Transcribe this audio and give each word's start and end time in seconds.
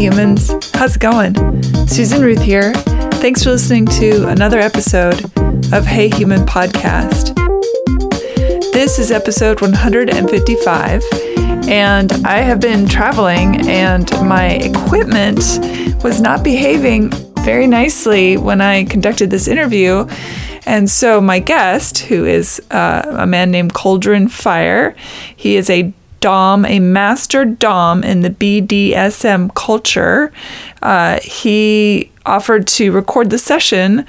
humans, 0.00 0.50
how's 0.72 0.96
it 0.96 1.00
going? 1.00 1.34
Susan 1.86 2.22
Ruth 2.22 2.40
here. 2.40 2.72
Thanks 3.20 3.44
for 3.44 3.50
listening 3.50 3.84
to 3.86 4.28
another 4.28 4.58
episode 4.58 5.22
of 5.74 5.84
Hey 5.84 6.08
Human 6.08 6.46
Podcast. 6.46 7.34
This 8.72 8.98
is 8.98 9.10
episode 9.10 9.60
155, 9.60 11.04
and 11.68 12.10
I 12.24 12.38
have 12.38 12.60
been 12.60 12.88
traveling, 12.88 13.68
and 13.68 14.10
my 14.26 14.52
equipment 14.52 15.40
was 16.02 16.18
not 16.18 16.42
behaving 16.42 17.10
very 17.44 17.66
nicely 17.66 18.38
when 18.38 18.62
I 18.62 18.84
conducted 18.84 19.28
this 19.28 19.46
interview. 19.48 20.06
And 20.64 20.88
so, 20.88 21.20
my 21.20 21.40
guest, 21.40 21.98
who 21.98 22.24
is 22.24 22.58
uh, 22.70 23.02
a 23.18 23.26
man 23.26 23.50
named 23.50 23.74
Cauldron 23.74 24.28
Fire, 24.28 24.96
he 25.36 25.56
is 25.56 25.68
a 25.68 25.92
Dom, 26.20 26.64
a 26.64 26.78
master 26.80 27.44
Dom 27.44 28.04
in 28.04 28.20
the 28.20 28.30
BDSM 28.30 29.54
culture. 29.54 30.32
Uh, 30.82 31.18
he 31.20 32.10
offered 32.26 32.66
to 32.66 32.92
record 32.92 33.30
the 33.30 33.38
session 33.38 34.00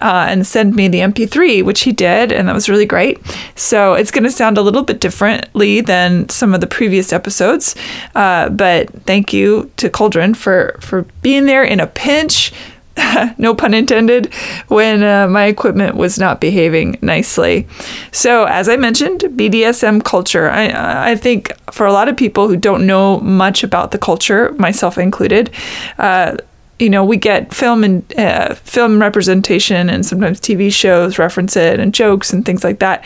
uh, 0.00 0.26
and 0.28 0.46
send 0.46 0.76
me 0.76 0.88
the 0.88 1.00
MP3, 1.00 1.64
which 1.64 1.82
he 1.82 1.92
did, 1.92 2.30
and 2.30 2.48
that 2.48 2.54
was 2.54 2.68
really 2.68 2.86
great. 2.86 3.18
So 3.56 3.94
it's 3.94 4.10
going 4.10 4.24
to 4.24 4.30
sound 4.30 4.58
a 4.58 4.62
little 4.62 4.82
bit 4.82 5.00
differently 5.00 5.80
than 5.80 6.28
some 6.28 6.54
of 6.54 6.60
the 6.60 6.66
previous 6.66 7.12
episodes. 7.12 7.74
Uh, 8.14 8.50
but 8.50 8.90
thank 9.04 9.32
you 9.32 9.70
to 9.78 9.88
Cauldron 9.90 10.34
for 10.34 10.76
for 10.80 11.02
being 11.22 11.46
there 11.46 11.64
in 11.64 11.80
a 11.80 11.86
pinch 11.86 12.52
no 13.38 13.54
pun 13.54 13.74
intended, 13.74 14.32
when 14.68 15.02
uh, 15.02 15.26
my 15.28 15.46
equipment 15.46 15.96
was 15.96 16.18
not 16.18 16.40
behaving 16.40 16.98
nicely. 17.02 17.66
So, 18.12 18.44
as 18.44 18.68
I 18.68 18.76
mentioned, 18.76 19.20
BDSM 19.20 20.04
culture. 20.04 20.48
I, 20.48 21.12
I 21.12 21.16
think 21.16 21.52
for 21.72 21.86
a 21.86 21.92
lot 21.92 22.08
of 22.08 22.16
people 22.16 22.48
who 22.48 22.56
don't 22.56 22.86
know 22.86 23.20
much 23.20 23.64
about 23.64 23.90
the 23.90 23.98
culture, 23.98 24.52
myself 24.58 24.98
included, 24.98 25.50
uh, 25.98 26.36
you 26.78 26.90
know, 26.90 27.04
we 27.04 27.16
get 27.16 27.54
film 27.54 27.84
and 27.84 28.18
uh, 28.18 28.54
film 28.56 29.00
representation, 29.00 29.88
and 29.88 30.04
sometimes 30.04 30.40
TV 30.40 30.72
shows 30.72 31.18
reference 31.18 31.56
it, 31.56 31.78
and 31.78 31.94
jokes 31.94 32.32
and 32.32 32.44
things 32.44 32.64
like 32.64 32.80
that. 32.80 33.04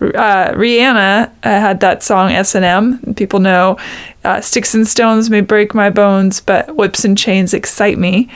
Uh, 0.00 0.52
Rihanna 0.52 1.28
uh, 1.28 1.30
had 1.42 1.80
that 1.80 2.02
song 2.02 2.32
S 2.32 2.54
and 2.54 2.64
M. 2.64 3.14
People 3.14 3.40
know 3.40 3.76
uh, 4.24 4.40
"Sticks 4.40 4.74
and 4.74 4.88
Stones 4.88 5.28
may 5.28 5.42
break 5.42 5.74
my 5.74 5.90
bones, 5.90 6.40
but 6.40 6.74
whips 6.76 7.04
and 7.04 7.16
chains 7.16 7.52
excite 7.52 7.98
me." 7.98 8.30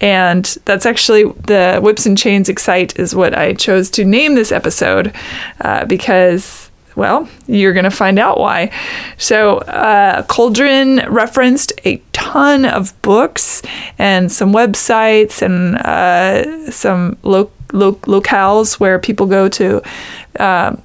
And 0.00 0.44
that's 0.64 0.84
actually 0.86 1.24
the 1.24 1.80
whips 1.82 2.06
and 2.06 2.18
chains 2.18 2.48
excite 2.48 2.98
is 2.98 3.14
what 3.14 3.36
I 3.36 3.54
chose 3.54 3.90
to 3.90 4.04
name 4.04 4.34
this 4.34 4.52
episode 4.52 5.14
uh, 5.60 5.84
because 5.86 6.66
well, 6.96 7.28
you're 7.46 7.74
going 7.74 7.84
to 7.84 7.90
find 7.90 8.18
out 8.18 8.40
why. 8.40 8.72
So, 9.18 9.58
uh, 9.58 10.22
Cauldron 10.22 11.04
referenced 11.08 11.72
a 11.84 11.98
ton 12.12 12.64
of 12.64 13.00
books 13.02 13.60
and 13.98 14.32
some 14.32 14.52
websites 14.52 15.42
and 15.42 15.76
uh, 15.76 16.70
some 16.70 17.18
lo- 17.22 17.50
lo- 17.72 18.00
locales 18.06 18.80
where 18.80 18.98
people 18.98 19.26
go 19.26 19.46
to. 19.50 19.82
Uh, 20.40 20.76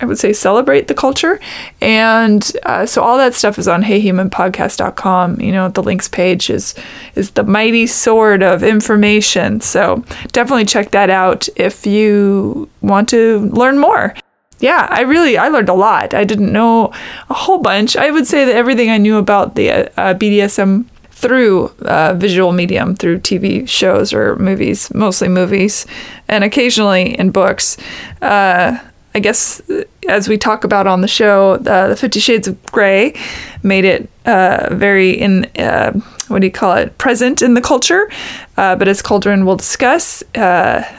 I 0.00 0.04
would 0.04 0.18
say 0.18 0.32
celebrate 0.32 0.88
the 0.88 0.94
culture. 0.94 1.40
And 1.80 2.50
uh, 2.62 2.86
so 2.86 3.02
all 3.02 3.18
that 3.18 3.34
stuff 3.34 3.58
is 3.58 3.66
on 3.66 3.82
heyhumanpodcast.com. 3.82 5.40
You 5.40 5.52
know, 5.52 5.68
the 5.68 5.82
links 5.82 6.08
page 6.08 6.50
is 6.50 6.74
is 7.14 7.32
the 7.32 7.44
mighty 7.44 7.86
sword 7.86 8.42
of 8.42 8.62
information. 8.62 9.60
So 9.60 10.04
definitely 10.32 10.66
check 10.66 10.92
that 10.92 11.10
out 11.10 11.48
if 11.56 11.86
you 11.86 12.68
want 12.80 13.08
to 13.10 13.40
learn 13.52 13.78
more 13.78 14.14
yeah, 14.60 14.88
I 14.90 15.02
really 15.02 15.38
I 15.38 15.48
learned 15.48 15.68
a 15.68 15.74
lot. 15.74 16.14
I 16.14 16.24
didn't 16.24 16.52
know 16.52 16.92
a 17.30 17.34
whole 17.34 17.58
bunch. 17.58 17.96
I 17.96 18.10
would 18.10 18.26
say 18.26 18.44
that 18.44 18.54
everything 18.54 18.90
I 18.90 18.98
knew 18.98 19.16
about 19.16 19.54
the 19.54 19.70
uh, 19.70 20.14
BDSM 20.14 20.86
through 21.10 21.68
uh, 21.82 22.14
visual 22.14 22.52
medium, 22.52 22.94
through 22.94 23.18
TV 23.18 23.68
shows 23.68 24.12
or 24.12 24.36
movies, 24.36 24.92
mostly 24.94 25.28
movies, 25.28 25.86
and 26.28 26.44
occasionally 26.44 27.18
in 27.18 27.30
books. 27.30 27.76
Uh, 28.22 28.78
I 29.14 29.20
guess 29.20 29.60
as 30.08 30.28
we 30.28 30.38
talk 30.38 30.64
about 30.64 30.86
on 30.86 31.00
the 31.00 31.08
show, 31.08 31.54
uh, 31.54 31.88
the 31.88 31.96
Fifty 31.96 32.20
Shades 32.20 32.46
of 32.48 32.62
Grey 32.66 33.14
made 33.62 33.84
it 33.84 34.08
uh, 34.26 34.68
very 34.72 35.10
in 35.10 35.44
uh, 35.58 35.92
what 36.28 36.40
do 36.40 36.46
you 36.46 36.52
call 36.52 36.74
it 36.76 36.96
present 36.98 37.42
in 37.42 37.54
the 37.54 37.60
culture. 37.60 38.10
Uh, 38.56 38.76
but 38.76 38.88
as 38.88 39.00
Cauldron 39.02 39.46
will 39.46 39.56
discuss, 39.56 40.22
uh, 40.34 40.84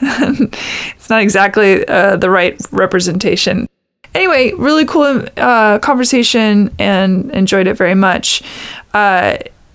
it's 0.96 1.08
not 1.08 1.22
exactly 1.22 1.86
uh, 1.86 2.16
the 2.16 2.30
right 2.30 2.60
representation. 2.72 3.68
Anyway, 4.12 4.52
really 4.54 4.84
cool 4.84 5.24
conversation 5.36 6.74
and 6.80 7.30
enjoyed 7.30 7.68
it 7.68 7.74
very 7.74 7.94
much. 7.94 8.42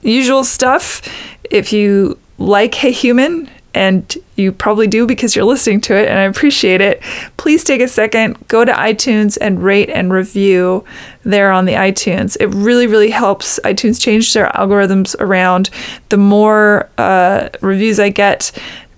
usual 0.02 0.44
stuff. 0.44 1.02
If 1.50 1.72
you 1.72 2.20
like 2.38 2.76
Hey 2.76 2.92
Human, 2.92 3.50
and 3.76 4.18
you 4.38 4.52
probably 4.52 4.88
do 4.88 5.06
because 5.06 5.36
you're 5.36 5.46
listening 5.46 5.82
to 5.82 5.96
it, 5.96 6.08
and 6.08 6.18
I 6.18 6.24
appreciate 6.24 6.82
it. 6.82 7.04
Please 7.38 7.64
take 7.64 7.82
a 7.82 7.88
second, 7.88 8.38
go 8.48 8.64
to 8.66 8.72
iTunes 8.72 9.38
and 9.40 9.62
rate 9.62 9.90
and 9.90 10.12
review 10.12 10.84
there 11.24 11.52
on 11.52 11.66
the 11.66 11.74
iTunes. 11.74 12.38
It 12.40 12.48
really, 12.48 12.88
really 12.88 13.12
helps 13.12 13.60
iTunes 13.66 14.02
change 14.02 14.34
their 14.34 14.48
algorithms 14.50 15.16
around. 15.20 15.70
The 16.10 16.18
more 16.18 16.90
uh, 16.98 17.50
reviews 17.62 18.00
I 18.00 18.10
get, 18.10 18.52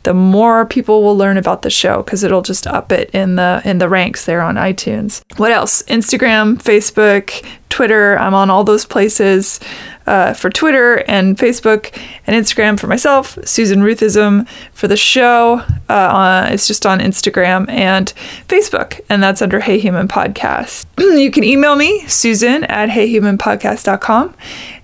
the 0.03 0.13
more 0.13 0.65
people 0.65 1.03
will 1.03 1.17
learn 1.17 1.38
about 1.38 1.63
the 1.63 1.69
show 1.69 2.03
because 2.03 2.23
it'll 2.23 2.41
just 2.41 2.65
up 2.65 2.94
it 2.94 3.09
in 3.09 3.35
the 3.35 3.61
in 3.65 3.79
the 3.79 3.89
ranks 3.89 4.25
there 4.25 4.41
on 4.41 4.55
iTunes. 4.55 5.21
What 5.38 5.51
else? 5.51 5.83
Instagram, 5.83 6.61
Facebook, 6.61 7.45
Twitter. 7.67 8.17
I'm 8.17 8.33
on 8.33 8.49
all 8.49 8.63
those 8.63 8.85
places 8.85 9.59
uh, 10.07 10.34
for 10.34 10.50
Twitter 10.50 11.03
and 11.07 11.38
Facebook 11.38 11.95
and 12.25 12.35
Instagram 12.35 12.79
for 12.79 12.88
myself. 12.88 13.38
Susan 13.45 13.81
Ruthism 13.81 14.47
for 14.72 14.88
the 14.88 14.97
show. 14.97 15.62
Uh, 15.90 16.47
it's 16.50 16.66
just 16.66 16.85
on 16.85 17.00
Instagram 17.00 17.69
and 17.69 18.13
Facebook, 18.47 19.00
and 19.09 19.22
that's 19.22 19.41
under 19.41 19.59
Hey 19.59 19.78
Human 19.79 20.07
Podcast. 20.07 20.85
you 21.19 21.29
can 21.29 21.44
email 21.44 21.75
me, 21.75 22.07
Susan 22.07 22.63
at 22.63 22.90
heyhumanpodcast.com. 22.90 24.34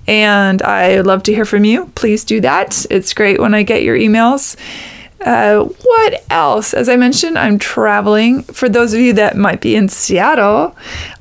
And 0.06 0.62
I 0.62 1.00
love 1.00 1.24
to 1.24 1.34
hear 1.34 1.46
from 1.46 1.64
you. 1.64 1.86
Please 1.96 2.26
do 2.26 2.42
that. 2.42 2.86
It's 2.90 3.14
great 3.14 3.40
when 3.40 3.54
I 3.54 3.64
get 3.64 3.84
your 3.84 3.98
emails. 3.98 4.58
Uh, 5.26 5.64
what 5.64 6.24
else? 6.30 6.74
As 6.74 6.90
I 6.90 6.98
mentioned, 6.98 7.38
I'm 7.38 7.58
traveling. 7.58 8.44
For 8.44 8.68
those 8.68 8.94
of 8.94 9.00
you 9.00 9.14
that 9.14 9.38
might 9.38 9.62
be 9.62 9.76
in 9.76 9.88
Seattle, 9.88 10.76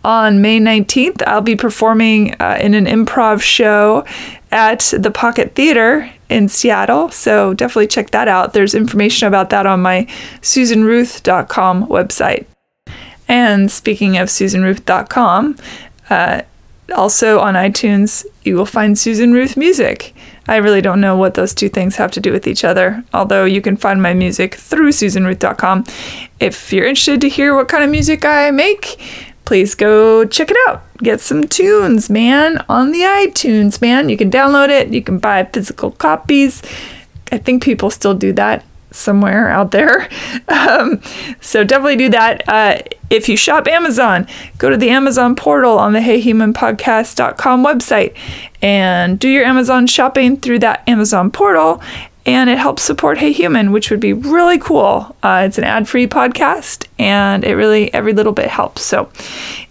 on 0.04 0.40
May 0.40 0.58
19th, 0.58 1.22
I'll 1.26 1.40
be 1.40 1.56
performing 1.56 2.34
uh, 2.40 2.58
in 2.60 2.74
an 2.74 2.86
improv 2.86 3.42
show 3.42 4.04
at 4.50 4.92
the 4.96 5.10
Pocket 5.10 5.54
Theater 5.54 6.12
in 6.28 6.48
Seattle. 6.48 7.10
So 7.10 7.54
definitely 7.54 7.86
check 7.86 8.10
that 8.10 8.26
out. 8.26 8.52
There's 8.52 8.74
information 8.74 9.28
about 9.28 9.50
that 9.50 9.66
on 9.66 9.80
my 9.82 10.06
SusanRuth.com 10.40 11.86
website. 11.86 12.46
And 13.28 13.70
speaking 13.70 14.19
of 14.19 14.28
SusanRuth.com, 14.28 15.56
uh, 16.10 16.42
also 16.94 17.38
on 17.38 17.54
iTunes, 17.54 18.26
you 18.42 18.56
will 18.56 18.66
find 18.66 18.98
Susan 18.98 19.32
Ruth 19.32 19.56
Music. 19.56 20.14
I 20.48 20.56
really 20.56 20.80
don't 20.80 21.00
know 21.00 21.16
what 21.16 21.34
those 21.34 21.54
two 21.54 21.69
things 21.69 21.97
have 21.97 22.10
to 22.12 22.20
do 22.20 22.32
with 22.32 22.47
each 22.47 22.64
other, 22.64 23.04
although 23.14 23.44
you 23.44 23.60
can 23.60 23.76
find 23.76 24.03
my 24.03 24.12
music 24.12 24.56
through 24.56 24.91
SusanRuth.com. 24.91 25.84
If 26.41 26.72
you're 26.72 26.86
interested 26.86 27.20
to 27.20 27.28
hear 27.28 27.54
what 27.54 27.69
kind 27.69 27.84
of 27.84 27.91
music 27.91 28.25
I 28.25 28.50
make, 28.50 29.00
please 29.44 29.75
go 29.75 30.25
check 30.25 30.50
it 30.50 30.56
out. 30.66 30.82
Get 30.98 31.20
some 31.20 31.44
tunes, 31.44 32.10
man, 32.10 32.64
on 32.69 32.91
the 32.91 33.00
iTunes, 33.00 33.81
man. 33.81 34.08
You 34.08 34.16
can 34.16 34.31
download 34.31 34.69
it, 34.69 34.88
you 34.88 35.02
can 35.02 35.19
buy 35.19 35.44
physical 35.44 35.92
copies. 35.92 36.62
I 37.31 37.38
think 37.38 37.62
people 37.62 37.91
still 37.91 38.14
do 38.14 38.32
that 38.34 38.64
somewhere 38.92 39.48
out 39.48 39.70
there. 39.70 40.08
Um, 40.48 41.00
so 41.41 41.64
definitely 41.64 41.97
do 41.97 42.08
that. 42.10 42.48
Uh, 42.48 42.78
if 43.10 43.28
you 43.28 43.36
shop 43.36 43.66
Amazon, 43.66 44.26
go 44.58 44.70
to 44.70 44.76
the 44.76 44.90
Amazon 44.90 45.34
portal 45.34 45.78
on 45.78 45.93
the 45.93 45.99
heyhumanpodcast.com 45.99 47.64
website 47.64 48.16
and 48.61 49.19
do 49.19 49.28
your 49.28 49.44
Amazon 49.44 49.87
shopping 49.87 50.37
through 50.37 50.61
that 50.61 50.87
Amazon 50.88 51.31
portal. 51.31 51.82
And 52.25 52.49
it 52.49 52.58
helps 52.58 52.82
support 52.82 53.19
Hey 53.19 53.32
Human, 53.32 53.72
which 53.72 53.90
would 53.90 53.99
be 54.00 54.12
really 54.12 54.58
cool. 54.58 55.16
Uh, 55.22 55.44
it's 55.46 55.58
an 55.58 55.64
ad 55.64 55.88
free 55.88 56.06
podcast 56.06 56.87
and 56.99 57.44
it 57.44 57.55
really, 57.55 57.93
every 57.93 58.12
little 58.12 58.32
bit 58.32 58.49
helps. 58.49 58.82
So 58.82 59.11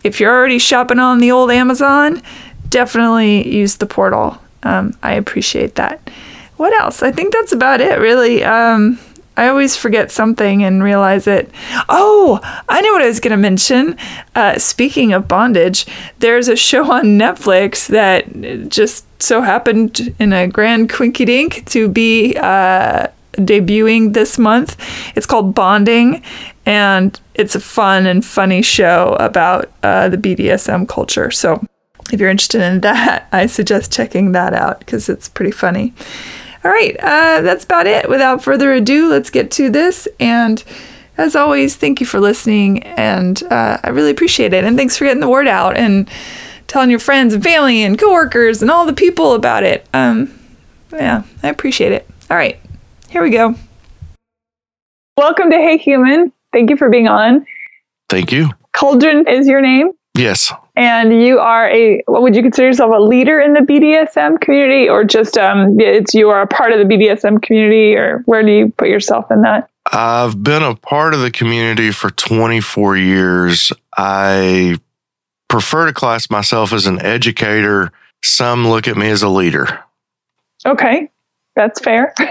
if 0.03 0.19
you're 0.19 0.35
already 0.35 0.59
shopping 0.59 0.99
on 0.99 1.19
the 1.19 1.31
old 1.31 1.51
Amazon, 1.51 2.21
definitely 2.69 3.47
use 3.47 3.77
the 3.77 3.85
portal. 3.85 4.37
Um, 4.63 4.97
I 5.01 5.13
appreciate 5.13 5.75
that. 5.75 6.09
What 6.57 6.79
else? 6.79 7.01
I 7.01 7.11
think 7.11 7.33
that's 7.33 7.53
about 7.53 7.81
it, 7.81 7.99
really. 7.99 8.43
Um, 8.43 8.99
I 9.37 9.47
always 9.47 9.75
forget 9.75 10.11
something 10.11 10.63
and 10.63 10.83
realize 10.83 11.25
it. 11.25 11.49
Oh, 11.89 12.39
I 12.67 12.81
know 12.81 12.91
what 12.91 13.01
I 13.01 13.07
was 13.07 13.19
going 13.19 13.31
to 13.31 13.37
mention. 13.37 13.97
Uh, 14.35 14.59
speaking 14.59 15.13
of 15.13 15.27
bondage, 15.27 15.85
there's 16.19 16.47
a 16.47 16.55
show 16.55 16.91
on 16.91 17.17
Netflix 17.17 17.87
that 17.87 18.69
just 18.69 19.05
so 19.21 19.41
happened 19.41 20.13
in 20.19 20.33
a 20.33 20.47
grand 20.47 20.91
quinky 20.91 21.25
dink 21.25 21.65
to 21.67 21.87
be 21.87 22.35
uh, 22.37 23.07
debuting 23.33 24.13
this 24.13 24.37
month. 24.37 24.75
It's 25.15 25.25
called 25.25 25.55
Bonding, 25.55 26.23
and 26.65 27.19
it's 27.33 27.55
a 27.55 27.59
fun 27.59 28.05
and 28.05 28.23
funny 28.25 28.61
show 28.61 29.15
about 29.19 29.71
uh, 29.83 30.09
the 30.09 30.17
BDSM 30.17 30.87
culture. 30.87 31.31
So 31.31 31.65
if 32.11 32.19
you're 32.19 32.29
interested 32.29 32.61
in 32.61 32.81
that, 32.81 33.27
I 33.31 33.45
suggest 33.45 33.91
checking 33.91 34.33
that 34.33 34.53
out 34.53 34.79
because 34.79 35.09
it's 35.09 35.29
pretty 35.29 35.51
funny. 35.51 35.93
All 36.63 36.71
right, 36.71 36.95
uh, 36.99 37.41
that's 37.41 37.63
about 37.63 37.87
it. 37.87 38.07
Without 38.07 38.43
further 38.43 38.71
ado, 38.71 39.09
let's 39.09 39.31
get 39.31 39.49
to 39.51 39.69
this. 39.69 40.07
And 40.19 40.63
as 41.17 41.35
always, 41.35 41.75
thank 41.75 41.99
you 41.99 42.05
for 42.05 42.19
listening, 42.19 42.83
and 42.83 43.41
uh, 43.43 43.79
I 43.83 43.89
really 43.89 44.11
appreciate 44.11 44.53
it. 44.53 44.63
And 44.63 44.77
thanks 44.77 44.95
for 44.97 45.05
getting 45.05 45.21
the 45.21 45.29
word 45.29 45.47
out 45.47 45.75
and 45.75 46.09
telling 46.67 46.89
your 46.89 46.99
friends 46.99 47.33
and 47.33 47.43
family 47.43 47.83
and 47.83 47.97
coworkers 47.97 48.61
and 48.61 48.69
all 48.69 48.85
the 48.85 48.93
people 48.93 49.33
about 49.33 49.63
it. 49.63 49.87
Um, 49.93 50.31
yeah, 50.91 51.23
I 51.43 51.49
appreciate 51.49 51.91
it. 51.91 52.07
All 52.29 52.37
right, 52.37 52.59
here 53.09 53.23
we 53.23 53.31
go. 53.31 53.55
Welcome 55.17 55.49
to 55.49 55.57
Hey 55.57 55.77
Human. 55.77 56.31
Thank 56.53 56.69
you 56.69 56.77
for 56.77 56.89
being 56.89 57.07
on. 57.07 57.45
Thank 58.09 58.31
you. 58.31 58.49
Cauldron 58.73 59.27
is 59.27 59.47
your 59.47 59.61
name. 59.61 59.91
Yes. 60.21 60.53
And 60.75 61.23
you 61.23 61.39
are 61.39 61.67
a 61.69 62.03
what 62.05 62.21
would 62.21 62.35
you 62.35 62.43
consider 62.43 62.67
yourself 62.67 62.93
a 62.95 63.01
leader 63.01 63.39
in 63.39 63.53
the 63.53 63.61
BDSM 63.61 64.39
community, 64.39 64.87
or 64.87 65.03
just 65.03 65.35
um, 65.37 65.79
it's 65.79 66.13
you 66.13 66.29
are 66.29 66.43
a 66.43 66.47
part 66.47 66.71
of 66.71 66.79
the 66.79 66.85
BDSM 66.85 67.41
community, 67.41 67.95
or 67.95 68.21
where 68.25 68.43
do 68.43 68.51
you 68.51 68.71
put 68.77 68.87
yourself 68.87 69.31
in 69.31 69.41
that? 69.41 69.67
I've 69.91 70.43
been 70.43 70.61
a 70.61 70.75
part 70.75 71.15
of 71.15 71.21
the 71.21 71.31
community 71.31 71.91
for 71.91 72.11
24 72.11 72.97
years. 72.97 73.73
I 73.97 74.77
prefer 75.49 75.87
to 75.87 75.93
class 75.93 76.29
myself 76.29 76.71
as 76.71 76.85
an 76.85 77.01
educator. 77.01 77.91
Some 78.23 78.67
look 78.67 78.87
at 78.87 78.95
me 78.95 79.09
as 79.09 79.23
a 79.23 79.29
leader. 79.29 79.83
Okay, 80.65 81.09
that's 81.55 81.79
fair. 81.79 82.13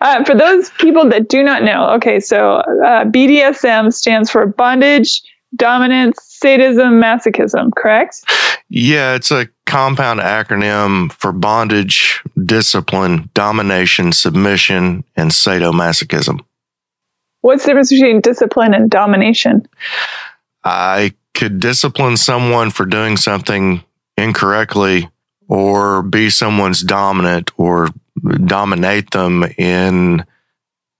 uh, 0.00 0.24
for 0.24 0.34
those 0.34 0.70
people 0.70 1.06
that 1.10 1.28
do 1.28 1.42
not 1.42 1.62
know, 1.62 1.90
okay, 1.90 2.18
so 2.18 2.54
uh, 2.54 3.04
BDSM 3.04 3.92
stands 3.92 4.30
for 4.30 4.46
bondage, 4.46 5.20
dominance, 5.56 6.18
sadism, 6.22 7.00
masochism, 7.00 7.70
correct? 7.74 8.22
Yeah, 8.68 9.14
it's 9.14 9.30
a 9.30 9.48
compound 9.66 10.20
acronym 10.20 11.12
for 11.12 11.32
bondage, 11.32 12.22
discipline, 12.44 13.30
domination, 13.34 14.12
submission, 14.12 15.04
and 15.16 15.30
sadomasochism. 15.30 16.40
What's 17.42 17.64
the 17.64 17.68
difference 17.68 17.90
between 17.90 18.20
discipline 18.20 18.74
and 18.74 18.90
domination? 18.90 19.66
I 20.62 21.14
could 21.34 21.58
discipline 21.58 22.16
someone 22.16 22.70
for 22.70 22.84
doing 22.84 23.16
something 23.16 23.82
incorrectly 24.16 25.08
or 25.48 26.02
be 26.02 26.30
someone's 26.30 26.82
dominant 26.82 27.50
or 27.56 27.88
dominate 28.44 29.10
them 29.10 29.44
in 29.56 30.24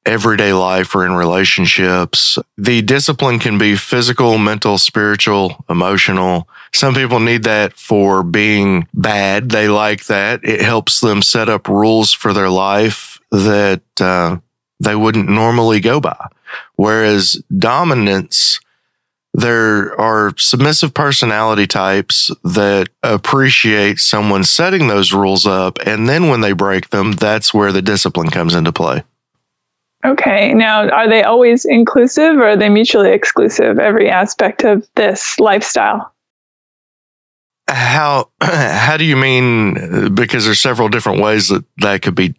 everyday 0.06 0.52
life 0.52 0.94
or 0.94 1.04
in 1.04 1.12
relationships. 1.12 2.38
The 2.56 2.82
discipline 2.82 3.38
can 3.38 3.58
be 3.58 3.76
physical, 3.76 4.38
mental, 4.38 4.78
spiritual, 4.78 5.64
emotional. 5.68 6.48
Some 6.72 6.94
people 6.94 7.20
need 7.20 7.44
that 7.44 7.74
for 7.74 8.22
being 8.22 8.86
bad. 8.94 9.50
They 9.50 9.68
like 9.68 10.06
that. 10.06 10.40
It 10.42 10.62
helps 10.62 11.00
them 11.00 11.22
set 11.22 11.48
up 11.48 11.68
rules 11.68 12.12
for 12.12 12.32
their 12.32 12.48
life 12.48 13.18
that 13.30 13.82
uh, 14.00 14.38
they 14.80 14.96
wouldn't 14.96 15.28
normally 15.28 15.80
go 15.80 16.00
by. 16.00 16.28
Whereas 16.76 17.42
dominance, 17.56 18.58
there 19.32 19.98
are 20.00 20.32
submissive 20.36 20.92
personality 20.92 21.66
types 21.66 22.30
that 22.42 22.88
appreciate 23.02 23.98
someone 23.98 24.42
setting 24.44 24.88
those 24.88 25.12
rules 25.12 25.46
up. 25.46 25.78
And 25.86 26.08
then 26.08 26.28
when 26.28 26.40
they 26.40 26.52
break 26.52 26.90
them, 26.90 27.12
that's 27.12 27.54
where 27.54 27.70
the 27.70 27.82
discipline 27.82 28.30
comes 28.30 28.54
into 28.54 28.72
play. 28.72 29.04
Okay. 30.04 30.54
Now, 30.54 30.88
are 30.88 31.08
they 31.08 31.22
always 31.22 31.64
inclusive 31.64 32.36
or 32.36 32.50
are 32.50 32.56
they 32.56 32.68
mutually 32.68 33.10
exclusive, 33.10 33.78
every 33.78 34.08
aspect 34.08 34.64
of 34.64 34.86
this 34.94 35.38
lifestyle? 35.38 36.12
How 37.68 38.30
how 38.40 38.96
do 38.96 39.04
you 39.04 39.16
mean? 39.16 40.14
Because 40.14 40.44
there's 40.46 40.58
several 40.58 40.88
different 40.88 41.20
ways 41.20 41.48
that 41.48 41.64
that 41.78 42.02
could 42.02 42.14
be. 42.14 42.34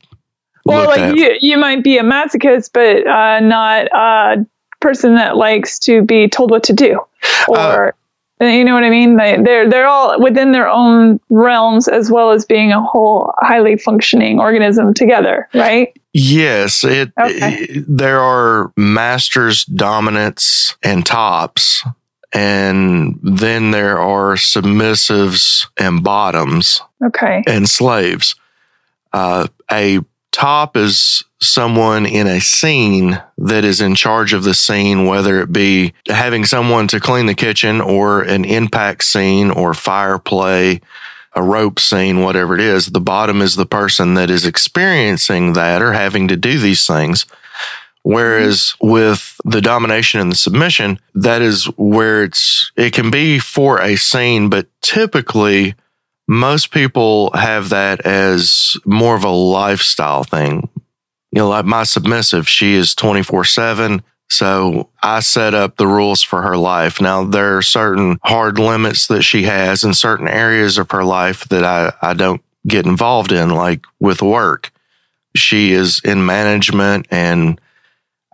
Well, 0.66 0.86
like 0.86 1.00
at. 1.00 1.16
you, 1.16 1.38
you 1.42 1.58
might 1.58 1.84
be 1.84 1.98
a 1.98 2.04
masochist, 2.04 2.72
but 2.74 3.08
uh, 3.08 3.40
not 3.40 3.88
a 3.94 4.46
person 4.80 5.16
that 5.16 5.38
likes 5.38 5.80
to 5.80 6.04
be 6.04 6.28
told 6.28 6.52
what 6.52 6.64
to 6.64 6.74
do, 6.74 7.00
or 7.48 7.88
uh, 7.88 7.92
you 8.42 8.64
know 8.64 8.74
what 8.74 8.84
I 8.84 8.90
mean. 8.90 9.18
They, 9.18 9.38
they're 9.42 9.70
they're 9.70 9.88
all 9.88 10.22
within 10.22 10.52
their 10.52 10.68
own 10.68 11.20
realms, 11.30 11.88
as 11.88 12.12
well 12.12 12.32
as 12.32 12.46
being 12.46 12.72
a 12.72 12.82
whole 12.82 13.34
highly 13.40 13.78
functioning 13.78 14.40
organism 14.40 14.94
together, 14.94 15.48
right? 15.54 15.96
Yes, 16.14 16.84
it, 16.84 17.12
okay. 17.20 17.54
it, 17.54 17.86
there 17.88 18.20
are 18.20 18.74
masters, 18.76 19.64
dominants, 19.66 20.76
and 20.84 21.06
tops, 21.06 21.84
and 22.34 23.20
then 23.22 23.72
there 23.72 24.00
are 24.00 24.34
submissives 24.34 25.68
and 25.78 26.04
bottoms. 26.04 26.82
Okay. 27.04 27.44
And 27.48 27.70
slaves. 27.70 28.36
Uh, 29.14 29.48
a 29.72 30.00
top 30.32 30.78
is 30.78 31.24
someone 31.42 32.06
in 32.06 32.28
a 32.28 32.40
scene 32.40 33.22
that 33.38 33.66
is 33.66 33.82
in 33.82 33.96
charge 33.96 34.32
of 34.34 34.44
the 34.44 34.54
scene, 34.54 35.06
whether 35.06 35.42
it 35.42 35.52
be 35.52 35.94
having 36.08 36.46
someone 36.46 36.88
to 36.88 37.00
clean 37.00 37.26
the 37.26 37.34
kitchen 37.34 37.82
or 37.82 38.22
an 38.22 38.46
impact 38.46 39.04
scene 39.04 39.50
or 39.50 39.74
fire 39.74 40.20
play 40.20 40.82
a 41.34 41.42
rope 41.42 41.80
scene, 41.80 42.22
whatever 42.22 42.54
it 42.54 42.60
is. 42.60 42.88
The 42.88 43.00
bottom 43.00 43.42
is 43.42 43.56
the 43.56 43.66
person 43.66 44.14
that 44.16 44.30
is 44.30 44.46
experiencing 44.46 45.54
that 45.54 45.82
or 45.82 45.94
having 45.94 46.28
to 46.28 46.36
do 46.36 46.60
these 46.60 46.86
things. 46.86 47.26
Whereas 48.04 48.74
with 48.82 49.40
the 49.46 49.62
domination 49.62 50.20
and 50.20 50.32
the 50.32 50.36
submission, 50.36 51.00
that 51.14 51.42
is 51.42 51.66
where 51.78 52.24
it's, 52.24 52.72
it 52.76 52.94
can 52.94 53.12
be 53.12 53.40
for 53.40 53.80
a 53.80 53.96
scene, 53.96 54.50
but 54.50 54.68
typically 54.82 55.76
most 56.28 56.72
people 56.72 57.32
have 57.34 57.70
that 57.70 58.02
as 58.06 58.76
more 58.86 59.16
of 59.16 59.24
a 59.24 59.30
lifestyle 59.30 60.24
thing. 60.24 60.68
You 61.32 61.40
know, 61.40 61.50
like 61.50 61.66
my 61.66 61.84
submissive, 61.84 62.48
she 62.48 62.74
is 62.74 62.94
24 62.96 63.46
seven. 63.46 64.04
So 64.30 64.90
I 65.04 65.20
set 65.20 65.54
up 65.54 65.76
the 65.76 65.88
rules 65.88 66.22
for 66.22 66.42
her 66.42 66.56
life. 66.58 67.02
Now 67.02 67.26
there 67.26 67.58
are 67.58 67.62
certain 67.62 68.18
hard 68.24 68.58
limits 68.60 69.08
that 69.08 69.24
she 69.24 69.44
has 69.44 69.84
in 69.84 69.94
certain 69.94 70.28
areas 70.28 70.78
of 70.78 70.92
her 70.92 71.04
life 71.04 71.48
that 71.50 71.66
I, 71.66 71.92
I 72.02 72.14
don't 72.14 72.42
get 72.66 72.86
involved 72.86 73.32
in, 73.34 73.50
like 73.50 73.86
with 74.00 74.22
work. 74.22 74.72
She 75.36 75.74
is 75.74 76.00
in 76.06 76.26
management 76.26 77.08
and 77.12 77.60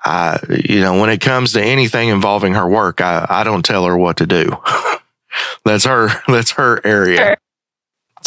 I, 0.04 0.40
you 0.66 0.82
know, 0.82 1.00
when 1.02 1.10
it 1.10 1.20
comes 1.20 1.54
to 1.54 1.64
anything 1.64 2.10
involving 2.10 2.54
her 2.54 2.68
work, 2.68 3.02
I, 3.02 3.26
I 3.28 3.44
don't 3.44 3.66
tell 3.66 3.86
her 3.86 3.98
what 3.98 4.18
to 4.18 4.28
do. 4.28 4.56
that's 5.66 5.86
her, 5.86 6.10
that's 6.28 6.52
her 6.52 6.86
area. 6.86 7.18
Sure. 7.18 7.38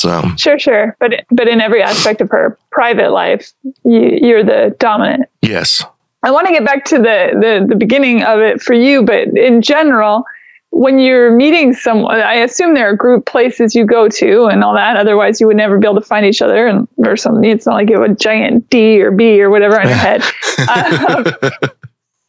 So 0.00 0.22
sure, 0.36 0.58
sure. 0.58 0.96
But, 0.98 1.26
but 1.30 1.46
in 1.46 1.60
every 1.60 1.82
aspect 1.82 2.20
of 2.20 2.30
her 2.30 2.58
private 2.70 3.10
life, 3.10 3.52
you, 3.84 4.18
you're 4.22 4.42
the 4.42 4.74
dominant. 4.78 5.28
Yes. 5.42 5.84
I 6.22 6.30
want 6.30 6.46
to 6.46 6.52
get 6.52 6.64
back 6.64 6.84
to 6.86 6.96
the, 6.96 7.30
the, 7.34 7.66
the 7.68 7.76
beginning 7.76 8.22
of 8.22 8.40
it 8.40 8.62
for 8.62 8.72
you, 8.72 9.02
but 9.02 9.28
in 9.36 9.60
general, 9.60 10.24
when 10.70 10.98
you're 10.98 11.34
meeting 11.34 11.74
someone, 11.74 12.20
I 12.20 12.34
assume 12.34 12.74
there 12.74 12.88
are 12.88 12.96
group 12.96 13.26
places 13.26 13.74
you 13.74 13.84
go 13.84 14.08
to 14.08 14.46
and 14.46 14.62
all 14.62 14.74
that. 14.74 14.96
Otherwise, 14.96 15.40
you 15.40 15.46
would 15.46 15.56
never 15.56 15.78
be 15.78 15.86
able 15.86 16.00
to 16.00 16.06
find 16.06 16.24
each 16.24 16.40
other, 16.40 16.66
and 16.66 16.88
or 16.98 17.16
something. 17.16 17.44
It's 17.44 17.66
not 17.66 17.74
like 17.74 17.90
you 17.90 18.00
have 18.00 18.10
a 18.10 18.14
giant 18.14 18.70
D 18.70 19.02
or 19.02 19.10
B 19.10 19.42
or 19.42 19.50
whatever 19.50 19.80
on 19.80 19.88
your 19.88 19.96
head. 19.96 20.22
um, 20.68 21.24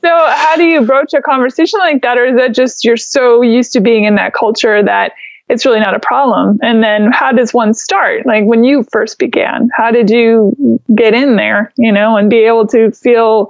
so, 0.04 0.10
how 0.10 0.56
do 0.56 0.64
you 0.64 0.82
broach 0.82 1.14
a 1.14 1.22
conversation 1.22 1.80
like 1.80 2.02
that, 2.02 2.18
or 2.18 2.26
is 2.26 2.36
that 2.36 2.56
just 2.56 2.84
you're 2.84 2.98
so 2.98 3.42
used 3.42 3.72
to 3.74 3.80
being 3.80 4.06
in 4.06 4.16
that 4.16 4.34
culture 4.34 4.82
that 4.82 5.14
it's 5.52 5.66
really 5.66 5.82
not 5.82 5.94
a 5.94 6.00
problem? 6.00 6.58
And 6.64 6.82
then, 6.82 7.12
how 7.12 7.32
does 7.34 7.54
one 7.54 7.74
start? 7.74 8.26
Like 8.26 8.46
when 8.46 8.64
you 8.64 8.84
first 8.92 9.20
began, 9.20 9.70
how 9.76 9.92
did 9.92 10.10
you 10.10 10.80
get 10.96 11.14
in 11.14 11.36
there, 11.36 11.74
you 11.78 11.92
know, 11.92 12.16
and 12.16 12.30
be 12.30 12.38
able 12.38 12.66
to 12.68 12.92
feel 12.92 13.50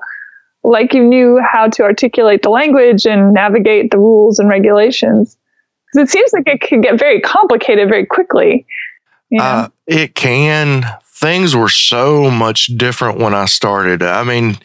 like 0.63 0.93
you 0.93 1.03
knew 1.03 1.39
how 1.39 1.67
to 1.67 1.83
articulate 1.83 2.41
the 2.41 2.49
language 2.49 3.05
and 3.05 3.33
navigate 3.33 3.91
the 3.91 3.97
rules 3.97 4.39
and 4.39 4.49
regulations. 4.49 5.37
Because 5.93 6.09
it 6.09 6.11
seems 6.11 6.33
like 6.33 6.47
it 6.47 6.61
could 6.61 6.81
get 6.81 6.97
very 6.97 7.21
complicated 7.21 7.87
very 7.87 8.05
quickly. 8.05 8.65
You 9.29 9.39
know? 9.39 9.43
uh, 9.43 9.67
it 9.87 10.15
can. 10.15 10.83
Things 11.03 11.55
were 11.55 11.69
so 11.69 12.31
much 12.31 12.67
different 12.77 13.19
when 13.19 13.35
I 13.35 13.45
started. 13.45 14.01
I 14.01 14.23
mean, 14.23 14.57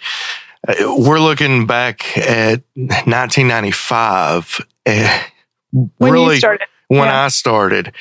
uh, 0.66 0.74
we're 0.96 1.20
looking 1.20 1.66
back 1.66 2.16
at 2.16 2.62
1995. 2.74 4.66
Uh, 4.86 5.22
when 5.98 6.12
really, 6.12 6.34
you 6.34 6.38
started. 6.38 6.68
When 6.88 7.00
yeah. 7.00 7.24
I 7.24 7.28
started. 7.28 7.92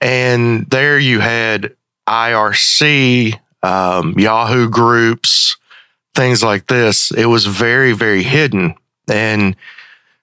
And 0.00 0.68
there 0.70 0.98
you 0.98 1.20
had 1.20 1.74
IRC, 2.06 3.38
um, 3.62 4.18
Yahoo 4.18 4.68
groups, 4.68 5.56
things 6.14 6.42
like 6.42 6.66
this, 6.66 7.10
it 7.10 7.26
was 7.26 7.46
very, 7.46 7.92
very 7.92 8.22
hidden. 8.22 8.74
And 9.08 9.56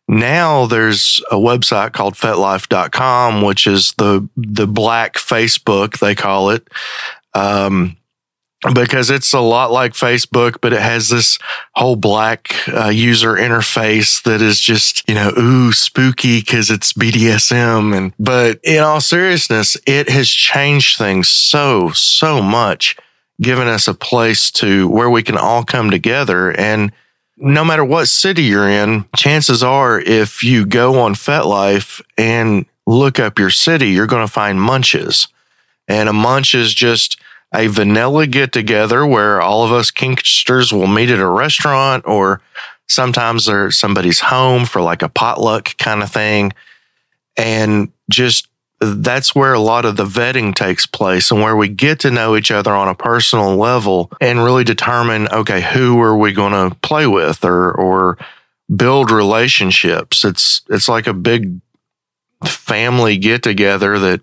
now 0.08 0.66
there's 0.66 1.22
a 1.32 1.36
website 1.36 1.94
called 1.94 2.16
fetlife.com, 2.16 3.42
which 3.42 3.66
is 3.66 3.94
the, 3.98 4.28
the 4.36 4.68
black 4.68 5.16
Facebook, 5.16 6.00
they 6.00 6.16
call 6.16 6.50
it. 6.50 6.68
Um, 7.34 7.98
because 8.74 9.10
it's 9.10 9.34
a 9.34 9.40
lot 9.40 9.72
like 9.72 9.94
Facebook, 9.94 10.58
but 10.62 10.72
it 10.72 10.82
has 10.82 11.10
this 11.10 11.40
whole 11.74 11.96
black 11.96 12.54
uh, 12.68 12.90
user 12.90 13.34
interface 13.34 14.22
that 14.24 14.42
is 14.42 14.60
just, 14.60 15.08
you 15.10 15.16
know, 15.16 15.32
ooh, 15.38 15.72
spooky 15.72 16.40
because 16.42 16.70
it's 16.70 16.94
BDSM. 16.94 17.96
And, 17.98 18.14
but 18.20 18.60
in 18.64 18.84
all 18.84 19.02
seriousness, 19.02 19.78
it 19.88 20.10
has 20.10 20.30
changed 20.30 20.98
things 20.98 21.28
so, 21.28 21.90
so 21.92 22.42
much, 22.42 22.96
giving 23.42 23.68
us 23.68 23.88
a 23.88 23.96
place 23.96 24.52
to 24.52 24.88
where 24.88 25.10
we 25.10 25.24
can 25.24 25.38
all 25.38 25.64
come 25.64 25.90
together. 25.90 26.52
And 26.52 26.92
no 27.38 27.66
matter 27.66 27.84
what 27.84 28.10
city 28.10 28.44
you're 28.44 28.70
in, 28.70 29.06
chances 29.16 29.64
are 29.64 30.00
if 30.00 30.44
you 30.44 30.68
go 30.68 31.00
on 31.00 31.16
FetLife 31.16 32.00
and 32.16 32.68
look 32.86 33.20
up 33.20 33.40
your 33.40 33.50
city, 33.50 33.90
you're 33.90 34.06
going 34.06 34.26
to 34.26 34.32
find 34.32 34.62
munches. 34.62 35.28
And 35.88 36.08
a 36.08 36.14
munch 36.14 36.54
is 36.54 36.76
just, 36.76 37.20
a 37.54 37.68
vanilla 37.68 38.28
get 38.28 38.54
together 38.54 39.06
where 39.06 39.42
all 39.42 39.64
of 39.64 39.72
us 39.72 39.92
kinksters 39.92 40.72
will 40.72 40.88
meet 40.88 41.10
at 41.10 41.20
a 41.20 41.28
restaurant 41.28 42.06
or 42.08 42.42
sometimes 42.88 43.46
they're 43.46 43.72
somebody's 43.72 44.20
home 44.20 44.66
for 44.66 44.82
like 44.82 45.02
a 45.02 45.10
potluck 45.10 45.76
kind 45.78 46.02
of 46.02 46.12
thing. 46.12 46.54
And 47.38 47.92
just 48.10 48.48
that's 48.80 49.36
where 49.36 49.54
a 49.54 49.60
lot 49.60 49.86
of 49.86 49.96
the 49.96 50.06
vetting 50.06 50.56
takes 50.56 50.86
place 50.86 51.30
and 51.30 51.42
where 51.42 51.56
we 51.56 51.68
get 51.68 52.00
to 52.00 52.12
know 52.12 52.36
each 52.36 52.52
other 52.52 52.74
on 52.74 52.88
a 52.88 52.96
personal 52.96 53.56
level 53.56 54.12
and 54.20 54.44
really 54.44 54.64
determine, 54.64 55.28
okay, 55.28 55.62
who 55.62 56.02
are 56.02 56.18
we 56.18 56.34
going 56.34 56.54
to 56.54 56.76
play 56.78 57.06
with 57.06 57.46
or, 57.46 57.72
or 57.72 58.18
build 58.74 59.12
relationships. 59.12 60.26
It's, 60.26 60.62
it's 60.70 60.88
like 60.88 61.06
a 61.06 61.14
big 61.14 61.60
family 62.46 63.18
get 63.18 63.44
together 63.44 64.00
that 64.00 64.22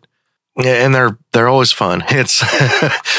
and 0.56 0.92
they're 0.94 1.16
they're 1.38 1.49
always 1.49 1.71
fun. 1.71 2.02
It's 2.11 2.42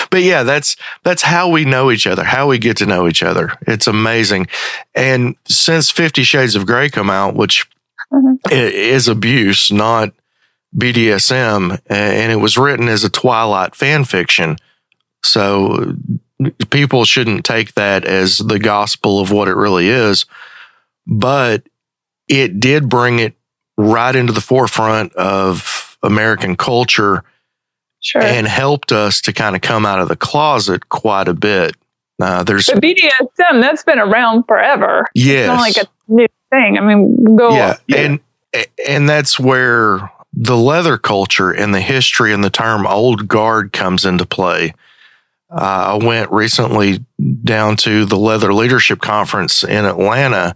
but 0.10 0.22
yeah, 0.24 0.44
that's 0.44 0.76
that's 1.04 1.22
how 1.22 1.50
we 1.50 1.64
know 1.64 1.90
each 1.90 2.06
other, 2.06 2.26
how 2.26 2.48
we 2.48 2.58
get 2.58 2.76
to 2.78 2.86
know 2.86 3.08
each 3.08 3.24
other. 3.24 3.54
It's 3.66 3.88
amazing. 3.88 4.48
And 4.94 5.38
since 5.48 5.90
50 5.90 6.24
Shades 6.24 6.56
of 6.56 6.66
Grey 6.66 6.90
come 6.90 7.10
out, 7.10 7.36
which 7.36 7.66
mm-hmm. 8.12 8.36
is 8.52 9.08
abuse, 9.08 9.72
not 9.72 10.12
BDSM, 10.78 11.80
and 11.86 12.32
it 12.32 12.42
was 12.42 12.58
written 12.58 12.90
as 12.90 13.06
a 13.06 13.10
Twilight 13.10 13.74
fan 13.74 14.04
fiction. 14.04 14.58
So 15.24 15.96
people 16.70 17.06
shouldn't 17.06 17.46
take 17.46 17.74
that 17.76 18.04
as 18.04 18.40
the 18.40 18.60
gospel 18.60 19.22
of 19.22 19.32
what 19.32 19.48
it 19.48 19.56
really 19.56 19.88
is, 19.88 20.26
but 21.08 21.64
it 22.28 22.60
did 22.60 22.90
bring 22.90 23.20
it 23.20 23.36
right 23.78 24.16
into 24.16 24.34
the 24.34 24.42
forefront 24.42 25.14
of 25.14 25.98
American 26.04 26.58
culture 26.58 27.24
sure. 28.02 28.22
and 28.22 28.48
helped 28.48 28.92
us 28.92 29.22
to 29.22 29.34
kind 29.34 29.56
of 29.56 29.62
come 29.62 29.86
out 29.86 30.00
of 30.00 30.08
the 30.08 30.16
closet 30.16 30.90
quite 30.90 31.28
a 31.28 31.34
bit. 31.34 31.76
Uh, 32.22 32.44
there's 32.44 32.68
but 32.68 32.84
BDSM 32.84 33.62
that's 33.62 33.84
been 33.84 34.00
around 34.00 34.44
forever. 34.44 35.08
Yes, 35.14 35.44
it's 35.44 35.48
not 35.48 35.62
like 35.62 35.78
a 35.78 36.14
new 36.14 36.28
thing. 36.50 36.78
I 36.78 36.82
mean, 36.82 37.36
go 37.36 37.52
yeah, 37.52 37.78
and 37.96 38.20
and 38.88 39.08
that's 39.08 39.40
where 39.40 40.12
the 40.34 40.58
leather 40.58 40.98
culture 40.98 41.52
and 41.52 41.74
the 41.74 41.82
history 41.82 42.34
and 42.34 42.44
the 42.44 42.50
term 42.50 42.86
old 42.86 43.28
guard 43.28 43.72
comes 43.72 44.06
into 44.06 44.26
play. 44.26 44.74
Uh, 45.50 46.00
I 46.00 46.06
went 46.06 46.32
recently 46.32 47.04
down 47.44 47.76
to 47.78 48.06
the 48.06 48.18
Leather 48.18 48.54
Leadership 48.54 49.02
Conference 49.02 49.64
in 49.64 49.86
Atlanta, 49.86 50.56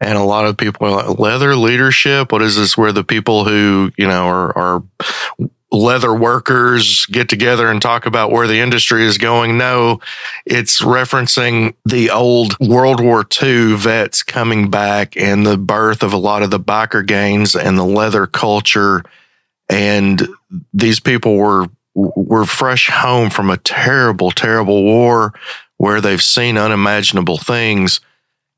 and 0.00 0.16
a 0.16 0.22
lot 0.22 0.46
of 0.46 0.56
people 0.56 0.86
are 0.86 1.06
like, 1.06 1.18
leather 1.18 1.54
leadership. 1.54 2.32
What 2.32 2.40
is 2.40 2.56
this? 2.56 2.76
Where 2.76 2.92
the 2.92 3.04
people 3.04 3.44
who, 3.44 3.90
you 3.98 4.06
know, 4.06 4.24
are, 4.24 4.56
are 4.56 4.82
leather 5.72 6.14
workers 6.14 7.06
get 7.06 7.28
together 7.28 7.70
and 7.70 7.80
talk 7.80 8.04
about 8.04 8.30
where 8.30 8.46
the 8.46 8.60
industry 8.60 9.04
is 9.04 9.16
going. 9.16 9.56
No, 9.56 10.00
it's 10.44 10.82
referencing 10.82 11.74
the 11.86 12.10
old 12.10 12.58
World 12.60 13.00
War 13.00 13.26
II 13.42 13.76
vets 13.76 14.22
coming 14.22 14.70
back 14.70 15.16
and 15.16 15.46
the 15.46 15.56
birth 15.56 16.02
of 16.02 16.12
a 16.12 16.18
lot 16.18 16.42
of 16.42 16.50
the 16.50 16.60
biker 16.60 17.04
gangs 17.04 17.56
and 17.56 17.78
the 17.78 17.84
leather 17.84 18.26
culture. 18.26 19.02
And 19.68 20.28
these 20.74 21.00
people 21.00 21.36
were, 21.36 21.66
were 21.94 22.44
fresh 22.44 22.90
home 22.90 23.30
from 23.30 23.48
a 23.48 23.56
terrible, 23.56 24.30
terrible 24.30 24.84
war 24.84 25.32
where 25.78 26.00
they've 26.00 26.22
seen 26.22 26.58
unimaginable 26.58 27.38
things 27.38 28.00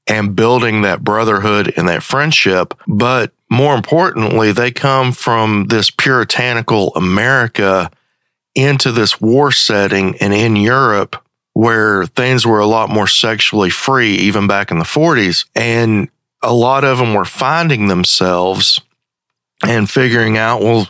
and 0.06 0.36
building 0.36 0.82
that 0.82 1.02
brotherhood 1.02 1.72
and 1.76 1.88
that 1.88 2.02
friendship. 2.02 2.74
But 2.86 3.32
more 3.50 3.74
importantly, 3.74 4.52
they 4.52 4.70
come 4.70 5.12
from 5.12 5.66
this 5.68 5.90
puritanical 5.90 6.92
America 6.94 7.90
into 8.54 8.92
this 8.92 9.20
war 9.20 9.50
setting 9.50 10.16
and 10.18 10.32
in 10.32 10.56
Europe 10.56 11.16
where 11.54 12.04
things 12.06 12.44
were 12.44 12.58
a 12.58 12.66
lot 12.66 12.90
more 12.90 13.06
sexually 13.06 13.70
free, 13.70 14.14
even 14.14 14.46
back 14.46 14.70
in 14.70 14.78
the 14.78 14.84
40s. 14.84 15.46
And 15.54 16.08
a 16.42 16.52
lot 16.52 16.84
of 16.84 16.98
them 16.98 17.14
were 17.14 17.24
finding 17.24 17.86
themselves 17.86 18.80
and 19.64 19.88
figuring 19.88 20.36
out, 20.36 20.60
well, 20.60 20.88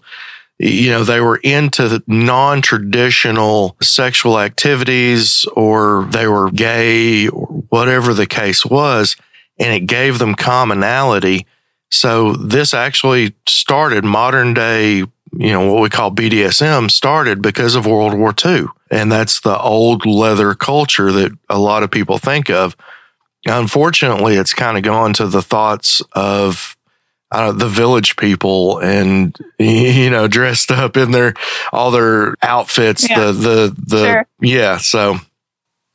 you 0.58 0.90
know, 0.90 1.04
they 1.04 1.20
were 1.20 1.36
into 1.36 2.02
non 2.06 2.62
traditional 2.62 3.76
sexual 3.82 4.38
activities 4.38 5.44
or 5.54 6.06
they 6.10 6.26
were 6.26 6.50
gay 6.50 7.28
or 7.28 7.53
whatever 7.74 8.14
the 8.14 8.26
case 8.26 8.64
was. 8.64 9.16
And 9.58 9.74
it 9.74 9.88
gave 9.88 10.20
them 10.20 10.36
commonality. 10.36 11.44
So 11.90 12.32
this 12.34 12.72
actually 12.72 13.34
started 13.48 14.04
modern 14.04 14.54
day, 14.54 14.98
you 14.98 15.52
know, 15.52 15.72
what 15.72 15.82
we 15.82 15.88
call 15.88 16.12
BDSM 16.12 16.88
started 16.88 17.42
because 17.42 17.74
of 17.74 17.84
World 17.84 18.14
War 18.14 18.32
II. 18.44 18.66
And 18.92 19.10
that's 19.10 19.40
the 19.40 19.58
old 19.58 20.06
leather 20.06 20.54
culture 20.54 21.10
that 21.10 21.36
a 21.48 21.58
lot 21.58 21.82
of 21.82 21.90
people 21.90 22.18
think 22.18 22.48
of. 22.48 22.76
Unfortunately, 23.44 24.36
it's 24.36 24.54
kind 24.54 24.76
of 24.76 24.84
gone 24.84 25.12
to 25.14 25.26
the 25.26 25.42
thoughts 25.42 26.00
of 26.12 26.76
uh, 27.32 27.50
the 27.50 27.68
village 27.68 28.14
people 28.14 28.78
and 28.78 29.36
you 29.58 30.10
know 30.10 30.28
dressed 30.28 30.70
up 30.70 30.96
in 30.96 31.10
their 31.10 31.34
all 31.72 31.90
their 31.90 32.36
outfits 32.40 33.10
yeah. 33.10 33.18
the 33.18 33.32
the 33.32 33.76
the 33.86 34.06
sure. 34.06 34.26
yeah 34.40 34.76
so 34.76 35.18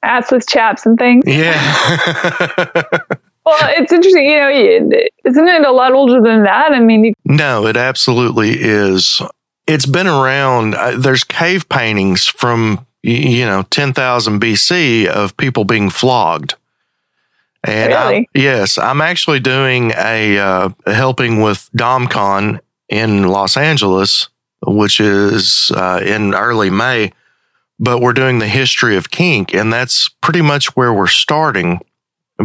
assless 0.04 0.50
chaps 0.50 0.86
and 0.86 0.98
things. 0.98 1.24
Yeah. 1.26 2.86
Well 3.46 3.58
it's 3.78 3.92
interesting 3.92 4.26
you 4.30 4.38
know 4.38 4.50
isn't 5.26 5.48
it 5.48 5.66
a 5.66 5.72
lot 5.72 5.94
older 5.94 6.22
than 6.22 6.44
that? 6.44 6.72
I 6.72 6.80
mean 6.80 7.06
you- 7.06 7.14
no 7.26 7.66
it 7.66 7.78
absolutely 7.78 8.52
is. 8.52 9.22
It's 9.66 9.88
been 9.88 10.08
around 10.08 10.76
uh, 10.76 10.98
there's 10.98 11.24
cave 11.24 11.68
paintings 11.68 12.28
from 12.28 12.86
you 13.02 13.46
know 13.46 13.64
10,000 13.64 14.40
BC 14.40 15.08
of 15.08 15.36
people 15.38 15.64
being 15.64 15.90
flogged. 15.90 16.56
And 17.64 17.92
really? 17.94 18.18
I, 18.18 18.26
yes, 18.34 18.78
I'm 18.78 19.02
actually 19.02 19.40
doing 19.40 19.94
a 19.98 20.38
uh, 20.38 20.70
helping 20.86 21.42
with 21.42 21.70
DomCon 21.76 22.60
in 22.88 23.28
Los 23.28 23.58
Angeles, 23.58 24.30
which 24.66 25.00
is 25.00 25.72
uh, 25.76 26.02
in 26.04 26.34
early 26.36 26.70
May. 26.70 27.12
But 27.80 28.02
we're 28.02 28.14
doing 28.14 28.40
the 28.40 28.48
history 28.48 28.98
of 28.98 29.10
kink, 29.10 29.54
and 29.54 29.72
that's 29.72 30.10
pretty 30.22 30.42
much 30.42 30.76
where 30.76 30.94
we're 30.94 31.08
starting. 31.08 31.80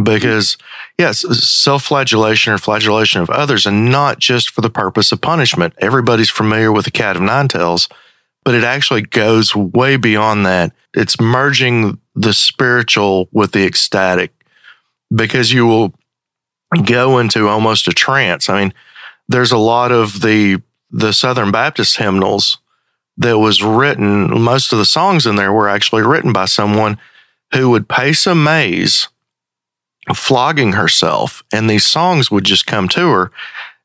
Because 0.01 0.57
yes, 0.97 1.19
self-flagellation 1.19 2.53
or 2.53 2.57
flagellation 2.57 3.21
of 3.21 3.29
others, 3.29 3.65
and 3.65 3.89
not 3.89 4.19
just 4.19 4.49
for 4.49 4.61
the 4.61 4.69
purpose 4.69 5.11
of 5.11 5.21
punishment. 5.21 5.73
Everybody's 5.77 6.29
familiar 6.29 6.71
with 6.71 6.85
the 6.85 6.91
cat 6.91 7.15
of 7.15 7.21
nine 7.21 7.47
tails, 7.47 7.87
but 8.43 8.55
it 8.55 8.63
actually 8.63 9.01
goes 9.01 9.55
way 9.55 9.95
beyond 9.95 10.45
that. 10.45 10.73
It's 10.93 11.19
merging 11.19 11.99
the 12.13 12.33
spiritual 12.33 13.29
with 13.31 13.51
the 13.51 13.65
ecstatic 13.65 14.31
because 15.13 15.51
you 15.51 15.65
will 15.65 15.93
go 16.85 17.19
into 17.19 17.47
almost 17.47 17.87
a 17.87 17.91
trance. 17.91 18.49
I 18.49 18.59
mean, 18.59 18.73
there's 19.27 19.51
a 19.51 19.57
lot 19.57 19.91
of 19.91 20.21
the 20.21 20.61
the 20.91 21.13
Southern 21.13 21.51
Baptist 21.51 21.97
hymnals 21.97 22.57
that 23.17 23.37
was 23.37 23.63
written. 23.63 24.41
Most 24.41 24.71
of 24.73 24.79
the 24.79 24.85
songs 24.85 25.25
in 25.25 25.35
there 25.35 25.53
were 25.53 25.69
actually 25.69 26.03
written 26.03 26.33
by 26.33 26.45
someone 26.45 26.97
who 27.53 27.69
would 27.69 27.87
pace 27.87 28.27
a 28.27 28.35
maze, 28.35 29.07
flogging 30.13 30.73
herself, 30.73 31.43
and 31.51 31.69
these 31.69 31.85
songs 31.85 32.29
would 32.29 32.43
just 32.43 32.65
come 32.65 32.89
to 32.89 33.11
her. 33.11 33.31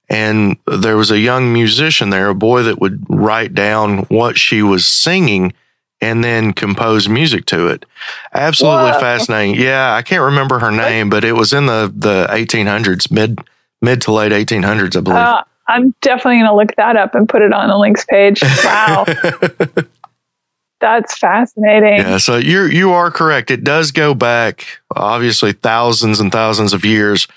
And 0.08 0.56
there 0.66 0.96
was 0.96 1.12
a 1.12 1.20
young 1.20 1.52
musician 1.52 2.10
there, 2.10 2.28
a 2.28 2.34
boy 2.34 2.64
that 2.64 2.80
would 2.80 3.04
write 3.08 3.54
down 3.54 3.98
what 4.04 4.36
she 4.36 4.60
was 4.62 4.84
singing 4.84 5.52
and 6.00 6.24
then 6.24 6.52
compose 6.52 7.08
music 7.08 7.44
to 7.46 7.68
it. 7.68 7.84
Absolutely 8.32 8.92
Whoa. 8.92 9.00
fascinating. 9.00 9.54
Yeah, 9.54 9.94
I 9.94 10.02
can't 10.02 10.22
remember 10.22 10.58
her 10.58 10.70
name, 10.70 11.10
but 11.10 11.24
it 11.24 11.34
was 11.34 11.52
in 11.52 11.66
the 11.66 11.92
the 11.94 12.26
1800s, 12.30 13.10
mid 13.10 13.38
mid 13.82 14.00
to 14.02 14.12
late 14.12 14.32
1800s, 14.32 14.96
I 14.96 15.00
believe. 15.00 15.18
Uh, 15.18 15.44
I'm 15.70 15.94
definitely 16.02 16.36
going 16.36 16.50
to 16.50 16.54
look 16.54 16.74
that 16.76 16.96
up 16.96 17.14
and 17.14 17.28
put 17.28 17.42
it 17.42 17.52
on 17.52 17.68
the 17.68 17.78
links 17.78 18.04
page. 18.04 18.42
Wow. 18.64 19.06
That's 20.80 21.18
fascinating. 21.18 21.98
Yeah, 21.98 22.16
so 22.16 22.36
you 22.36 22.64
you 22.64 22.90
are 22.92 23.10
correct. 23.10 23.50
It 23.50 23.64
does 23.64 23.92
go 23.92 24.14
back 24.14 24.66
obviously 24.96 25.52
thousands 25.52 26.20
and 26.20 26.32
thousands 26.32 26.72
of 26.72 26.84
years. 26.84 27.28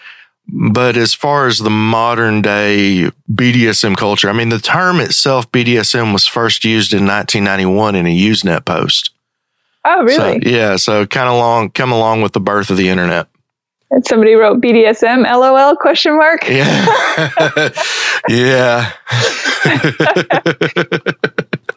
But 0.48 0.98
as 0.98 1.14
far 1.14 1.48
as 1.48 1.60
the 1.60 1.70
modern 1.70 2.42
day 2.42 3.10
BDSM 3.32 3.96
culture, 3.96 4.30
I 4.30 4.34
mean, 4.34 4.50
the 4.50 4.60
term 4.60 5.00
itself, 5.00 5.50
BDSM, 5.52 6.12
was 6.12 6.28
first 6.28 6.66
used 6.66 6.94
in 6.94 7.06
1991 7.06 7.96
in 7.96 8.06
a 8.06 8.18
Usenet 8.18 8.66
post. 8.66 9.12
Oh, 9.86 10.04
really? 10.04 10.42
So, 10.42 10.50
yeah. 10.50 10.76
So 10.76 11.06
kind 11.06 11.30
of 11.30 11.36
long, 11.36 11.70
come 11.70 11.92
along 11.92 12.22
with 12.22 12.34
the 12.34 12.42
birth 12.42 12.70
of 12.70 12.78
the 12.78 12.90
internet. 12.90 13.28
Somebody 14.02 14.34
wrote 14.34 14.60
BDSM, 14.60 15.24
LOL, 15.24 15.76
question 15.76 16.18
mark. 16.18 16.48
Yeah. 16.48 17.70
yeah. 18.30 18.92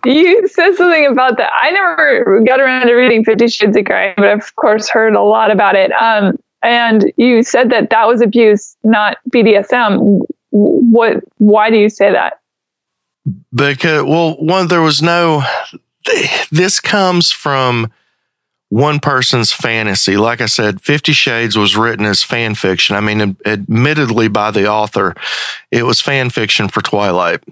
you 0.05 0.49
said 0.49 0.75
something 0.77 1.07
about 1.07 1.37
that. 1.37 1.51
I 1.61 1.71
never 1.71 2.43
got 2.47 2.61
around 2.61 2.87
to 2.87 2.95
reading 2.95 3.25
Fifty 3.25 3.49
Shades 3.49 3.77
of 3.77 3.85
Grey, 3.85 4.15
but 4.17 4.27
I've, 4.27 4.39
of 4.39 4.57
course 4.57 4.89
heard 4.89 5.15
a 5.15 5.23
lot 5.23 5.51
about 5.51 5.75
it. 5.75 5.93
Um, 5.93 6.39
and 6.63 7.13
you 7.17 7.43
said 7.43 7.71
that 7.71 7.91
that 7.91 8.07
was 8.07 8.23
abuse, 8.23 8.77
not 8.83 9.19
BDSM. 9.31 10.21
What? 10.51 11.23
Why 11.37 11.71
do 11.71 11.77
you 11.77 11.91
say 11.91 12.11
that? 12.13 12.41
Because 13.55 14.05
well, 14.05 14.37
one 14.37 14.69
there 14.69 14.83
was 14.83 15.03
no. 15.03 15.43
This 16.51 16.79
comes 16.79 17.33
from 17.33 17.91
one 18.69 18.99
person's 18.99 19.53
fantasy. 19.53 20.17
Like 20.17 20.41
I 20.41 20.47
said, 20.47 20.81
Fifty 20.81 21.13
Shades 21.13 21.57
was 21.57 21.77
written 21.77 22.05
as 22.05 22.23
fan 22.23 22.55
fiction. 22.55 22.97
I 22.97 23.01
mean, 23.01 23.37
admittedly 23.45 24.29
by 24.29 24.51
the 24.51 24.69
author, 24.69 25.15
it 25.71 25.85
was 25.85 26.01
fan 26.01 26.31
fiction 26.31 26.69
for 26.69 26.83
Twilight. 26.83 27.43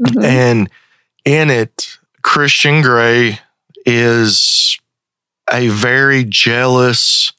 Mm-hmm. 0.00 0.22
And 0.22 0.70
in 1.24 1.50
it, 1.50 1.98
Christian 2.22 2.82
Grey 2.82 3.40
is 3.86 4.78
a 5.50 5.68
very 5.68 6.24
jealous. 6.24 7.32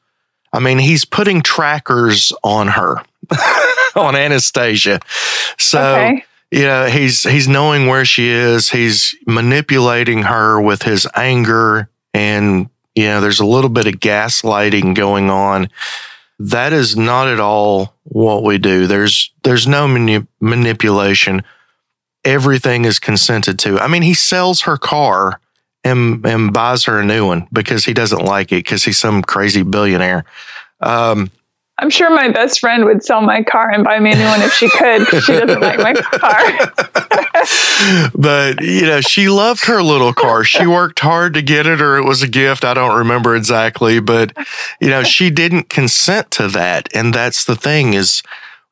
I 0.51 0.59
mean, 0.59 0.79
he's 0.79 1.05
putting 1.05 1.41
trackers 1.41 2.33
on 2.43 2.69
her, 2.69 2.95
on 3.95 4.15
Anastasia. 4.15 4.99
So, 5.59 5.79
okay. 5.79 6.25
you 6.51 6.63
know, 6.63 6.87
he's 6.87 7.21
he's 7.21 7.47
knowing 7.47 7.85
where 7.85 8.05
she 8.05 8.29
is. 8.29 8.71
He's 8.71 9.15
manipulating 9.27 10.23
her 10.23 10.59
with 10.59 10.81
his 10.81 11.07
anger 11.15 11.87
and 12.13 12.69
you 12.95 13.05
know, 13.05 13.21
there's 13.21 13.39
a 13.39 13.45
little 13.45 13.69
bit 13.69 13.87
of 13.87 13.95
gaslighting 13.95 14.95
going 14.95 15.29
on. 15.29 15.69
That 16.39 16.73
is 16.73 16.95
not 16.95 17.27
at 17.27 17.39
all 17.39 17.93
what 18.03 18.43
we 18.43 18.57
do. 18.57 18.87
There's 18.87 19.31
there's 19.43 19.67
no 19.67 19.87
mani- 19.87 20.27
manipulation. 20.39 21.43
Everything 22.23 22.85
is 22.85 22.99
consented 22.99 23.59
to. 23.59 23.79
I 23.79 23.87
mean, 23.87 24.01
he 24.01 24.13
sells 24.13 24.61
her 24.61 24.77
car 24.77 25.39
and 25.83 26.25
and 26.25 26.53
buys 26.53 26.85
her 26.85 26.99
a 26.99 27.05
new 27.05 27.27
one 27.27 27.47
because 27.51 27.85
he 27.85 27.93
doesn't 27.93 28.23
like 28.23 28.51
it 28.51 28.63
because 28.63 28.83
he's 28.83 28.97
some 28.97 29.21
crazy 29.21 29.63
billionaire. 29.63 30.25
Um, 30.81 31.29
I'm 31.81 31.89
sure 31.89 32.09
my 32.09 32.27
best 32.29 32.59
friend 32.59 32.83
would 32.85 33.03
sell 33.03 33.21
my 33.21 33.41
car 33.41 33.71
and 33.71 33.85
buy 33.85 33.99
me 33.99 34.11
a 34.11 34.15
new 34.15 34.25
one 34.25 34.41
if 34.41 34.51
she 34.53 34.69
could. 34.69 35.07
she 35.23 35.31
doesn't 35.33 35.61
like 35.61 35.79
my 35.79 35.93
car. 35.93 36.71
but, 38.15 38.61
you 38.61 38.85
know, 38.85 38.99
she 38.99 39.29
loved 39.29 39.65
her 39.65 39.81
little 39.81 40.13
car. 40.13 40.43
She 40.43 40.67
worked 40.67 40.99
hard 40.99 41.33
to 41.35 41.41
get 41.41 41.65
it, 41.65 41.79
or 41.79 41.97
it 41.97 42.05
was 42.05 42.21
a 42.21 42.27
gift. 42.27 42.65
I 42.65 42.73
don't 42.73 42.97
remember 42.97 43.33
exactly. 43.33 44.01
But, 44.01 44.35
you 44.81 44.89
know, 44.89 45.03
she 45.03 45.29
didn't 45.29 45.69
consent 45.69 46.31
to 46.31 46.49
that. 46.49 46.89
And 46.93 47.13
that's 47.13 47.45
the 47.45 47.55
thing 47.55 47.93
is 47.93 48.23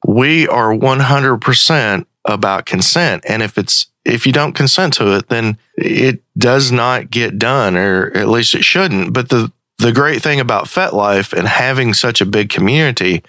we 0.05 0.45
are 0.47 0.73
100% 0.73 2.05
about 2.25 2.65
consent. 2.65 3.23
And 3.27 3.41
if 3.41 3.57
it's, 3.57 3.87
if 4.03 4.27
you 4.27 4.33
don't 4.33 4.53
consent 4.53 4.93
to 4.95 5.15
it, 5.15 5.29
then 5.29 5.57
it 5.75 6.21
does 6.37 6.73
not 6.73 7.09
get 7.09 7.39
done, 7.39 7.77
or 7.77 8.11
at 8.15 8.27
least 8.27 8.53
it 8.53 8.65
shouldn't. 8.65 9.13
But 9.13 9.29
the, 9.29 9.51
the 9.77 9.91
great 9.91 10.21
thing 10.21 10.39
about 10.39 10.65
FetLife 10.65 11.33
and 11.33 11.47
having 11.47 11.93
such 11.93 12.21
a 12.21 12.25
big 12.25 12.49
community 12.49 13.23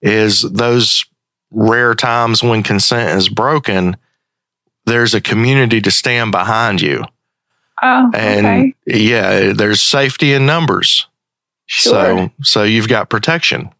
is 0.00 0.42
those 0.42 1.04
rare 1.50 1.94
times 1.94 2.42
when 2.42 2.62
consent 2.62 3.18
is 3.18 3.28
broken, 3.28 3.96
there's 4.86 5.14
a 5.14 5.20
community 5.20 5.80
to 5.80 5.90
stand 5.90 6.32
behind 6.32 6.80
you. 6.80 7.04
Oh, 7.82 8.10
and 8.14 8.46
okay. 8.46 8.74
yeah, 8.86 9.52
there's 9.52 9.80
safety 9.80 10.32
in 10.32 10.46
numbers. 10.46 11.06
Sure. 11.66 11.92
So, 11.92 12.30
so 12.42 12.62
you've 12.62 12.88
got 12.88 13.10
protection. 13.10 13.70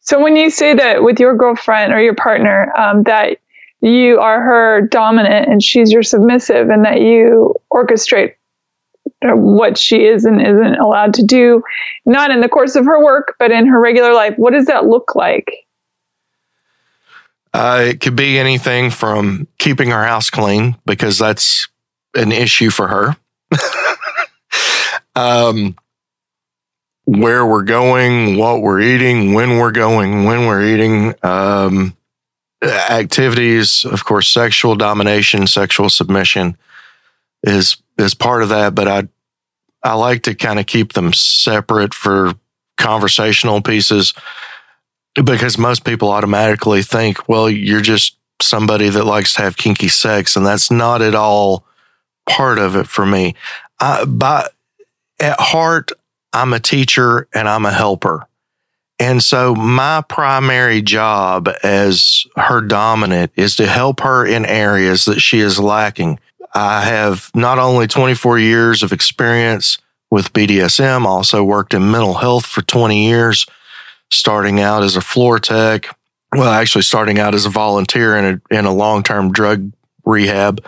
So 0.00 0.22
when 0.22 0.36
you 0.36 0.50
say 0.50 0.72
that 0.74 1.02
with 1.02 1.18
your 1.18 1.36
girlfriend 1.36 1.92
or 1.92 2.00
your 2.00 2.14
partner, 2.14 2.72
um, 2.78 3.02
that 3.04 3.38
you 3.80 4.18
are 4.20 4.40
her 4.40 4.80
dominant 4.82 5.48
and 5.50 5.62
she's 5.62 5.92
your 5.92 6.02
submissive, 6.02 6.70
and 6.70 6.84
that 6.84 7.00
you 7.00 7.54
orchestrate 7.72 8.34
what 9.34 9.78
she 9.78 10.04
is 10.04 10.24
and 10.24 10.40
isn't 10.40 10.76
allowed 10.76 11.14
to 11.14 11.22
do, 11.22 11.62
not 12.04 12.30
in 12.30 12.40
the 12.40 12.48
course 12.48 12.76
of 12.76 12.84
her 12.84 13.02
work, 13.02 13.34
but 13.38 13.50
in 13.50 13.66
her 13.66 13.80
regular 13.80 14.12
life. 14.12 14.34
What 14.36 14.52
does 14.52 14.66
that 14.66 14.86
look 14.86 15.14
like? 15.14 15.66
Uh, 17.54 17.84
it 17.88 18.00
could 18.00 18.16
be 18.16 18.38
anything 18.38 18.90
from 18.90 19.48
keeping 19.58 19.90
her 19.90 20.04
house 20.04 20.28
clean 20.28 20.76
because 20.84 21.18
that's 21.18 21.68
an 22.14 22.30
issue 22.30 22.70
for 22.70 22.88
her. 22.88 23.16
um, 25.16 25.74
where 27.04 27.46
we're 27.46 27.62
going, 27.62 28.36
what 28.36 28.60
we're 28.60 28.80
eating, 28.80 29.32
when 29.32 29.58
we're 29.58 29.70
going, 29.70 30.24
when 30.24 30.46
we're 30.46 30.64
eating, 30.64 31.14
um, 31.22 31.96
activities, 32.62 33.84
of 33.84 34.04
course, 34.04 34.28
sexual 34.28 34.74
domination, 34.74 35.46
sexual 35.46 35.90
submission 35.90 36.56
is 37.42 37.76
is 37.98 38.14
part 38.14 38.42
of 38.42 38.50
that, 38.50 38.74
but 38.74 38.88
I 38.88 39.08
I 39.86 39.94
like 39.94 40.22
to 40.24 40.34
kind 40.34 40.58
of 40.58 40.66
keep 40.66 40.92
them 40.92 41.12
separate 41.12 41.94
for 41.94 42.34
conversational 42.76 43.60
pieces 43.62 44.12
because 45.14 45.56
most 45.56 45.84
people 45.84 46.10
automatically 46.10 46.82
think, 46.82 47.28
well, 47.28 47.48
you're 47.48 47.80
just 47.80 48.16
somebody 48.42 48.88
that 48.90 49.04
likes 49.04 49.34
to 49.34 49.42
have 49.42 49.56
kinky 49.56 49.88
sex, 49.88 50.36
and 50.36 50.44
that's 50.44 50.70
not 50.70 51.00
at 51.00 51.14
all 51.14 51.64
part 52.28 52.58
of 52.58 52.76
it 52.76 52.86
for 52.86 53.06
me. 53.06 53.34
I, 53.80 54.04
but 54.04 54.52
at 55.20 55.40
heart, 55.40 55.92
I'm 56.32 56.52
a 56.52 56.60
teacher 56.60 57.28
and 57.32 57.48
I'm 57.48 57.64
a 57.64 57.72
helper. 57.72 58.26
And 58.98 59.22
so 59.22 59.54
my 59.54 60.02
primary 60.08 60.80
job 60.80 61.48
as 61.62 62.24
her 62.36 62.60
dominant 62.60 63.32
is 63.36 63.56
to 63.56 63.66
help 63.66 64.00
her 64.00 64.24
in 64.24 64.46
areas 64.46 65.04
that 65.04 65.20
she 65.20 65.40
is 65.40 65.58
lacking. 65.60 66.18
I 66.56 66.84
have 66.84 67.30
not 67.34 67.58
only 67.58 67.86
24 67.86 68.38
years 68.38 68.82
of 68.82 68.90
experience 68.90 69.76
with 70.10 70.32
BDSM, 70.32 71.04
also 71.04 71.44
worked 71.44 71.74
in 71.74 71.90
mental 71.90 72.14
health 72.14 72.46
for 72.46 72.62
20 72.62 73.06
years, 73.06 73.44
starting 74.10 74.58
out 74.58 74.82
as 74.82 74.96
a 74.96 75.02
floor 75.02 75.38
tech. 75.38 75.94
Well, 76.32 76.50
actually 76.50 76.82
starting 76.82 77.18
out 77.18 77.34
as 77.34 77.44
a 77.44 77.50
volunteer 77.50 78.16
in 78.16 78.24
a, 78.50 78.58
in 78.58 78.64
a 78.64 78.72
long-term 78.72 79.32
drug 79.32 79.70
rehab 80.06 80.64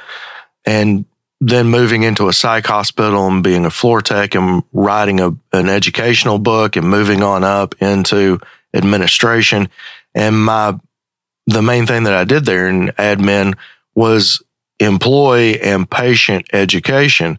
and 0.66 1.07
then 1.40 1.68
moving 1.68 2.03
into 2.03 2.29
a 2.29 2.35
psych 2.35 2.66
hospital 2.66 3.27
and 3.27 3.42
being 3.42 3.64
a 3.64 3.70
floor 3.70 4.03
tech 4.03 4.35
and 4.35 4.64
writing 4.74 5.20
a, 5.20 5.35
an 5.55 5.70
educational 5.70 6.38
book 6.38 6.77
and 6.77 6.87
moving 6.87 7.22
on 7.22 7.44
up 7.44 7.74
into 7.81 8.38
administration. 8.74 9.70
And 10.14 10.38
my, 10.44 10.79
the 11.46 11.62
main 11.62 11.87
thing 11.87 12.03
that 12.03 12.14
I 12.14 12.24
did 12.24 12.44
there 12.44 12.68
in 12.68 12.88
admin 12.88 13.57
was 13.94 14.42
employee 14.80 15.60
and 15.60 15.90
patient 15.90 16.46
education. 16.52 17.38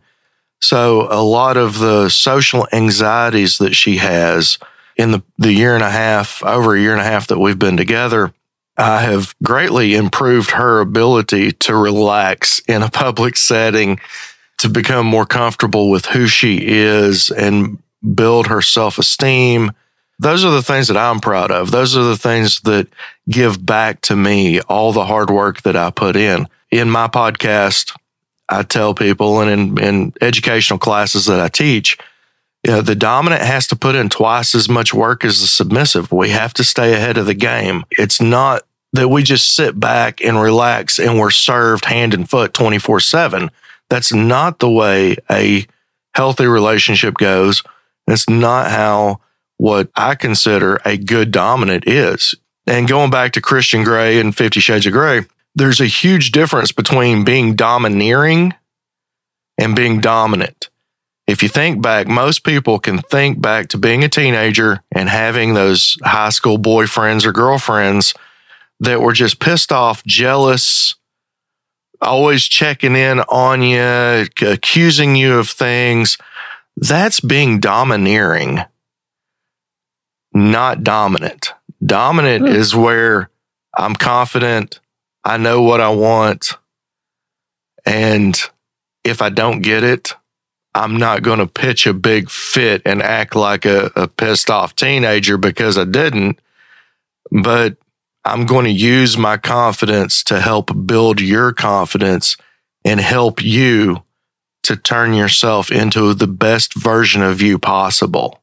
So 0.62 1.08
a 1.10 1.24
lot 1.24 1.58
of 1.58 1.80
the 1.80 2.10
social 2.10 2.68
anxieties 2.74 3.60
that 3.60 3.76
she 3.76 3.98
has 3.98 4.58
in 4.98 5.12
the, 5.12 5.24
the 5.38 5.54
year 5.54 5.76
and 5.76 5.84
a 5.84 5.90
half, 5.90 6.44
over 6.44 6.76
a 6.76 6.80
year 6.80 6.92
and 6.92 7.02
a 7.02 7.06
half 7.06 7.28
that 7.28 7.40
we've 7.40 7.58
been 7.58 7.78
together, 7.78 8.34
I 8.78 9.02
have 9.02 9.34
greatly 9.42 9.96
improved 9.96 10.52
her 10.52 10.80
ability 10.82 11.54
to 11.54 11.76
relax 11.76 12.60
in 12.60 12.82
a 12.82 12.90
public 12.90 13.38
setting, 13.38 14.00
to 14.58 14.70
become 14.70 15.06
more 15.06 15.26
comfortable 15.26 15.90
with 15.90 16.06
who 16.08 16.28
she 16.28 16.60
is 16.62 17.30
and 17.30 17.82
build 18.16 18.48
her 18.48 18.62
self 18.62 18.98
esteem. 18.98 19.72
Those 20.20 20.44
are 20.44 20.52
the 20.52 20.62
things 20.62 20.90
that 20.90 20.98
I'm 20.98 21.22
proud 21.22 21.52
of. 21.52 21.72
Those 21.72 21.96
are 21.96 22.04
the 22.04 22.18
things 22.18 22.60
that 22.62 22.88
give 23.30 23.66
back 23.66 24.02
to 24.02 24.18
me 24.18 24.60
all 24.62 24.92
the 24.92 25.06
hard 25.06 25.30
work 25.30 25.62
that 25.62 25.78
I 25.78 25.92
put 25.92 26.18
in 26.18 26.48
in 26.72 26.90
my 26.90 27.08
podcast, 27.08 27.96
I 28.48 28.64
tell 28.64 28.94
people 28.94 29.42
and 29.42 29.80
in, 29.80 29.84
in 29.84 30.14
educational 30.22 30.80
classes 30.80 31.26
that 31.28 31.40
I 31.40 31.48
teach, 31.48 31.98
you 32.66 32.74
know, 32.74 32.82
the 32.82 32.96
dominant 32.96 33.42
has 33.42 33.68
to 33.68 33.76
put 33.76 33.96
in 33.96 34.10
twice 34.10 34.54
as 34.54 34.68
much 34.68 34.94
work 34.94 35.24
as 35.24 35.40
the 35.40 35.48
submissive. 35.48 36.12
We 36.12 36.30
have 36.30 36.54
to 36.56 36.64
stay 36.64 36.94
ahead 36.94 37.18
of 37.18 37.26
the 37.26 37.34
game. 37.34 37.86
It's 37.92 38.20
not 38.20 38.64
that 38.94 39.10
we 39.10 39.24
just 39.24 39.56
sit 39.56 39.80
back 39.80 40.22
and 40.22 40.42
relax 40.42 41.00
and 41.00 41.20
we're 41.20 41.30
served 41.30 41.86
hand 41.86 42.14
and 42.14 42.30
foot 42.30 42.54
24 42.54 43.00
7. 43.00 43.50
That's 43.90 44.14
not 44.14 44.60
the 44.60 44.70
way 44.70 45.16
a 45.32 45.66
healthy 46.14 46.48
relationship 46.48 47.16
goes. 47.16 47.64
That's 48.08 48.28
not 48.28 48.70
how 48.72 49.22
what 49.58 49.90
I 49.96 50.16
consider 50.16 50.82
a 50.86 50.98
good 50.98 51.32
dominant 51.32 51.88
is. 51.88 52.36
And 52.66 52.88
going 52.88 53.10
back 53.10 53.34
to 53.34 53.42
Christian 53.42 53.84
Grey 53.84 54.20
and 54.20 54.36
Fifty 54.36 54.60
Shades 54.60 54.86
of 54.86 54.94
Grey, 54.94 55.26
there's 55.56 55.82
a 55.82 55.86
huge 55.88 56.32
difference 56.32 56.72
between 56.72 57.24
being 57.24 57.56
domineering 57.56 58.54
and 59.58 59.76
being 59.76 60.00
dominant. 60.00 60.70
If 61.28 61.44
you 61.44 61.50
think 61.50 61.82
back, 61.82 62.08
most 62.08 62.44
people 62.44 62.80
can 62.80 63.00
think 63.00 63.42
back 63.42 63.68
to 63.70 63.78
being 63.78 64.04
a 64.04 64.10
teenager 64.10 64.82
and 64.92 65.10
having 65.10 65.54
those 65.54 65.98
high 66.04 66.30
school 66.30 66.58
boyfriends 66.58 67.26
or 67.26 67.32
girlfriends 67.32 68.14
that 68.80 69.02
were 69.02 69.14
just 69.14 69.40
pissed 69.40 69.72
off, 69.72 70.04
jealous, 70.06 70.96
always 72.02 72.46
checking 72.46 72.96
in 72.96 73.20
on 73.22 73.62
you, 73.62 74.26
accusing 74.42 75.16
you 75.16 75.38
of 75.38 75.50
things. 75.50 76.18
that's 76.82 77.20
being 77.20 77.60
domineering, 77.60 78.62
not 80.34 80.82
dominant. 80.84 81.54
Dominant 81.86 82.48
Hmm. 82.48 82.56
is 82.56 82.74
where 82.74 83.30
I'm 83.78 83.96
confident, 83.96 84.80
I 85.24 85.38
know 85.38 85.62
what 85.62 85.82
I 85.82 85.90
want, 85.90 86.54
and 87.86 88.40
if 89.04 89.22
I 89.22 89.30
don't 89.30 89.62
get 89.62 89.84
it, 89.84 90.14
I'm 90.76 90.98
not 90.98 91.24
going 91.24 91.40
to 91.40 91.48
pitch 91.48 91.88
a 91.88 91.94
big 91.94 92.30
fit 92.30 92.82
and 92.86 93.02
act 93.02 93.36
like 93.36 93.66
a, 93.66 93.92
a 93.96 94.08
pissed 94.08 94.50
off 94.50 94.76
teenager 94.76 95.38
because 95.38 95.78
I 95.78 95.86
didn't. 95.86 96.40
But 97.32 97.78
I'm 98.24 98.46
going 98.46 98.66
to 98.66 98.72
use 98.72 99.18
my 99.18 99.38
confidence 99.38 100.24
to 100.26 100.40
help 100.40 100.72
build 100.86 101.20
your 101.22 101.52
confidence 101.54 102.38
and 102.86 103.00
help 103.00 103.42
you 103.42 104.04
to 104.64 104.76
turn 104.76 105.14
yourself 105.14 105.72
into 105.72 106.14
the 106.14 106.28
best 106.28 106.76
version 106.76 107.22
of 107.22 107.42
you 107.42 107.58
possible. 107.58 108.42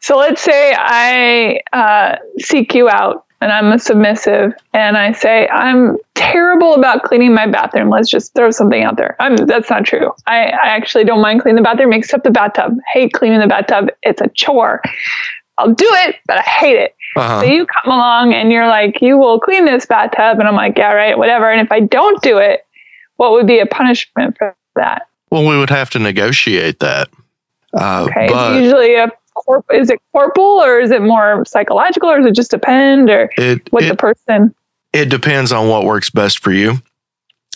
So 0.00 0.18
let's 0.18 0.42
say 0.42 0.74
I 0.76 1.60
uh, 1.72 2.16
seek 2.38 2.74
you 2.74 2.88
out 2.90 3.24
and 3.44 3.52
I'm 3.52 3.70
a 3.72 3.78
submissive 3.78 4.54
and 4.72 4.96
I 4.96 5.12
say, 5.12 5.46
I'm 5.48 5.98
terrible 6.14 6.72
about 6.76 7.02
cleaning 7.02 7.34
my 7.34 7.46
bathroom. 7.46 7.90
Let's 7.90 8.08
just 8.08 8.34
throw 8.34 8.50
something 8.50 8.82
out 8.82 8.96
there. 8.96 9.16
I'm, 9.20 9.36
that's 9.36 9.68
not 9.68 9.84
true. 9.84 10.12
I, 10.26 10.46
I 10.46 10.68
actually 10.68 11.04
don't 11.04 11.20
mind 11.20 11.42
cleaning 11.42 11.56
the 11.56 11.62
bathroom 11.62 11.92
except 11.92 12.24
the 12.24 12.30
bathtub. 12.30 12.78
Hate 12.94 13.12
cleaning 13.12 13.40
the 13.40 13.46
bathtub. 13.46 13.90
It's 14.02 14.22
a 14.22 14.28
chore. 14.28 14.80
I'll 15.58 15.74
do 15.74 15.86
it, 15.86 16.16
but 16.26 16.38
I 16.38 16.40
hate 16.40 16.78
it. 16.78 16.96
Uh-huh. 17.16 17.40
So 17.42 17.46
you 17.46 17.66
come 17.66 17.92
along 17.92 18.32
and 18.32 18.50
you're 18.50 18.66
like, 18.66 19.02
you 19.02 19.18
will 19.18 19.38
clean 19.38 19.66
this 19.66 19.84
bathtub. 19.84 20.38
And 20.38 20.48
I'm 20.48 20.54
like, 20.54 20.78
yeah, 20.78 20.94
right, 20.94 21.18
whatever. 21.18 21.50
And 21.50 21.60
if 21.60 21.70
I 21.70 21.80
don't 21.80 22.22
do 22.22 22.38
it, 22.38 22.64
what 23.16 23.32
would 23.32 23.46
be 23.46 23.58
a 23.58 23.66
punishment 23.66 24.38
for 24.38 24.56
that? 24.76 25.06
Well, 25.30 25.46
we 25.46 25.58
would 25.58 25.68
have 25.68 25.90
to 25.90 25.98
negotiate 25.98 26.80
that. 26.80 27.10
Uh, 27.76 28.06
Okay. 28.08 28.26
but 28.30 28.58
Usually 28.58 28.94
a 28.94 29.08
corp- 29.34 29.66
is 29.72 29.90
it 29.90 30.00
corporal 30.12 30.62
or 30.62 30.80
is 30.80 30.90
it 30.90 31.02
more 31.02 31.44
psychological 31.44 32.08
or 32.10 32.18
does 32.18 32.26
it 32.26 32.34
just 32.34 32.50
depend 32.50 33.10
or 33.10 33.30
it, 33.36 33.70
what 33.72 33.84
it, 33.84 33.88
the 33.88 33.96
person? 33.96 34.54
it 34.92 35.08
depends 35.10 35.52
on 35.52 35.68
what 35.68 35.84
works 35.84 36.10
best 36.10 36.38
for 36.38 36.52
you 36.52 36.74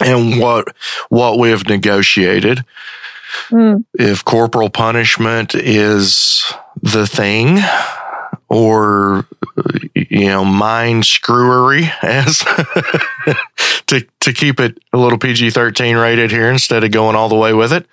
and 0.00 0.40
what 0.40 0.74
what 1.08 1.38
we 1.38 1.50
have 1.50 1.66
negotiated. 1.68 2.64
Mm, 3.50 3.84
If 3.94 4.24
corporal 4.24 4.70
punishment 4.70 5.54
is 5.54 6.44
the 6.82 7.06
thing, 7.06 7.58
or 8.48 9.26
you 9.94 10.26
know, 10.28 10.44
mind 10.44 11.04
screwery, 11.04 11.90
as 12.02 12.38
to 13.86 14.06
to 14.20 14.32
keep 14.32 14.60
it 14.60 14.78
a 14.92 14.98
little 14.98 15.18
PG 15.18 15.50
thirteen 15.50 15.96
rated 15.96 16.30
here 16.30 16.50
instead 16.50 16.84
of 16.84 16.90
going 16.90 17.16
all 17.16 17.28
the 17.28 17.34
way 17.36 17.52
with 17.52 17.72
it. 17.72 17.86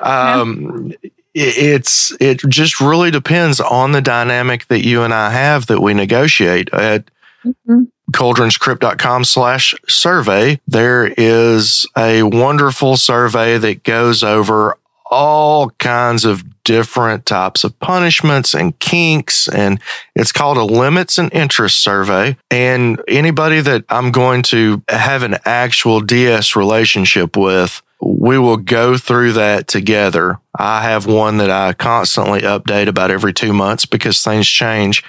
Um, 0.00 0.92
it- 1.02 1.12
It's 1.38 2.16
it 2.18 2.40
just 2.48 2.80
really 2.80 3.10
depends 3.10 3.60
on 3.60 3.92
the 3.92 4.00
dynamic 4.00 4.68
that 4.68 4.86
you 4.86 5.02
and 5.02 5.12
I 5.12 5.30
have 5.30 5.66
that 5.66 5.82
we 5.82 5.92
negotiate 5.92 6.72
at 6.72 7.10
mhm. 7.44 7.88
cauldronscrypt.com 8.10 9.24
slash 9.24 9.74
survey, 9.86 10.58
there 10.66 11.12
is 11.18 11.86
a 11.94 12.22
wonderful 12.22 12.96
survey 12.96 13.58
that 13.58 13.82
goes 13.82 14.22
over 14.24 14.78
all 15.10 15.70
kinds 15.70 16.24
of 16.24 16.42
different 16.64 17.26
types 17.26 17.64
of 17.64 17.78
punishments 17.78 18.54
and 18.54 18.78
kinks. 18.78 19.46
And 19.46 19.78
it's 20.14 20.32
called 20.32 20.56
a 20.56 20.64
limits 20.64 21.18
and 21.18 21.32
interest 21.32 21.78
survey. 21.78 22.36
And 22.50 23.00
anybody 23.06 23.60
that 23.60 23.84
I'm 23.88 24.10
going 24.10 24.42
to 24.44 24.82
have 24.88 25.22
an 25.22 25.36
actual 25.44 26.00
DS 26.00 26.56
relationship 26.56 27.36
with, 27.36 27.82
we 28.00 28.38
will 28.38 28.56
go 28.58 28.96
through 28.96 29.32
that 29.32 29.68
together. 29.68 30.38
I 30.58 30.82
have 30.82 31.06
one 31.06 31.38
that 31.38 31.50
I 31.50 31.72
constantly 31.72 32.40
update 32.42 32.88
about 32.88 33.10
every 33.10 33.32
two 33.32 33.52
months 33.52 33.86
because 33.86 34.22
things 34.22 34.48
change. 34.48 35.02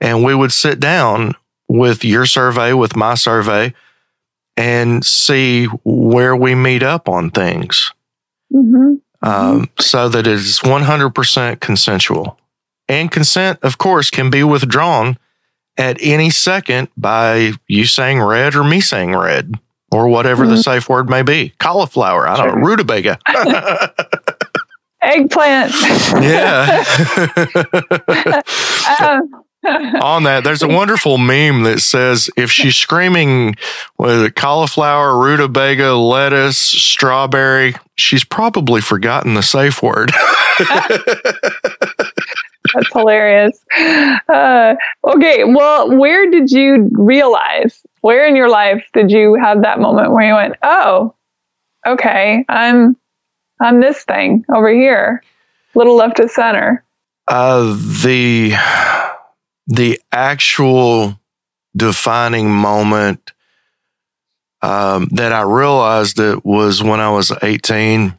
And 0.00 0.22
we 0.22 0.34
would 0.34 0.52
sit 0.52 0.78
down 0.78 1.34
with 1.68 2.04
your 2.04 2.26
survey, 2.26 2.72
with 2.72 2.94
my 2.94 3.14
survey, 3.14 3.74
and 4.56 5.04
see 5.04 5.66
where 5.84 6.36
we 6.36 6.54
meet 6.54 6.82
up 6.82 7.08
on 7.08 7.30
things 7.30 7.92
Mhm. 8.54 9.00
um, 9.22 9.68
so 9.80 10.08
that 10.08 10.26
it 10.26 10.32
is 10.32 10.60
100% 10.62 11.60
consensual. 11.60 12.38
And 12.88 13.10
consent, 13.10 13.58
of 13.62 13.78
course, 13.78 14.10
can 14.10 14.30
be 14.30 14.44
withdrawn 14.44 15.18
at 15.76 15.98
any 16.00 16.30
second 16.30 16.88
by 16.96 17.52
you 17.66 17.86
saying 17.86 18.20
red 18.20 18.54
or 18.54 18.62
me 18.64 18.80
saying 18.80 19.14
red 19.14 19.54
or 19.96 20.08
whatever 20.08 20.46
the 20.46 20.58
safe 20.58 20.88
word 20.88 21.08
may 21.08 21.22
be. 21.22 21.54
Cauliflower, 21.58 22.28
I 22.28 22.36
don't 22.36 22.60
know, 22.60 22.66
rutabaga. 22.66 23.18
Eggplant. 25.02 25.72
yeah. 26.22 26.82
Um, 29.00 29.44
on 30.02 30.22
that, 30.24 30.42
there's 30.44 30.62
a 30.62 30.68
wonderful 30.68 31.18
meme 31.18 31.62
that 31.62 31.80
says 31.80 32.30
if 32.36 32.50
she's 32.50 32.76
screaming 32.76 33.56
with 33.98 34.34
cauliflower, 34.34 35.18
rutabaga, 35.18 35.94
lettuce, 35.94 36.58
strawberry, 36.58 37.74
she's 37.94 38.24
probably 38.24 38.80
forgotten 38.80 39.34
the 39.34 39.42
safe 39.42 39.82
word. 39.82 40.12
That's 42.74 42.92
hilarious. 42.92 43.58
Uh, 44.28 44.74
okay, 45.04 45.44
well, 45.44 45.96
where 45.96 46.30
did 46.30 46.50
you 46.50 46.90
realize? 46.92 47.80
Where 48.00 48.26
in 48.26 48.36
your 48.36 48.48
life 48.48 48.84
did 48.92 49.10
you 49.10 49.34
have 49.40 49.62
that 49.62 49.78
moment 49.80 50.12
where 50.12 50.26
you 50.26 50.34
went, 50.34 50.56
"Oh, 50.62 51.14
okay, 51.86 52.44
I'm, 52.48 52.96
I'm 53.60 53.80
this 53.80 54.04
thing 54.04 54.44
over 54.54 54.70
here, 54.72 55.22
little 55.74 55.96
left 55.96 56.20
of 56.20 56.30
center." 56.30 56.84
uh, 57.28 57.76
the 58.02 58.52
the 59.66 60.00
actual 60.12 61.18
defining 61.76 62.50
moment 62.50 63.32
um, 64.62 65.08
that 65.12 65.32
I 65.32 65.42
realized 65.42 66.18
it 66.18 66.44
was 66.44 66.82
when 66.82 67.00
I 67.00 67.10
was 67.10 67.32
18. 67.42 68.14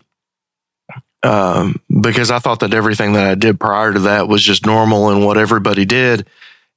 Um, 1.28 1.82
because 1.90 2.32
I 2.32 2.40
thought 2.40 2.62
that 2.62 2.74
everything 2.74 3.12
that 3.14 3.28
I 3.28 3.36
did 3.36 3.60
prior 3.60 3.92
to 3.92 4.00
that 4.00 4.30
was 4.30 4.42
just 4.42 4.66
normal 4.66 5.10
and 5.10 5.26
what 5.26 5.38
everybody 5.38 5.84
did. 5.84 6.26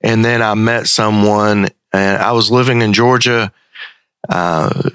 And 0.01 0.25
then 0.25 0.43
I 0.43 0.55
met 0.55 0.89
someone 0.89 1.69
and 1.93 2.21
I 2.21 2.33
was 2.33 2.51
living 2.51 2.83
in 2.83 2.93
Georgia. 2.93 3.53
Uh, 4.29 4.91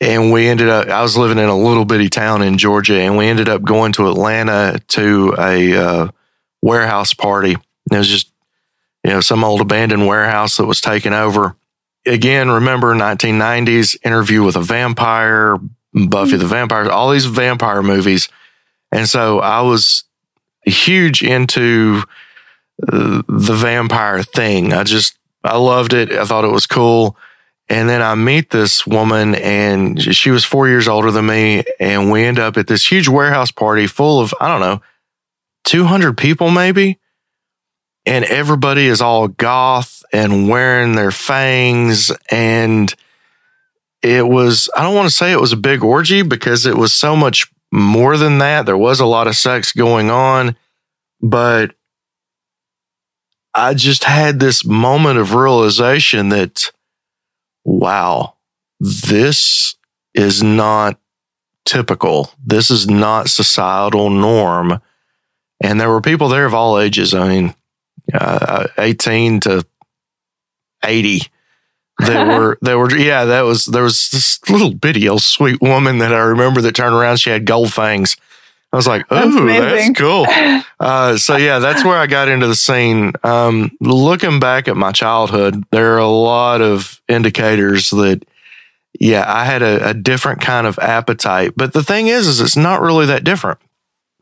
and 0.00 0.32
we 0.32 0.48
ended 0.48 0.70
up, 0.70 0.88
I 0.88 1.02
was 1.02 1.14
living 1.14 1.36
in 1.36 1.50
a 1.50 1.58
little 1.58 1.84
bitty 1.84 2.08
town 2.08 2.40
in 2.40 2.56
Georgia 2.56 2.98
and 2.98 3.18
we 3.18 3.26
ended 3.26 3.50
up 3.50 3.62
going 3.62 3.92
to 3.92 4.08
Atlanta 4.08 4.80
to 4.88 5.34
a, 5.38 5.74
uh, 5.74 6.08
warehouse 6.62 7.12
party. 7.12 7.56
It 7.90 7.96
was 7.98 8.08
just, 8.08 8.32
you 9.04 9.10
know, 9.10 9.20
some 9.20 9.44
old 9.44 9.60
abandoned 9.60 10.06
warehouse 10.06 10.56
that 10.56 10.64
was 10.64 10.80
taken 10.80 11.12
over. 11.12 11.54
Again, 12.06 12.48
remember 12.50 12.94
1990s 12.94 13.98
interview 14.06 14.42
with 14.42 14.56
a 14.56 14.62
vampire, 14.62 15.58
Buffy 15.92 16.38
the 16.38 16.46
Vampire, 16.46 16.88
all 16.88 17.10
these 17.10 17.26
vampire 17.26 17.82
movies. 17.82 18.30
And 18.92 19.08
so 19.08 19.40
I 19.40 19.60
was 19.62 20.04
huge 20.64 21.22
into 21.22 22.02
uh, 22.82 23.22
the 23.28 23.54
vampire 23.54 24.22
thing. 24.22 24.72
I 24.72 24.84
just, 24.84 25.18
I 25.44 25.56
loved 25.56 25.92
it. 25.92 26.12
I 26.12 26.24
thought 26.24 26.44
it 26.44 26.52
was 26.52 26.66
cool. 26.66 27.16
And 27.68 27.88
then 27.88 28.02
I 28.02 28.16
meet 28.16 28.50
this 28.50 28.84
woman 28.84 29.36
and 29.36 30.02
she 30.02 30.30
was 30.30 30.44
four 30.44 30.68
years 30.68 30.88
older 30.88 31.12
than 31.12 31.26
me. 31.26 31.62
And 31.78 32.10
we 32.10 32.24
end 32.24 32.40
up 32.40 32.56
at 32.56 32.66
this 32.66 32.90
huge 32.90 33.08
warehouse 33.08 33.52
party 33.52 33.86
full 33.86 34.20
of, 34.20 34.34
I 34.40 34.48
don't 34.48 34.60
know, 34.60 34.82
200 35.64 36.18
people 36.18 36.50
maybe. 36.50 36.98
And 38.06 38.24
everybody 38.24 38.86
is 38.86 39.00
all 39.00 39.28
goth 39.28 40.02
and 40.12 40.48
wearing 40.48 40.96
their 40.96 41.12
fangs. 41.12 42.10
And 42.28 42.92
it 44.02 44.26
was, 44.26 44.68
I 44.76 44.82
don't 44.82 44.96
want 44.96 45.08
to 45.08 45.14
say 45.14 45.30
it 45.30 45.40
was 45.40 45.52
a 45.52 45.56
big 45.56 45.84
orgy 45.84 46.22
because 46.22 46.66
it 46.66 46.76
was 46.76 46.92
so 46.92 47.14
much 47.14 47.52
more 47.72 48.16
than 48.16 48.38
that. 48.38 48.66
There 48.66 48.76
was 48.76 49.00
a 49.00 49.06
lot 49.06 49.26
of 49.26 49.36
sex 49.36 49.72
going 49.72 50.10
on, 50.10 50.56
but 51.20 51.74
I 53.54 53.74
just 53.74 54.04
had 54.04 54.40
this 54.40 54.64
moment 54.64 55.18
of 55.18 55.34
realization 55.34 56.28
that, 56.30 56.70
wow, 57.64 58.34
this 58.78 59.76
is 60.14 60.42
not 60.42 60.98
typical. 61.64 62.32
This 62.44 62.70
is 62.70 62.88
not 62.88 63.28
societal 63.28 64.10
norm. 64.10 64.80
And 65.60 65.80
there 65.80 65.90
were 65.90 66.00
people 66.00 66.28
there 66.28 66.46
of 66.46 66.54
all 66.54 66.78
ages. 66.78 67.14
I 67.14 67.28
mean, 67.28 67.54
uh, 68.12 68.68
18 68.78 69.40
to 69.40 69.66
80 70.84 71.22
they 72.06 72.24
were 72.38 72.58
they 72.62 72.74
were 72.74 72.94
yeah 72.96 73.24
that 73.24 73.42
was 73.42 73.66
there 73.66 73.82
was 73.82 74.10
this 74.10 74.40
little 74.50 74.72
bitty 74.72 75.08
old 75.08 75.22
sweet 75.22 75.60
woman 75.60 75.98
that 75.98 76.12
i 76.12 76.18
remember 76.18 76.60
that 76.60 76.74
turned 76.74 76.94
around 76.94 77.18
she 77.18 77.30
had 77.30 77.44
gold 77.44 77.72
fangs 77.72 78.16
i 78.72 78.76
was 78.76 78.86
like 78.86 79.04
oh 79.10 79.16
that's, 79.16 79.36
amazing. 79.36 79.94
cool 79.94 80.26
uh, 80.80 81.16
so 81.16 81.36
yeah 81.36 81.58
that's 81.58 81.84
where 81.84 81.98
i 81.98 82.06
got 82.06 82.28
into 82.28 82.46
the 82.46 82.54
scene 82.54 83.12
um, 83.24 83.70
looking 83.80 84.40
back 84.40 84.68
at 84.68 84.76
my 84.76 84.92
childhood 84.92 85.64
there 85.70 85.94
are 85.94 85.98
a 85.98 86.06
lot 86.06 86.60
of 86.60 87.00
indicators 87.08 87.90
that 87.90 88.24
yeah 88.98 89.24
i 89.26 89.44
had 89.44 89.62
a, 89.62 89.90
a 89.90 89.94
different 89.94 90.40
kind 90.40 90.66
of 90.66 90.78
appetite 90.78 91.52
but 91.56 91.72
the 91.72 91.82
thing 91.82 92.06
is 92.06 92.26
is 92.26 92.40
it's 92.40 92.56
not 92.56 92.80
really 92.80 93.06
that 93.06 93.24
different 93.24 93.58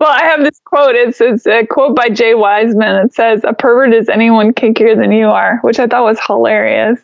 Well, 0.00 0.10
I 0.10 0.22
have 0.22 0.44
this 0.44 0.60
quote. 0.64 0.94
It's, 0.94 1.20
it's 1.20 1.44
a 1.46 1.66
quote 1.66 1.96
by 1.96 2.08
Jay 2.08 2.34
Wiseman. 2.34 3.04
It 3.04 3.12
says, 3.14 3.40
A 3.42 3.52
pervert 3.52 3.92
is 3.92 4.08
anyone 4.08 4.52
kinkier 4.52 4.94
than 4.96 5.10
you 5.10 5.26
are, 5.26 5.58
which 5.62 5.80
I 5.80 5.88
thought 5.88 6.04
was 6.04 6.20
hilarious. 6.24 7.00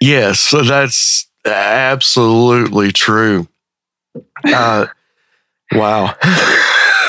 Yes, 0.00 0.40
so 0.40 0.62
that's 0.62 1.28
absolutely 1.44 2.92
true. 2.92 3.48
Uh, 4.44 4.86
wow. 5.72 6.14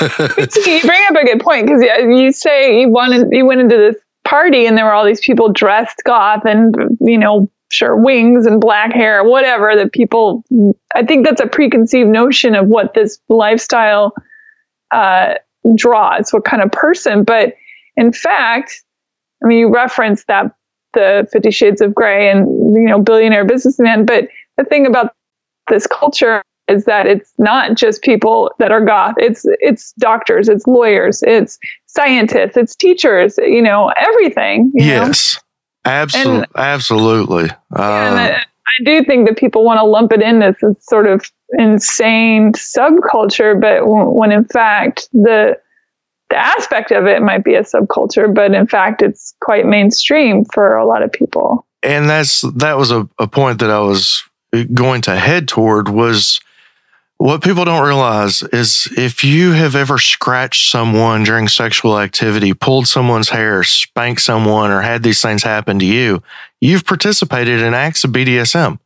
you 0.00 0.80
bring 0.82 1.02
up 1.08 1.16
a 1.16 1.24
good 1.24 1.40
point 1.40 1.66
because 1.66 1.82
you 1.82 2.32
say 2.32 2.80
you 2.80 2.88
wanted 2.88 3.28
you 3.32 3.44
went 3.44 3.60
into 3.60 3.76
this 3.76 3.96
party 4.24 4.66
and 4.66 4.76
there 4.76 4.84
were 4.84 4.92
all 4.92 5.04
these 5.04 5.20
people 5.20 5.52
dressed 5.52 6.02
goth 6.04 6.44
and 6.44 6.74
you 7.00 7.18
know 7.18 7.50
sure 7.70 7.96
wings 7.96 8.46
and 8.46 8.60
black 8.60 8.92
hair 8.92 9.24
whatever 9.24 9.74
that 9.76 9.92
people 9.92 10.44
i 10.94 11.04
think 11.04 11.24
that's 11.24 11.40
a 11.40 11.46
preconceived 11.46 12.08
notion 12.08 12.54
of 12.54 12.66
what 12.66 12.94
this 12.94 13.20
lifestyle 13.28 14.12
uh, 14.90 15.34
draws 15.74 16.32
what 16.32 16.44
kind 16.44 16.62
of 16.62 16.70
person 16.72 17.24
but 17.24 17.54
in 17.96 18.12
fact 18.12 18.82
i 19.42 19.46
mean 19.46 19.58
you 19.58 19.72
referenced 19.72 20.26
that 20.26 20.54
the 20.94 21.28
50 21.32 21.50
shades 21.50 21.80
of 21.80 21.94
gray 21.94 22.30
and 22.30 22.74
you 22.74 22.86
know 22.86 23.00
billionaire 23.00 23.44
businessman. 23.44 24.04
But 24.04 24.28
the 24.56 24.64
thing 24.64 24.86
about 24.86 25.14
this 25.68 25.86
culture 25.86 26.42
is 26.70 26.84
that 26.84 27.06
it's 27.06 27.32
not 27.38 27.74
just 27.74 28.02
people 28.02 28.52
that 28.58 28.70
are 28.70 28.84
goth. 28.84 29.14
It's 29.18 29.44
it's 29.60 29.92
doctors 29.98 30.48
it's 30.48 30.66
lawyers 30.66 31.22
it's 31.26 31.58
scientists 31.86 32.56
it's 32.56 32.76
teachers 32.76 33.36
you 33.38 33.60
know 33.60 33.92
everything 33.96 34.70
you 34.74 34.86
yes. 34.86 35.40
Absolutely. 35.86 36.46
Absolutely 36.56 37.50
uh, 37.74 37.82
I, 37.82 38.36
I 38.36 38.84
do 38.84 39.02
think 39.02 39.26
that 39.26 39.38
people 39.38 39.64
want 39.64 39.78
to 39.78 39.84
lump 39.84 40.12
it 40.12 40.20
in 40.20 40.38
this 40.38 40.56
sort 40.80 41.06
of 41.06 41.24
insane 41.58 42.52
subculture 42.52 43.58
but 43.58 43.86
when 43.86 44.30
in 44.30 44.44
fact 44.44 45.08
the 45.12 45.56
the 46.30 46.38
aspect 46.38 46.90
of 46.90 47.06
it 47.06 47.22
might 47.22 47.44
be 47.44 47.54
a 47.54 47.62
subculture 47.62 48.32
but 48.32 48.54
in 48.54 48.66
fact 48.66 49.02
it's 49.02 49.34
quite 49.40 49.66
mainstream 49.66 50.44
for 50.46 50.76
a 50.76 50.86
lot 50.86 51.02
of 51.02 51.12
people 51.12 51.66
and 51.82 52.08
that's 52.08 52.42
that 52.54 52.76
was 52.76 52.90
a, 52.90 53.08
a 53.18 53.26
point 53.26 53.58
that 53.60 53.70
i 53.70 53.80
was 53.80 54.22
going 54.74 55.00
to 55.00 55.16
head 55.16 55.46
toward 55.46 55.88
was 55.88 56.40
what 57.20 57.42
people 57.42 57.66
don't 57.66 57.86
realize 57.86 58.42
is 58.44 58.88
if 58.96 59.22
you 59.22 59.52
have 59.52 59.76
ever 59.76 59.98
scratched 59.98 60.70
someone 60.70 61.22
during 61.22 61.48
sexual 61.48 61.98
activity, 61.98 62.54
pulled 62.54 62.88
someone's 62.88 63.28
hair, 63.28 63.62
spanked 63.62 64.22
someone, 64.22 64.70
or 64.70 64.80
had 64.80 65.02
these 65.02 65.20
things 65.20 65.42
happen 65.42 65.78
to 65.80 65.84
you, 65.84 66.22
you've 66.62 66.86
participated 66.86 67.60
in 67.60 67.74
acts 67.74 68.04
of 68.04 68.12
BDSM. 68.12 68.78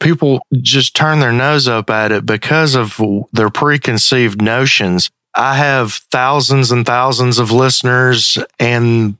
People 0.00 0.40
just 0.60 0.96
turn 0.96 1.20
their 1.20 1.30
nose 1.30 1.68
up 1.68 1.88
at 1.88 2.10
it 2.10 2.26
because 2.26 2.74
of 2.74 3.00
their 3.32 3.48
preconceived 3.48 4.42
notions. 4.42 5.08
I 5.34 5.56
have 5.56 5.92
thousands 5.92 6.72
and 6.72 6.84
thousands 6.84 7.38
of 7.38 7.50
listeners, 7.50 8.38
and 8.58 9.16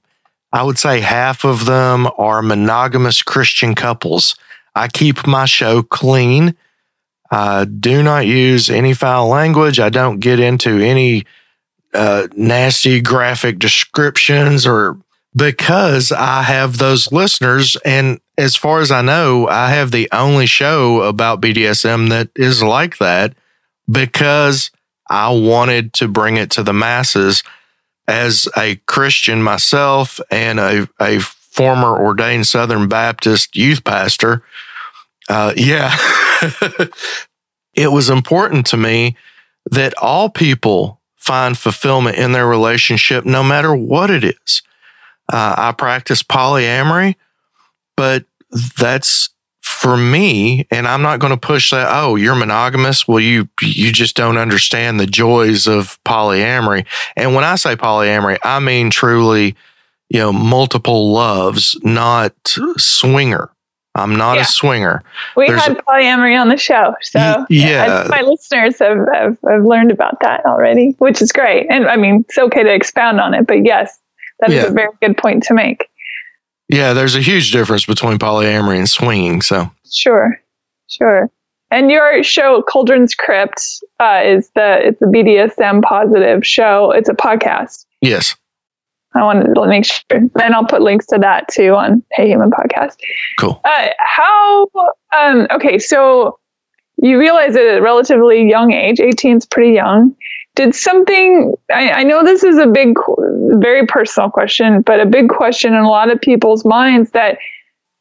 I 0.52 0.62
would 0.62 0.78
say 0.78 1.00
half 1.00 1.44
of 1.44 1.66
them 1.66 2.08
are 2.16 2.42
monogamous 2.42 3.22
Christian 3.22 3.74
couples. 3.74 4.36
I 4.74 4.88
keep 4.88 5.26
my 5.26 5.44
show 5.44 5.82
clean. 5.82 6.56
I 7.30 7.66
do 7.66 8.02
not 8.02 8.26
use 8.26 8.70
any 8.70 8.94
foul 8.94 9.28
language. 9.28 9.78
I 9.78 9.90
don't 9.90 10.18
get 10.18 10.40
into 10.40 10.78
any 10.78 11.24
uh, 11.92 12.28
nasty 12.34 13.00
graphic 13.00 13.58
descriptions 13.58 14.66
or 14.66 14.98
because 15.36 16.10
I 16.10 16.42
have 16.42 16.78
those 16.78 17.12
listeners. 17.12 17.76
And 17.84 18.20
as 18.36 18.56
far 18.56 18.80
as 18.80 18.90
I 18.90 19.02
know, 19.02 19.46
I 19.46 19.70
have 19.70 19.90
the 19.90 20.08
only 20.12 20.46
show 20.46 21.02
about 21.02 21.40
BDSM 21.40 22.08
that 22.08 22.30
is 22.34 22.62
like 22.62 22.98
that 22.98 23.34
because 23.90 24.70
I 25.08 25.30
wanted 25.30 25.92
to 25.94 26.08
bring 26.08 26.36
it 26.36 26.50
to 26.52 26.62
the 26.62 26.72
masses 26.72 27.42
as 28.06 28.48
a 28.56 28.76
Christian 28.86 29.42
myself 29.42 30.20
and 30.30 30.58
a, 30.58 30.88
a 31.00 31.20
former 31.20 31.96
ordained 31.98 32.46
Southern 32.46 32.88
Baptist 32.88 33.56
youth 33.56 33.84
pastor. 33.84 34.42
Uh, 35.28 35.52
yeah. 35.56 35.94
it 37.74 37.92
was 37.92 38.08
important 38.08 38.66
to 38.66 38.76
me 38.76 39.16
that 39.70 39.94
all 39.98 40.30
people 40.30 41.00
find 41.16 41.58
fulfillment 41.58 42.16
in 42.16 42.32
their 42.32 42.46
relationship, 42.46 43.24
no 43.24 43.42
matter 43.42 43.74
what 43.74 44.10
it 44.10 44.24
is. 44.24 44.62
Uh, 45.30 45.54
I 45.58 45.72
practice 45.72 46.22
polyamory, 46.22 47.16
but 47.96 48.24
that's 48.78 49.28
for 49.78 49.96
me, 49.96 50.66
and 50.72 50.88
I'm 50.88 51.02
not 51.02 51.20
going 51.20 51.30
to 51.32 51.38
push 51.38 51.70
that. 51.70 51.86
Oh, 51.88 52.16
you're 52.16 52.34
monogamous. 52.34 53.06
Well, 53.06 53.20
you 53.20 53.48
you 53.62 53.92
just 53.92 54.16
don't 54.16 54.36
understand 54.36 54.98
the 54.98 55.06
joys 55.06 55.68
of 55.68 56.02
polyamory. 56.02 56.84
And 57.14 57.32
when 57.32 57.44
I 57.44 57.54
say 57.54 57.76
polyamory, 57.76 58.38
I 58.42 58.58
mean 58.58 58.90
truly, 58.90 59.54
you 60.08 60.18
know, 60.18 60.32
multiple 60.32 61.12
loves, 61.12 61.78
not 61.84 62.34
swinger. 62.76 63.50
I'm 63.94 64.16
not 64.16 64.34
yeah. 64.34 64.42
a 64.42 64.46
swinger. 64.46 65.04
We 65.36 65.46
There's 65.46 65.62
had 65.62 65.78
polyamory 65.78 66.40
on 66.40 66.48
the 66.48 66.56
show, 66.56 66.94
so 67.00 67.46
yeah, 67.48 68.06
my 68.08 68.22
listeners 68.22 68.80
have, 68.80 68.98
have, 69.14 69.38
have 69.48 69.64
learned 69.64 69.92
about 69.92 70.18
that 70.22 70.44
already, 70.44 70.96
which 70.98 71.22
is 71.22 71.30
great. 71.30 71.68
And 71.70 71.86
I 71.86 71.96
mean, 71.96 72.24
it's 72.28 72.38
okay 72.38 72.64
to 72.64 72.74
expound 72.74 73.20
on 73.20 73.32
it, 73.32 73.46
but 73.46 73.64
yes, 73.64 73.96
that 74.40 74.50
yeah. 74.50 74.64
is 74.64 74.70
a 74.70 74.74
very 74.74 74.90
good 75.00 75.16
point 75.16 75.44
to 75.44 75.54
make. 75.54 75.88
Yeah, 76.68 76.92
there's 76.92 77.14
a 77.14 77.20
huge 77.20 77.50
difference 77.52 77.86
between 77.86 78.18
polyamory 78.18 78.78
and 78.78 78.88
swinging. 78.88 79.42
So 79.42 79.70
sure, 79.90 80.40
sure. 80.88 81.30
And 81.70 81.90
your 81.90 82.22
show, 82.22 82.62
Cauldron's 82.62 83.14
Crypt, 83.14 83.60
uh, 84.00 84.22
is 84.24 84.50
the 84.54 84.86
it's 84.86 85.02
a 85.02 85.06
BDSM 85.06 85.82
positive 85.82 86.46
show. 86.46 86.92
It's 86.92 87.08
a 87.08 87.14
podcast. 87.14 87.84
Yes. 88.00 88.36
I 89.14 89.22
wanted 89.22 89.54
to 89.54 89.66
make 89.66 89.84
sure. 89.84 90.02
And 90.10 90.54
I'll 90.54 90.66
put 90.66 90.82
links 90.82 91.06
to 91.06 91.18
that 91.18 91.48
too 91.48 91.74
on 91.74 92.02
Hey 92.12 92.28
Human 92.28 92.50
Podcast. 92.50 92.96
Cool. 93.38 93.60
Uh, 93.64 93.88
how, 93.98 94.68
um, 95.16 95.46
okay, 95.50 95.78
so 95.78 96.38
you 97.02 97.18
realize 97.18 97.56
at 97.56 97.78
a 97.78 97.80
relatively 97.80 98.48
young 98.48 98.72
age, 98.72 99.00
18 99.00 99.38
is 99.38 99.46
pretty 99.46 99.72
young. 99.72 100.14
Did 100.54 100.74
something, 100.74 101.54
I, 101.72 101.90
I 101.90 102.02
know 102.04 102.24
this 102.24 102.44
is 102.44 102.58
a 102.58 102.66
big, 102.66 102.96
very 103.56 103.86
personal 103.86 104.30
question, 104.30 104.82
but 104.82 105.00
a 105.00 105.06
big 105.06 105.28
question 105.28 105.74
in 105.74 105.80
a 105.80 105.88
lot 105.88 106.10
of 106.10 106.20
people's 106.20 106.64
minds 106.64 107.10
that 107.12 107.38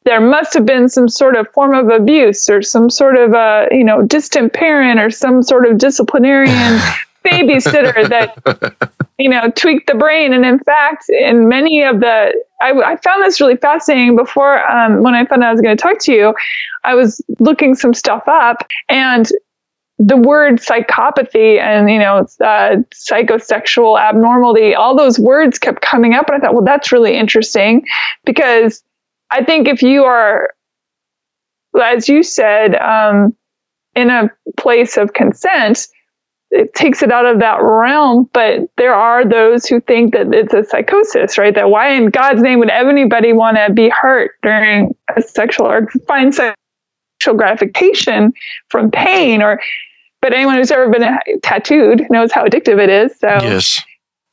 there 0.04 0.20
must 0.20 0.54
have 0.54 0.64
been 0.64 0.88
some 0.88 1.08
sort 1.08 1.36
of 1.36 1.46
form 1.52 1.74
of 1.74 1.88
abuse 1.88 2.48
or 2.48 2.62
some 2.62 2.88
sort 2.88 3.16
of 3.16 3.34
a, 3.34 3.68
you 3.70 3.84
know, 3.84 4.02
distant 4.02 4.52
parent 4.52 5.00
or 5.00 5.10
some 5.10 5.42
sort 5.42 5.66
of 5.66 5.78
disciplinarian 5.78 6.78
babysitter 7.24 8.08
that 8.08 8.90
you 9.18 9.28
know 9.28 9.50
tweaked 9.50 9.88
the 9.88 9.94
brain. 9.94 10.32
And 10.32 10.46
in 10.46 10.58
fact 10.60 11.06
in 11.08 11.48
many 11.48 11.82
of 11.82 12.00
the 12.00 12.32
i, 12.60 12.70
I 12.70 12.96
found 12.96 13.24
this 13.24 13.40
really 13.40 13.56
fascinating 13.56 14.16
before 14.16 14.66
um, 14.70 15.02
when 15.02 15.14
i 15.14 15.24
found 15.26 15.42
out 15.42 15.48
i 15.48 15.52
was 15.52 15.60
going 15.60 15.76
to 15.76 15.82
talk 15.82 15.98
to 16.00 16.12
you 16.12 16.34
i 16.84 16.94
was 16.94 17.20
looking 17.38 17.74
some 17.74 17.94
stuff 17.94 18.22
up 18.26 18.66
and 18.88 19.30
the 19.98 20.16
word 20.16 20.60
psychopathy 20.60 21.58
and 21.58 21.90
you 21.90 21.98
know 21.98 22.18
uh, 22.44 22.76
psychosexual 22.94 24.00
abnormality 24.00 24.74
all 24.74 24.96
those 24.96 25.18
words 25.18 25.58
kept 25.58 25.82
coming 25.82 26.14
up 26.14 26.28
and 26.28 26.36
i 26.36 26.38
thought 26.44 26.54
well 26.54 26.64
that's 26.64 26.92
really 26.92 27.16
interesting 27.16 27.84
because 28.24 28.82
i 29.30 29.42
think 29.42 29.66
if 29.66 29.82
you 29.82 30.04
are 30.04 30.50
as 31.82 32.08
you 32.08 32.22
said 32.22 32.74
um, 32.76 33.34
in 33.94 34.10
a 34.10 34.30
place 34.56 34.96
of 34.96 35.12
consent 35.12 35.88
it 36.50 36.74
takes 36.74 37.02
it 37.02 37.12
out 37.12 37.26
of 37.26 37.40
that 37.40 37.58
realm. 37.60 38.28
But 38.32 38.68
there 38.76 38.94
are 38.94 39.24
those 39.26 39.66
who 39.66 39.80
think 39.80 40.14
that 40.14 40.32
it's 40.32 40.54
a 40.54 40.64
psychosis, 40.64 41.36
right? 41.36 41.54
That 41.54 41.70
why 41.70 41.90
in 41.90 42.06
God's 42.06 42.42
name 42.42 42.58
would 42.60 42.70
anybody 42.70 43.32
want 43.32 43.56
to 43.58 43.72
be 43.72 43.88
hurt 43.90 44.32
during 44.42 44.94
a 45.14 45.20
sexual 45.20 45.66
or 45.66 45.88
find 46.06 46.34
sexual 46.34 47.34
gratification 47.36 48.32
from 48.68 48.90
pain 48.90 49.42
or 49.42 49.60
but 50.20 50.32
anyone 50.32 50.56
who's 50.56 50.70
ever 50.70 50.88
been 50.90 51.18
tattooed 51.42 52.06
knows 52.10 52.32
how 52.32 52.44
addictive 52.44 52.82
it 52.82 52.90
is. 52.90 53.18
So 53.18 53.28
yes. 53.28 53.80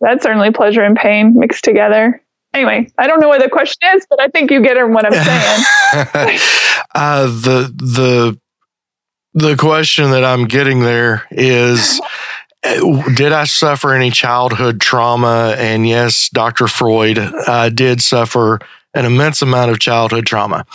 that's 0.02 0.24
certainly 0.24 0.52
pleasure 0.52 0.84
and 0.84 0.96
pain 0.96 1.38
mixed 1.38 1.64
together. 1.64 2.22
Anyway, 2.54 2.90
I 2.98 3.08
don't 3.08 3.20
know 3.20 3.28
what 3.28 3.42
the 3.42 3.50
question 3.50 3.90
is, 3.96 4.06
but 4.10 4.22
I 4.22 4.30
think 4.30 4.50
you 4.50 4.62
get 4.62 4.78
what 4.88 5.06
I'm 5.06 5.12
saying. 5.12 6.40
uh, 6.96 7.26
the 7.26 7.74
the 7.76 8.40
the 9.34 9.58
question 9.58 10.12
that 10.12 10.24
I'm 10.24 10.46
getting 10.46 10.80
there 10.80 11.24
is 11.32 12.00
did 13.16 13.32
I 13.32 13.44
suffer 13.44 13.94
any 13.94 14.10
childhood 14.10 14.82
trauma? 14.82 15.56
And 15.58 15.88
yes, 15.88 16.30
Dr. 16.30 16.68
Freud 16.68 17.20
uh, 17.20 17.70
did 17.70 18.02
suffer 18.02 18.60
an 18.94 19.06
immense 19.06 19.42
amount 19.42 19.72
of 19.72 19.80
childhood 19.80 20.26
trauma. 20.26 20.66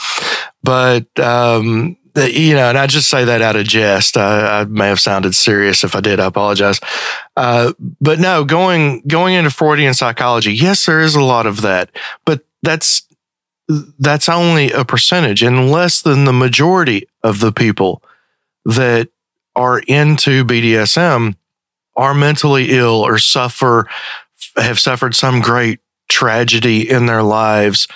But, 0.62 1.07
um, 1.18 1.96
you 2.16 2.55
know, 2.55 2.68
and 2.68 2.79
I 2.79 2.87
just 2.87 3.09
say 3.09 3.25
that 3.25 3.42
out 3.42 3.57
of 3.57 3.66
jest. 3.66 4.16
I, 4.16 4.61
I, 4.61 4.64
may 4.64 4.88
have 4.88 5.01
sounded 5.01 5.35
serious. 5.35 5.85
If 5.85 5.94
I 5.94 6.01
did, 6.01 6.20
I 6.20 6.27
apologize. 6.27 6.81
Uh, 7.37 7.73
but 8.01 8.18
no, 8.18 8.44
going 8.44 9.03
going 9.07 9.35
into 9.35 9.51
Freudian 9.51 9.94
psychology, 9.94 10.53
yes, 10.53 10.87
there 10.87 11.01
is 11.01 11.14
a 11.14 11.23
lot 11.23 11.46
of 11.46 11.62
that, 11.62 11.90
but 12.25 12.44
that's 12.62 13.03
that's 13.99 14.29
only 14.29 14.73
a 14.73 14.85
percentage, 14.85 15.42
and 15.42 15.70
less 15.70 16.03
than 16.03 16.25
the 16.25 16.33
majority 16.33 17.07
of 17.23 17.40
the 17.40 17.53
people 17.53 18.03
that 18.64 19.09
are 19.55 19.81
into 19.81 20.44
BDSM 20.44 21.37
are 21.96 22.14
mentally 22.14 22.70
ill 22.70 23.03
or 23.03 23.18
suffer, 23.18 23.88
have 24.57 24.79
suffered 24.79 25.14
some 25.14 25.40
great 25.40 25.81
tragedy 26.09 26.88
in 26.88 27.07
their 27.07 27.23
lives. 27.23 27.87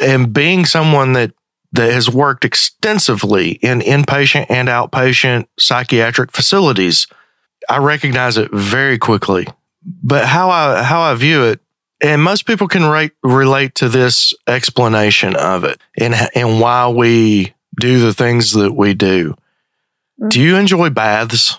And 0.00 0.32
being 0.32 0.64
someone 0.64 1.12
that 1.12 1.32
that 1.72 1.92
has 1.92 2.10
worked 2.10 2.44
extensively 2.44 3.52
in 3.52 3.80
inpatient 3.80 4.46
and 4.48 4.68
outpatient 4.68 5.46
psychiatric 5.58 6.32
facilities, 6.32 7.06
I 7.68 7.78
recognize 7.78 8.36
it 8.36 8.50
very 8.52 8.98
quickly. 8.98 9.46
But 9.82 10.26
how 10.26 10.50
I 10.50 10.82
how 10.82 11.00
I 11.00 11.14
view 11.14 11.44
it, 11.44 11.60
and 12.02 12.22
most 12.22 12.46
people 12.46 12.68
can 12.68 12.84
rate, 12.84 13.12
relate 13.22 13.74
to 13.76 13.88
this 13.88 14.34
explanation 14.46 15.36
of 15.36 15.64
it 15.64 15.80
and 15.98 16.14
and 16.34 16.60
why 16.60 16.88
we 16.88 17.54
do 17.78 18.00
the 18.00 18.12
things 18.12 18.52
that 18.52 18.74
we 18.74 18.94
do. 18.94 19.32
Mm-hmm. 20.20 20.28
Do 20.28 20.40
you 20.40 20.56
enjoy 20.56 20.90
baths? 20.90 21.56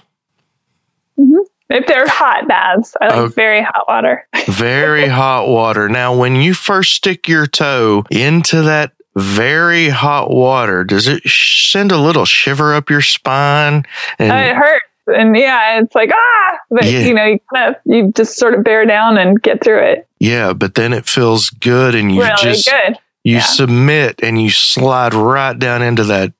Mm-hmm. 1.17 1.41
If 1.69 1.88
they're 1.88 2.08
hot 2.08 2.50
baths, 2.50 2.95
I 3.00 3.08
like 3.08 3.15
okay. 3.15 3.34
very 3.34 3.63
hot 3.63 3.86
water. 3.88 4.28
very 4.47 5.08
hot 5.08 5.47
water. 5.47 5.88
Now, 5.88 6.17
when 6.17 6.36
you 6.36 6.54
first 6.54 6.93
stick 6.93 7.30
your 7.30 7.47
toe 7.47 8.04
into 8.12 8.63
that 8.63 8.91
very 9.15 9.89
hot 9.89 10.32
water, 10.32 10.84
does 10.84 11.08
it 11.08 11.24
send 11.28 11.91
a 11.91 11.97
little 11.97 12.26
shiver 12.26 12.74
up 12.74 12.89
your 12.89 13.02
spine? 13.02 13.84
And 14.19 14.32
it 14.32 14.56
hurts. 14.56 14.86
And 15.08 15.36
yeah, 15.36 15.80
it's 15.80 15.95
like, 15.95 16.12
ah, 16.13 16.58
but 16.69 16.86
yeah. 16.86 17.00
you 17.00 17.13
know, 17.13 17.26
you 17.26 17.39
kind 17.54 17.76
of, 17.76 17.82
you 17.86 18.12
just 18.15 18.38
sort 18.38 18.54
of 18.54 18.63
bear 18.63 18.86
down 18.86 19.17
and 19.17 19.41
get 19.41 19.63
through 19.63 19.84
it. 19.84 20.08
Yeah, 20.19 20.54
but 20.54 20.76
then 20.76 20.93
it 20.93 21.06
feels 21.06 21.50
good 21.50 21.95
and 21.95 22.13
you 22.13 22.21
really 22.21 22.36
just, 22.41 22.69
good. 22.69 22.97
you 23.24 23.36
yeah. 23.36 23.41
submit 23.41 24.21
and 24.24 24.41
you 24.41 24.52
slide 24.52 25.13
right 25.13 25.58
down 25.58 25.82
into 25.82 26.04
that 26.06 26.34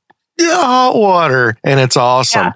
hot 0.49 0.95
water 0.95 1.58
and 1.63 1.80
it's 1.80 1.97
awesome. 1.97 2.47
Yeah. 2.47 2.54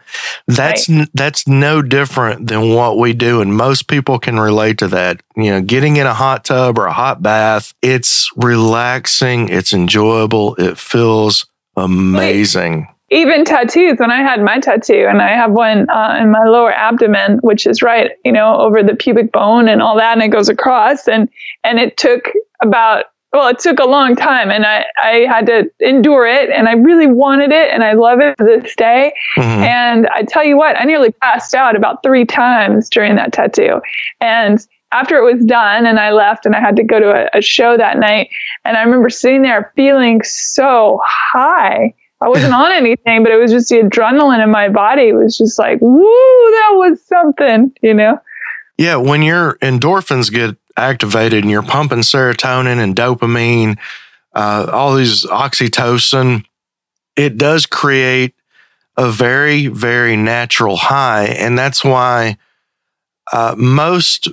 That's 0.48 0.89
right. 0.89 1.08
that's 1.13 1.48
no 1.48 1.82
different 1.82 2.48
than 2.48 2.74
what 2.74 2.98
we 2.98 3.13
do 3.13 3.41
and 3.41 3.56
most 3.56 3.88
people 3.88 4.19
can 4.19 4.39
relate 4.39 4.78
to 4.80 4.88
that. 4.89 5.21
You 5.36 5.52
know, 5.52 5.62
getting 5.62 5.98
in 5.98 6.08
a 6.08 6.13
hot 6.13 6.45
tub 6.45 6.78
or 6.78 6.86
a 6.86 6.93
hot 6.93 7.21
bath, 7.21 7.74
it's 7.82 8.30
relaxing, 8.36 9.50
it's 9.50 9.74
enjoyable, 9.74 10.56
it 10.56 10.78
feels 10.78 11.45
amazing. 11.76 12.88
Even 13.12 13.45
tattoos 13.45 14.00
when 14.00 14.10
i 14.10 14.21
had 14.21 14.41
my 14.41 14.60
tattoo 14.60 15.06
and 15.08 15.21
i 15.21 15.30
have 15.30 15.52
one 15.52 15.88
uh, 15.91 16.17
in 16.19 16.32
my 16.32 16.43
lower 16.45 16.74
abdomen 16.74 17.38
which 17.43 17.67
is 17.67 17.84
right 17.84 18.12
you 18.26 18.32
know 18.32 18.58
over 18.58 18.82
the 18.82 18.95
pubic 18.95 19.32
bone 19.32 19.67
and 19.67 19.80
all 19.80 19.95
that 19.95 20.13
and 20.13 20.24
it 20.24 20.30
goes 20.30 20.50
across 20.50 21.08
and 21.08 21.30
and 21.63 21.80
it 21.80 21.98
took 21.98 22.32
about 22.63 23.06
well, 23.36 23.50
it 23.50 23.60
took 23.60 23.80
a 23.80 23.86
long 23.86 24.15
time 24.15 24.50
and 24.50 24.65
I, 24.65 24.86
I 25.04 25.26
had 25.28 25.45
to 25.48 25.69
endure 25.82 26.26
it 26.26 26.50
and 26.50 26.69
I 26.69 26.74
really 26.74 27.08
wanted 27.08 27.52
it 27.52 27.69
and 27.69 27.84
I 27.84 27.93
love 27.93 28.19
it 28.21 28.38
to 28.38 28.43
this 28.45 28.74
day. 28.76 29.13
Mm-hmm. 29.38 29.63
And 29.63 30.08
I 30.08 30.24
tell 30.24 30.43
you 30.43 30.56
what, 30.56 30.80
I 30.80 30.86
nearly 30.86 31.12
passed 31.12 31.54
out 31.54 31.76
about 31.76 32.02
three 32.02 32.26
times 32.26 32.89
during 32.89 33.15
that 33.15 33.34
tattoo. 33.34 33.82
And 34.21 34.65
after 34.93 35.17
it 35.17 35.34
was 35.34 35.43
done 35.43 35.86
and 35.86 36.00
I 36.00 36.12
left 36.12 36.45
and 36.45 36.56
I 36.56 36.62
had 36.62 36.78
to 36.78 36.84
go 36.84 37.00
to 37.00 37.12
a, 37.12 37.38
a 37.38 37.41
show 37.41 37.76
that 37.76 38.00
night, 38.00 38.30
and 38.63 38.78
I 38.78 38.84
remember 38.84 39.10
sitting 39.10 39.41
there 39.41 39.74
feeling 39.76 40.24
so 40.24 41.02
high. 41.04 41.93
I 42.21 42.30
wasn't 42.30 42.54
on 42.54 42.71
anything, 42.71 43.24
but 43.24 43.34
it 43.34 43.38
was 43.38 43.52
just 43.52 43.67
the 43.67 43.80
adrenaline 43.80 44.41
in 44.41 44.50
my 44.50 44.69
body. 44.69 45.10
It 45.10 45.15
was 45.15 45.38
just 45.38 45.60
like, 45.60 45.80
woo, 45.82 46.02
that 46.02 46.71
was 46.76 47.04
something, 47.04 47.74
you 47.82 47.93
know? 47.93 48.17
Yeah, 48.78 48.95
when 48.95 49.21
your 49.21 49.58
endorphins 49.58 50.32
get 50.32 50.58
activated 50.77 51.43
and 51.43 51.51
you're 51.51 51.63
pumping 51.63 51.99
serotonin 51.99 52.77
and 52.77 52.95
dopamine, 52.95 53.77
uh, 54.33 54.67
all 54.71 54.95
these 54.95 55.23
oxytocin, 55.25 56.45
it 57.15 57.38
does 57.38 57.65
create 57.65 58.33
a 58.97 59.09
very, 59.09 59.67
very 59.67 60.15
natural 60.15 60.75
high. 60.75 61.25
And 61.25 61.57
that's 61.57 61.83
why 61.83 62.38
uh, 63.31 63.55
most 63.57 64.27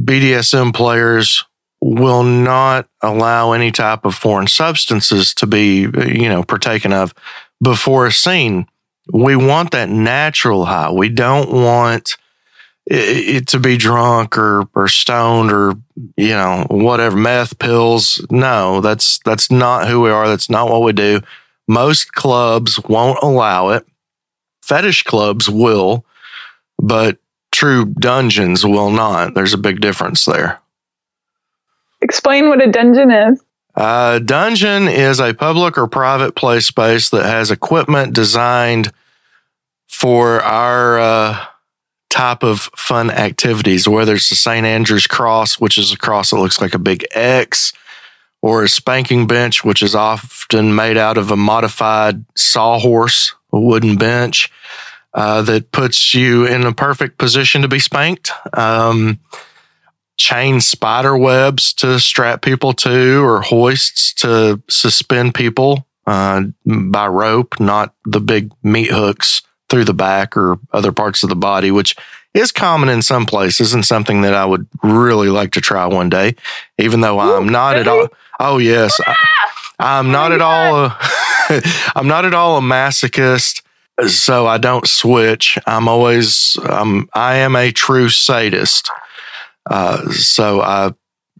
BDSM 0.00 0.74
players 0.74 1.44
will 1.80 2.22
not 2.22 2.88
allow 3.02 3.52
any 3.52 3.70
type 3.70 4.04
of 4.04 4.14
foreign 4.14 4.46
substances 4.46 5.32
to 5.34 5.46
be, 5.46 5.80
you 5.82 6.28
know, 6.28 6.42
partaken 6.42 6.92
of 6.92 7.14
before 7.62 8.06
a 8.06 8.12
scene. 8.12 8.66
We 9.12 9.36
want 9.36 9.70
that 9.70 9.88
natural 9.88 10.64
high. 10.64 10.90
We 10.90 11.08
don't 11.08 11.50
want 11.50 12.16
it, 12.90 13.46
to 13.48 13.60
be 13.60 13.76
drunk 13.76 14.38
or 14.38 14.68
or 14.74 14.88
stoned 14.88 15.52
or 15.52 15.74
you 16.16 16.28
know 16.28 16.66
whatever 16.70 17.16
meth 17.16 17.58
pills. 17.58 18.24
No, 18.30 18.80
that's 18.80 19.18
that's 19.20 19.50
not 19.50 19.88
who 19.88 20.00
we 20.00 20.10
are. 20.10 20.28
That's 20.28 20.48
not 20.48 20.70
what 20.70 20.82
we 20.82 20.92
do. 20.92 21.20
Most 21.66 22.12
clubs 22.12 22.80
won't 22.80 23.18
allow 23.22 23.70
it. 23.70 23.86
Fetish 24.62 25.02
clubs 25.02 25.48
will, 25.48 26.04
but 26.78 27.18
true 27.52 27.86
dungeons 27.86 28.64
will 28.64 28.90
not. 28.90 29.34
There's 29.34 29.54
a 29.54 29.58
big 29.58 29.80
difference 29.80 30.24
there. 30.24 30.60
Explain 32.00 32.48
what 32.48 32.62
a 32.62 32.70
dungeon 32.70 33.10
is. 33.10 33.42
A 33.74 34.20
dungeon 34.24 34.88
is 34.88 35.20
a 35.20 35.34
public 35.34 35.76
or 35.76 35.86
private 35.86 36.34
play 36.34 36.60
space 36.60 37.10
that 37.10 37.24
has 37.24 37.50
equipment 37.50 38.14
designed 38.14 38.92
for 39.86 40.40
our 40.42 40.98
uh, 40.98 41.46
type 42.10 42.42
of 42.42 42.70
fun 42.76 43.10
activities, 43.10 43.88
whether 43.88 44.14
it's 44.14 44.28
the 44.28 44.36
St. 44.36 44.66
Andrew's 44.66 45.06
cross, 45.06 45.60
which 45.60 45.78
is 45.78 45.92
a 45.92 45.98
cross 45.98 46.30
that 46.30 46.36
looks 46.36 46.60
like 46.60 46.74
a 46.74 46.78
big 46.78 47.06
X, 47.12 47.72
or 48.40 48.62
a 48.62 48.68
spanking 48.68 49.26
bench, 49.26 49.64
which 49.64 49.82
is 49.82 49.94
often 49.94 50.74
made 50.74 50.96
out 50.96 51.18
of 51.18 51.30
a 51.30 51.36
modified 51.36 52.24
sawhorse, 52.36 53.34
a 53.52 53.60
wooden 53.60 53.96
bench 53.96 54.50
uh, 55.14 55.42
that 55.42 55.72
puts 55.72 56.14
you 56.14 56.46
in 56.46 56.64
a 56.64 56.72
perfect 56.72 57.18
position 57.18 57.62
to 57.62 57.68
be 57.68 57.78
spanked. 57.78 58.30
Um, 58.52 59.18
chain 60.16 60.60
spider 60.60 61.16
webs 61.16 61.72
to 61.74 61.98
strap 61.98 62.42
people 62.42 62.72
to, 62.72 63.24
or 63.24 63.40
hoists 63.42 64.12
to 64.14 64.62
suspend 64.68 65.34
people 65.34 65.86
uh, 66.06 66.42
by 66.64 67.06
rope, 67.06 67.58
not 67.60 67.94
the 68.04 68.20
big 68.20 68.52
meat 68.62 68.90
hooks 68.90 69.42
through 69.68 69.84
the 69.84 69.94
back 69.94 70.36
or 70.36 70.58
other 70.72 70.92
parts 70.92 71.22
of 71.22 71.28
the 71.28 71.36
body, 71.36 71.70
which 71.70 71.94
is 72.34 72.52
common 72.52 72.88
in 72.88 73.02
some 73.02 73.26
places 73.26 73.74
and 73.74 73.84
something 73.84 74.22
that 74.22 74.34
I 74.34 74.44
would 74.44 74.66
really 74.82 75.28
like 75.28 75.52
to 75.52 75.60
try 75.60 75.86
one 75.86 76.08
day, 76.08 76.36
even 76.78 77.00
though 77.00 77.18
I'm 77.18 77.48
not 77.48 77.70
really? 77.70 77.80
at 77.80 77.88
all. 77.88 78.08
Oh 78.40 78.58
yes, 78.58 79.00
I, 79.78 79.98
am 79.98 80.12
not 80.12 80.32
at 80.32 80.40
all. 80.40 80.86
A, 80.86 80.98
I'm 81.96 82.06
not 82.06 82.24
at 82.24 82.34
all 82.34 82.58
a 82.58 82.60
masochist, 82.60 83.62
so 84.06 84.46
I 84.46 84.58
don't 84.58 84.86
switch. 84.86 85.58
I'm 85.66 85.88
always. 85.88 86.58
Um, 86.68 87.08
I 87.14 87.36
am 87.36 87.56
a 87.56 87.72
true 87.72 88.08
sadist. 88.08 88.90
Uh, 89.68 90.10
so 90.12 90.60
I 90.62 90.94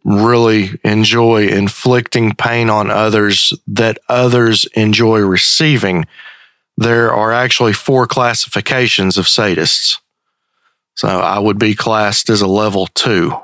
really 0.04 0.70
enjoy 0.84 1.48
inflicting 1.48 2.34
pain 2.34 2.70
on 2.70 2.90
others 2.90 3.52
that 3.66 3.98
others 4.08 4.66
enjoy 4.74 5.20
receiving 5.20 6.06
there 6.78 7.12
are 7.12 7.32
actually 7.32 7.72
four 7.72 8.06
classifications 8.06 9.18
of 9.18 9.24
sadists. 9.24 9.98
So 10.94 11.08
I 11.08 11.38
would 11.38 11.58
be 11.58 11.74
classed 11.74 12.30
as 12.30 12.40
a 12.40 12.46
level 12.46 12.86
two. 12.94 13.36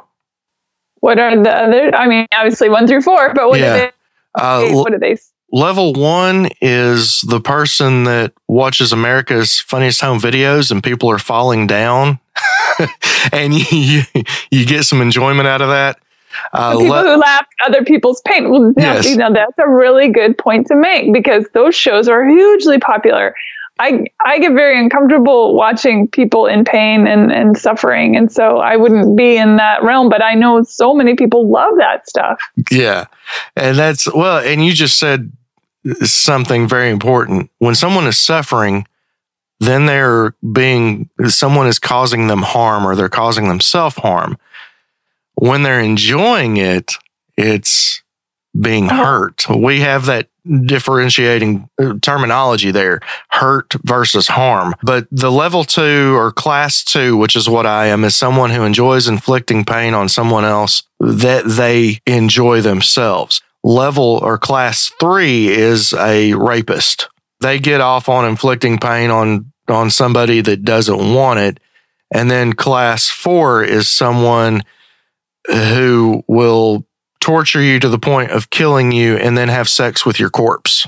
What 1.01 1.19
are 1.19 1.37
the 1.37 1.51
other? 1.51 1.95
I 1.95 2.07
mean, 2.07 2.27
obviously 2.33 2.69
one 2.69 2.87
through 2.87 3.03
four, 3.03 3.35
but 3.35 3.49
what 3.49 3.59
yeah. 3.59 3.73
are 3.73 3.77
they? 3.77 3.91
Uh, 4.37 4.75
what 4.75 4.95
are 4.95 4.99
they? 4.99 5.17
Level 5.51 5.93
one 5.93 6.49
is 6.61 7.23
the 7.23 7.41
person 7.41 8.05
that 8.05 8.33
watches 8.49 8.93
America's 8.93 9.61
Funniest 9.61 10.01
Home 10.01 10.21
Videos 10.21 10.71
and 10.71 10.83
people 10.83 11.11
are 11.11 11.19
falling 11.19 11.67
down, 11.67 12.21
and 13.33 13.53
you 13.53 14.03
you 14.51 14.65
get 14.65 14.85
some 14.85 15.03
enjoyment 15.03 15.49
out 15.49 15.61
of 15.61 15.69
that. 15.71 15.99
Uh, 16.53 16.79
people 16.79 17.03
who 17.03 17.17
laugh 17.17 17.47
other 17.67 17.85
people's 17.85 18.21
pain. 18.23 18.51
Well, 18.51 18.73
yes. 18.77 19.09
you 19.09 19.17
know, 19.17 19.33
that's 19.33 19.59
a 19.59 19.69
really 19.69 20.09
good 20.09 20.37
point 20.37 20.67
to 20.69 20.77
make 20.77 21.13
because 21.13 21.45
those 21.55 21.75
shows 21.75 22.09
are 22.09 22.27
hugely 22.27 22.79
popular. 22.79 23.35
I 23.81 24.05
I 24.25 24.39
get 24.39 24.53
very 24.53 24.79
uncomfortable 24.79 25.55
watching 25.55 26.07
people 26.07 26.47
in 26.47 26.65
pain 26.65 27.07
and, 27.07 27.33
and 27.33 27.59
suffering. 27.59 28.17
And 28.17 28.31
so 28.31 28.59
I 28.59 28.77
wouldn't 28.77 29.17
be 29.17 29.37
in 29.37 29.57
that 29.57 29.83
realm, 29.83 30.09
but 30.09 30.23
I 30.23 30.35
know 30.35 30.63
so 30.63 30.95
many 30.95 31.17
people 31.17 31.51
love 31.51 31.75
that 31.79 32.09
stuff. 32.09 32.41
Yeah. 32.71 33.07
And 33.57 33.77
that's 33.77 34.13
well, 34.13 34.39
and 34.39 34.65
you 34.65 34.73
just 34.73 34.99
said 34.99 35.33
something 36.03 36.69
very 36.69 36.91
important. 36.91 37.51
When 37.59 37.75
someone 37.75 38.07
is 38.07 38.19
suffering, 38.19 38.87
then 39.59 39.87
they're 39.87 40.35
being 40.53 41.11
someone 41.27 41.67
is 41.67 41.81
causing 41.81 42.29
them 42.29 42.43
harm 42.43 42.87
or 42.87 42.95
they're 42.95 43.09
causing 43.09 43.49
them 43.49 43.61
self 43.61 43.97
harm 43.97 44.39
when 45.35 45.63
they're 45.63 45.81
enjoying 45.81 46.57
it, 46.57 46.93
it's 47.37 48.03
being 48.59 48.91
uh-huh. 48.91 49.05
hurt. 49.05 49.45
We 49.49 49.81
have 49.81 50.07
that 50.07 50.29
differentiating 50.67 51.69
uh, 51.81 51.95
terminology 52.03 52.71
there 52.71 53.01
hurt 53.31 53.75
versus 53.83 54.29
harm. 54.29 54.75
But 54.83 55.09
the 55.11 55.33
level 55.33 55.65
two 55.65 56.15
or 56.17 56.31
class 56.31 56.85
two, 56.85 57.17
which 57.17 57.35
is 57.35 57.49
what 57.49 57.67
I 57.67 57.87
am, 57.87 58.05
is 58.05 58.15
someone 58.15 58.51
who 58.51 58.63
enjoys 58.63 59.09
inflicting 59.09 59.65
pain 59.65 59.95
on 59.95 60.09
someone 60.09 60.45
else 60.45 60.83
that 61.01 61.45
they 61.47 62.01
enjoy 62.07 62.61
themselves. 62.61 63.41
Level 63.65 64.21
or 64.23 64.37
class 64.37 64.93
three 65.01 65.49
is 65.49 65.95
a 65.95 66.35
rapist. 66.35 67.09
They 67.41 67.59
get 67.59 67.81
off 67.81 68.09
on 68.09 68.27
inflicting 68.27 68.79
pain 68.79 69.11
on, 69.11 69.51
on 69.69 69.91
somebody 69.91 70.43
that 70.43 70.65
doesn't 70.65 71.15
want 71.15 71.41
it 71.41 71.59
And 72.15 72.31
then 72.31 72.53
class 72.53 73.09
four 73.09 73.65
is 73.65 73.89
someone 73.89 74.63
who 75.47 76.23
will 76.27 76.87
torture 77.21 77.63
you 77.63 77.81
to 77.81 77.89
the 77.89 77.99
point 77.99 78.31
of 78.31 78.51
killing 78.51 78.93
you 78.93 79.17
and 79.17 79.37
then 79.37 79.49
have 79.49 79.69
sex 79.69 80.05
with 80.05 80.21
your 80.21 80.31
corpse. 80.31 80.87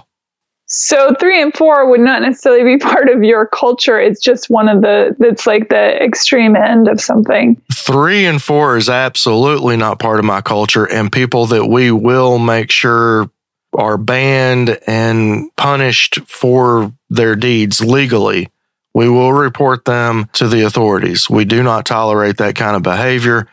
So 0.66 1.14
three 1.20 1.40
and 1.40 1.54
four 1.54 1.88
would 1.88 2.00
not 2.00 2.22
necessarily 2.22 2.76
be 2.76 2.78
part 2.84 3.08
of 3.08 3.22
your 3.22 3.46
culture. 3.46 3.98
It's 4.00 4.20
just 4.20 4.50
one 4.50 4.68
of 4.68 4.82
the 4.82 5.16
that's 5.18 5.46
like 5.46 5.68
the 5.68 6.02
extreme 6.02 6.56
end 6.56 6.88
of 6.88 7.00
something. 7.00 7.60
Three 7.72 8.26
and 8.26 8.42
four 8.42 8.76
is 8.76 8.88
absolutely 8.88 9.76
not 9.76 9.98
part 9.98 10.18
of 10.18 10.24
my 10.24 10.40
culture, 10.40 10.84
and 10.84 11.10
people 11.10 11.46
that 11.46 11.66
we 11.66 11.90
will 11.90 12.38
make 12.38 12.70
sure 12.70 13.30
are 13.72 13.98
banned 13.98 14.78
and 14.86 15.50
punished 15.56 16.20
for 16.26 16.92
their 17.10 17.36
deeds 17.36 17.80
legally. 17.80 18.48
We 18.94 19.08
will 19.08 19.32
report 19.32 19.84
them 19.84 20.30
to 20.32 20.48
the 20.48 20.62
authorities. 20.62 21.28
We 21.28 21.44
do 21.44 21.62
not 21.62 21.84
tolerate 21.84 22.38
that 22.38 22.54
kind 22.54 22.76
of 22.76 22.82
behavior. 22.82 23.46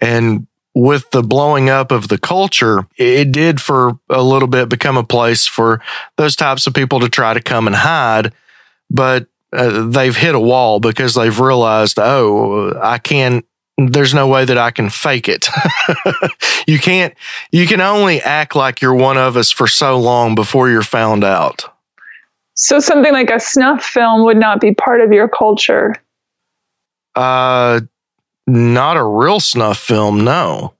And 0.00 0.46
with 0.74 1.10
the 1.10 1.22
blowing 1.22 1.70
up 1.70 1.90
of 1.90 2.08
the 2.08 2.18
culture, 2.18 2.86
it 2.98 3.32
did 3.32 3.62
for 3.62 3.98
a 4.10 4.22
little 4.22 4.46
bit 4.46 4.68
become 4.68 4.98
a 4.98 5.02
place 5.04 5.46
for 5.46 5.80
those 6.16 6.36
types 6.36 6.66
of 6.66 6.74
people 6.74 7.00
to 7.00 7.08
try 7.08 7.32
to 7.32 7.40
come 7.40 7.66
and 7.66 7.74
hide. 7.74 8.32
But 8.90 9.26
uh, 9.54 9.86
they've 9.88 10.16
hit 10.16 10.34
a 10.34 10.40
wall 10.40 10.78
because 10.78 11.14
they've 11.14 11.40
realized, 11.40 11.98
oh, 11.98 12.78
I 12.82 12.98
can't, 12.98 13.46
there's 13.78 14.12
no 14.12 14.28
way 14.28 14.44
that 14.44 14.58
I 14.58 14.70
can 14.70 14.90
fake 14.90 15.28
it. 15.28 15.48
you 16.66 16.78
can't, 16.78 17.14
you 17.50 17.66
can 17.66 17.80
only 17.80 18.20
act 18.20 18.54
like 18.54 18.82
you're 18.82 18.94
one 18.94 19.16
of 19.16 19.36
us 19.36 19.50
for 19.50 19.66
so 19.66 19.98
long 19.98 20.34
before 20.34 20.68
you're 20.68 20.82
found 20.82 21.24
out. 21.24 21.64
So 22.52 22.80
something 22.80 23.12
like 23.12 23.30
a 23.30 23.40
snuff 23.40 23.82
film 23.82 24.24
would 24.24 24.38
not 24.38 24.60
be 24.60 24.74
part 24.74 25.00
of 25.00 25.10
your 25.10 25.28
culture. 25.28 25.94
Uh, 27.14 27.80
not 28.46 28.96
a 28.96 29.04
real 29.04 29.40
snuff 29.40 29.78
film, 29.78 30.24
no. 30.24 30.74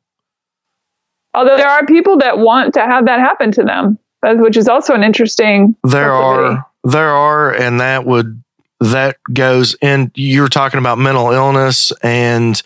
Although 1.35 1.57
there 1.57 1.69
are 1.69 1.85
people 1.85 2.17
that 2.19 2.39
want 2.39 2.75
to 2.75 2.81
have 2.81 3.05
that 3.07 3.21
happen 3.21 3.53
to 3.53 3.63
them, 3.63 3.99
which 4.23 4.57
is 4.57 4.69
also 4.69 4.95
an 4.95 5.03
interesting. 5.03 5.77
There 5.85 6.13
are, 6.13 6.67
there 6.85 7.11
are, 7.11 7.53
and 7.53 7.81
that 7.81 8.07
would 8.07 8.43
that 8.81 9.17
goes 9.33 9.77
in. 9.83 10.11
You're 10.15 10.49
talking 10.49 10.79
about 10.79 10.99
mental 10.99 11.33
illness 11.33 11.93
and 12.03 12.61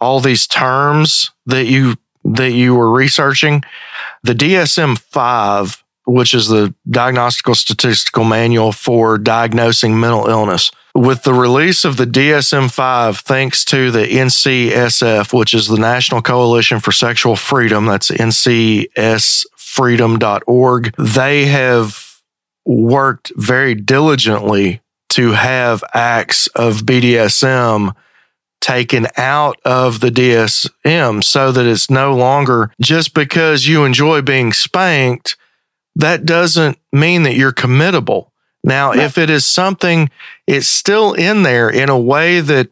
all 0.00 0.20
these 0.20 0.46
terms 0.46 1.30
that 1.46 1.66
you 1.66 1.94
that 2.24 2.52
you 2.52 2.74
were 2.74 2.90
researching. 2.90 3.62
The 4.24 4.34
DSM 4.34 4.98
five, 4.98 5.82
which 6.04 6.34
is 6.34 6.48
the 6.48 6.74
Diagnostical 6.90 7.54
Statistical 7.54 8.24
Manual 8.24 8.72
for 8.72 9.16
diagnosing 9.16 9.98
mental 9.98 10.26
illness, 10.26 10.72
with 10.98 11.22
the 11.22 11.32
release 11.32 11.84
of 11.84 11.96
the 11.96 12.06
DSM 12.06 12.68
5, 12.70 13.18
thanks 13.18 13.64
to 13.66 13.92
the 13.92 14.06
NCSF, 14.06 15.32
which 15.32 15.54
is 15.54 15.68
the 15.68 15.78
National 15.78 16.20
Coalition 16.20 16.80
for 16.80 16.90
Sexual 16.90 17.36
Freedom, 17.36 17.86
that's 17.86 18.10
ncsfreedom.org, 18.10 20.94
they 20.98 21.46
have 21.46 22.20
worked 22.66 23.30
very 23.36 23.76
diligently 23.76 24.82
to 25.10 25.30
have 25.32 25.84
acts 25.94 26.48
of 26.48 26.80
BDSM 26.80 27.94
taken 28.60 29.06
out 29.16 29.56
of 29.64 30.00
the 30.00 30.10
DSM 30.10 31.22
so 31.22 31.52
that 31.52 31.64
it's 31.64 31.88
no 31.88 32.16
longer 32.16 32.72
just 32.80 33.14
because 33.14 33.68
you 33.68 33.84
enjoy 33.84 34.20
being 34.20 34.52
spanked, 34.52 35.36
that 35.94 36.24
doesn't 36.24 36.76
mean 36.92 37.22
that 37.22 37.36
you're 37.36 37.52
committable. 37.52 38.27
Now, 38.64 38.90
right. 38.90 39.00
if 39.00 39.18
it 39.18 39.30
is 39.30 39.46
something, 39.46 40.10
it's 40.46 40.68
still 40.68 41.14
in 41.14 41.42
there 41.42 41.70
in 41.70 41.88
a 41.88 41.98
way 41.98 42.40
that 42.40 42.68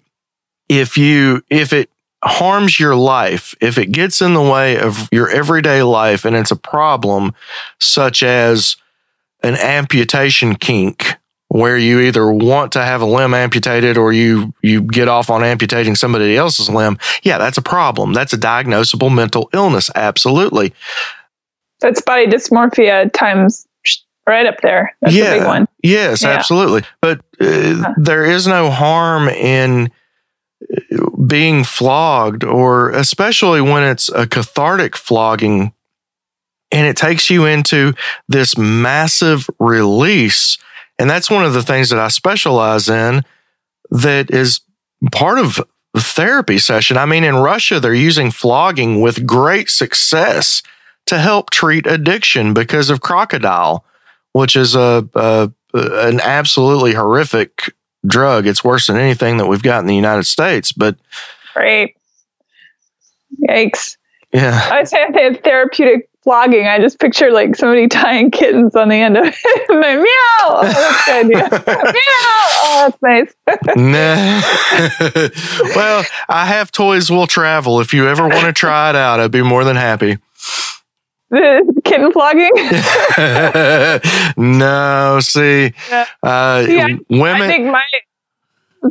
if 0.68 0.98
you, 0.98 1.42
if 1.48 1.72
it 1.72 1.90
harms 2.24 2.80
your 2.80 2.96
life, 2.96 3.54
if 3.60 3.78
it 3.78 3.92
gets 3.92 4.20
in 4.20 4.34
the 4.34 4.42
way 4.42 4.78
of 4.78 5.08
your 5.12 5.28
everyday 5.28 5.82
life 5.82 6.24
and 6.24 6.34
it's 6.34 6.50
a 6.50 6.56
problem, 6.56 7.34
such 7.78 8.22
as 8.22 8.76
an 9.42 9.54
amputation 9.56 10.56
kink, 10.56 11.16
where 11.48 11.76
you 11.76 12.00
either 12.00 12.30
want 12.32 12.72
to 12.72 12.82
have 12.82 13.00
a 13.00 13.06
limb 13.06 13.32
amputated 13.32 13.96
or 13.96 14.12
you 14.12 14.52
you 14.62 14.82
get 14.82 15.08
off 15.08 15.30
on 15.30 15.44
amputating 15.44 15.94
somebody 15.94 16.36
else's 16.36 16.68
limb 16.68 16.98
yeah 17.22 17.38
that's 17.38 17.56
a 17.56 17.62
problem 17.62 18.12
that's 18.12 18.32
a 18.32 18.38
diagnosable 18.38 19.14
mental 19.14 19.48
illness 19.52 19.90
absolutely 19.94 20.72
that's 21.80 22.00
body 22.00 22.26
dysmorphia 22.26 23.10
times 23.12 23.65
right 24.26 24.46
up 24.46 24.60
there. 24.60 24.94
That's 25.00 25.14
yeah. 25.14 25.34
a 25.34 25.38
big 25.38 25.46
one. 25.46 25.68
Yes, 25.82 26.22
yeah. 26.22 26.30
absolutely. 26.30 26.82
But 27.00 27.20
uh, 27.40 27.92
there 27.96 28.24
is 28.24 28.46
no 28.46 28.70
harm 28.70 29.28
in 29.28 29.90
uh, 30.62 31.10
being 31.26 31.64
flogged, 31.64 32.44
or 32.44 32.90
especially 32.90 33.60
when 33.60 33.82
it's 33.82 34.08
a 34.08 34.26
cathartic 34.26 34.96
flogging 34.96 35.72
and 36.72 36.86
it 36.86 36.96
takes 36.96 37.30
you 37.30 37.44
into 37.44 37.94
this 38.28 38.58
massive 38.58 39.48
release. 39.58 40.58
And 40.98 41.08
that's 41.08 41.30
one 41.30 41.44
of 41.44 41.54
the 41.54 41.62
things 41.62 41.90
that 41.90 41.98
I 41.98 42.08
specialize 42.08 42.88
in 42.88 43.24
that 43.90 44.30
is 44.30 44.60
part 45.12 45.38
of 45.38 45.60
the 45.94 46.00
therapy 46.00 46.58
session. 46.58 46.96
I 46.96 47.06
mean, 47.06 47.24
in 47.24 47.36
Russia, 47.36 47.78
they're 47.78 47.94
using 47.94 48.30
flogging 48.30 49.00
with 49.00 49.26
great 49.26 49.70
success 49.70 50.62
to 51.06 51.18
help 51.18 51.50
treat 51.50 51.86
addiction 51.86 52.52
because 52.52 52.90
of 52.90 53.00
crocodile 53.00 53.84
which 54.36 54.54
is 54.54 54.74
a, 54.74 55.08
a 55.14 55.50
an 55.72 56.20
absolutely 56.20 56.92
horrific 56.92 57.72
drug. 58.06 58.46
It's 58.46 58.62
worse 58.62 58.86
than 58.86 58.96
anything 58.96 59.38
that 59.38 59.46
we've 59.46 59.62
got 59.62 59.80
in 59.80 59.86
the 59.86 59.94
United 59.94 60.24
States. 60.24 60.72
But 60.72 60.98
right, 61.54 61.96
yikes! 63.48 63.96
Yeah, 64.34 64.60
I 64.70 64.84
say 64.84 65.02
I 65.02 65.06
have 65.22 65.40
therapeutic 65.40 66.10
flogging. 66.22 66.66
I 66.66 66.78
just 66.78 67.00
picture 67.00 67.30
like 67.30 67.56
somebody 67.56 67.88
tying 68.02 68.30
kittens 68.30 68.76
on 68.76 68.90
the 68.90 68.96
end 68.96 69.16
of 69.16 69.24
it. 69.24 69.34
and 69.70 69.82
they, 69.82 69.96
meow. 69.96 70.04
Oh, 70.48 70.60
that's 70.62 71.04
good. 71.06 71.30
Yeah. 71.30 71.48
meow. 71.92 72.48
Oh, 72.62 72.92
that's 73.00 73.02
nice. 73.02 73.34
nah. 73.74 74.42
well, 75.74 76.04
I 76.28 76.44
have 76.44 76.70
toys 76.70 77.10
will 77.10 77.26
travel. 77.26 77.80
If 77.80 77.94
you 77.94 78.06
ever 78.06 78.28
want 78.28 78.44
to 78.44 78.52
try 78.52 78.90
it 78.90 78.96
out, 78.96 79.18
I'd 79.18 79.30
be 79.30 79.40
more 79.42 79.64
than 79.64 79.76
happy 79.76 80.18
the 81.36 81.80
kitten 81.84 82.12
flogging? 82.12 82.50
no, 84.58 85.18
see, 85.20 85.72
uh, 86.22 86.66
see 86.66 86.80
I, 86.80 86.98
women. 87.10 87.42
I 87.42 87.46
think 87.46 87.66
my. 87.66 87.84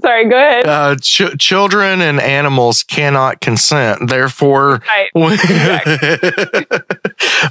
Sorry, 0.01 0.27
go 0.27 0.35
ahead. 0.35 0.67
Uh, 0.67 0.95
ch- 0.97 1.37
children 1.39 2.01
and 2.01 2.19
animals 2.19 2.83
cannot 2.83 3.39
consent. 3.39 4.09
Therefore, 4.09 4.81
right. 4.87 5.09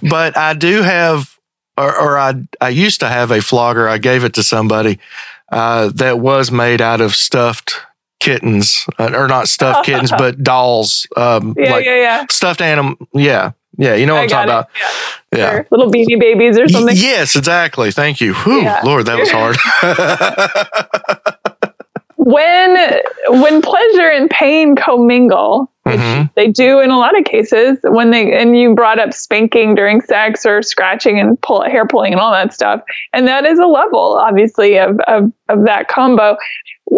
but 0.03 0.37
I 0.37 0.53
do 0.53 0.83
have, 0.83 1.39
or, 1.79 1.99
or, 1.99 2.19
I 2.19 2.35
I 2.61 2.69
used 2.69 3.01
to 3.01 3.09
have 3.09 3.31
a 3.31 3.41
flogger. 3.41 3.89
I 3.89 3.97
gave 3.97 4.25
it 4.25 4.35
to 4.35 4.43
somebody 4.43 4.99
uh, 5.51 5.91
that 5.95 6.19
was 6.19 6.51
made 6.51 6.83
out 6.83 7.01
of 7.01 7.15
stuffed 7.15 7.81
kittens, 8.21 8.87
uh, 8.99 9.11
or 9.15 9.29
not 9.29 9.49
stuffed 9.49 9.87
kittens, 9.87 10.11
but 10.11 10.43
dolls. 10.43 11.07
Um, 11.17 11.55
yeah, 11.57 11.71
like 11.71 11.85
yeah, 11.85 11.97
yeah. 11.97 12.27
Stuffed 12.31 12.61
animal. 12.61 12.97
Yeah, 13.13 13.53
yeah, 13.77 13.95
you 13.95 14.07
know 14.07 14.15
what 14.15 14.21
I 14.21 14.23
am 14.25 14.29
talking 14.29 14.49
it. 14.49 14.53
about. 14.53 14.69
Yeah. 15.33 15.39
yeah. 15.39 15.51
Sure. 15.51 15.67
Little 15.71 15.91
beanie 15.91 16.21
babies 16.21 16.59
or 16.59 16.69
something. 16.69 16.95
Y- 16.95 17.01
yes, 17.03 17.37
exactly. 17.37 17.91
Thank 17.91 18.21
you. 18.21 18.35
Whew, 18.35 18.63
yeah. 18.63 18.81
Lord, 18.85 19.07
that 19.07 19.19
was 19.19 19.31
hard. 19.31 19.57
when 22.17 23.01
when 23.29 23.63
pleasure 23.63 24.09
and 24.09 24.31
pain 24.31 24.77
commingle, 24.77 25.71
mm-hmm. 25.85 26.27
they 26.35 26.49
do 26.49 26.81
in 26.81 26.91
a 26.91 26.99
lot 26.99 27.19
of 27.19 27.25
cases, 27.25 27.79
when 27.83 28.11
they 28.11 28.33
and 28.33 28.57
you 28.59 28.75
brought 28.75 28.99
up 28.99 29.13
spanking 29.13 29.75
during 29.75 30.01
sex 30.01 30.47
or 30.47 30.63
scratching 30.63 31.21
and 31.21 31.41
pull 31.43 31.63
hair 31.63 31.87
pulling 31.87 32.13
and 32.13 32.21
all 32.21 32.33
that 32.33 32.53
stuff, 32.53 32.81
and 33.13 33.29
that 33.29 33.45
is 33.45 33.59
a 33.59 33.67
level, 33.67 34.19
obviously, 34.21 34.79
of 34.79 34.99
of, 35.07 35.33
of 35.49 35.65
that 35.65 35.89
combo 35.89 36.37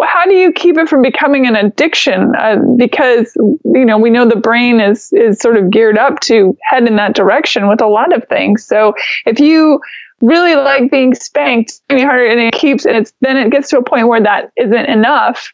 how 0.05 0.25
do 0.25 0.35
you 0.35 0.53
keep 0.53 0.77
it 0.77 0.89
from 0.89 1.03
becoming 1.03 1.47
an 1.47 1.57
addiction? 1.57 2.35
Uh, 2.37 2.57
because 2.77 3.33
you 3.37 3.85
know 3.85 3.99
we 3.99 4.11
know 4.11 4.29
the 4.29 4.37
brain 4.37 4.81
is 4.81 5.13
is 5.13 5.39
sort 5.39 5.57
of 5.57 5.71
geared 5.71 5.99
up 5.99 6.21
to 6.21 6.57
head 6.63 6.87
in 6.87 6.97
that 6.97 7.15
direction 7.15 7.69
with 7.69 7.81
a 7.81 7.87
lot 7.87 8.15
of 8.15 8.27
things. 8.29 8.65
So 8.65 8.95
if 9.25 9.39
you 9.39 9.81
really 10.21 10.57
like 10.57 10.91
being 10.91 11.15
spanked 11.15 11.81
any 11.91 12.03
harder 12.03 12.27
and 12.27 12.41
it 12.41 12.55
keeps 12.55 12.87
and 12.87 12.97
it's 12.97 13.13
then 13.21 13.37
it 13.37 13.51
gets 13.51 13.69
to 13.71 13.79
a 13.79 13.83
point 13.83 14.09
where 14.09 14.23
that 14.23 14.51
isn't 14.57 14.87
enough. 14.87 15.53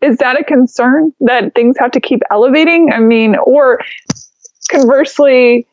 Is 0.00 0.18
that 0.18 0.38
a 0.38 0.44
concern 0.44 1.12
that 1.20 1.54
things 1.54 1.76
have 1.78 1.92
to 1.92 2.00
keep 2.00 2.20
elevating? 2.30 2.92
I 2.92 3.00
mean, 3.00 3.36
or 3.36 3.80
conversely, 4.70 5.66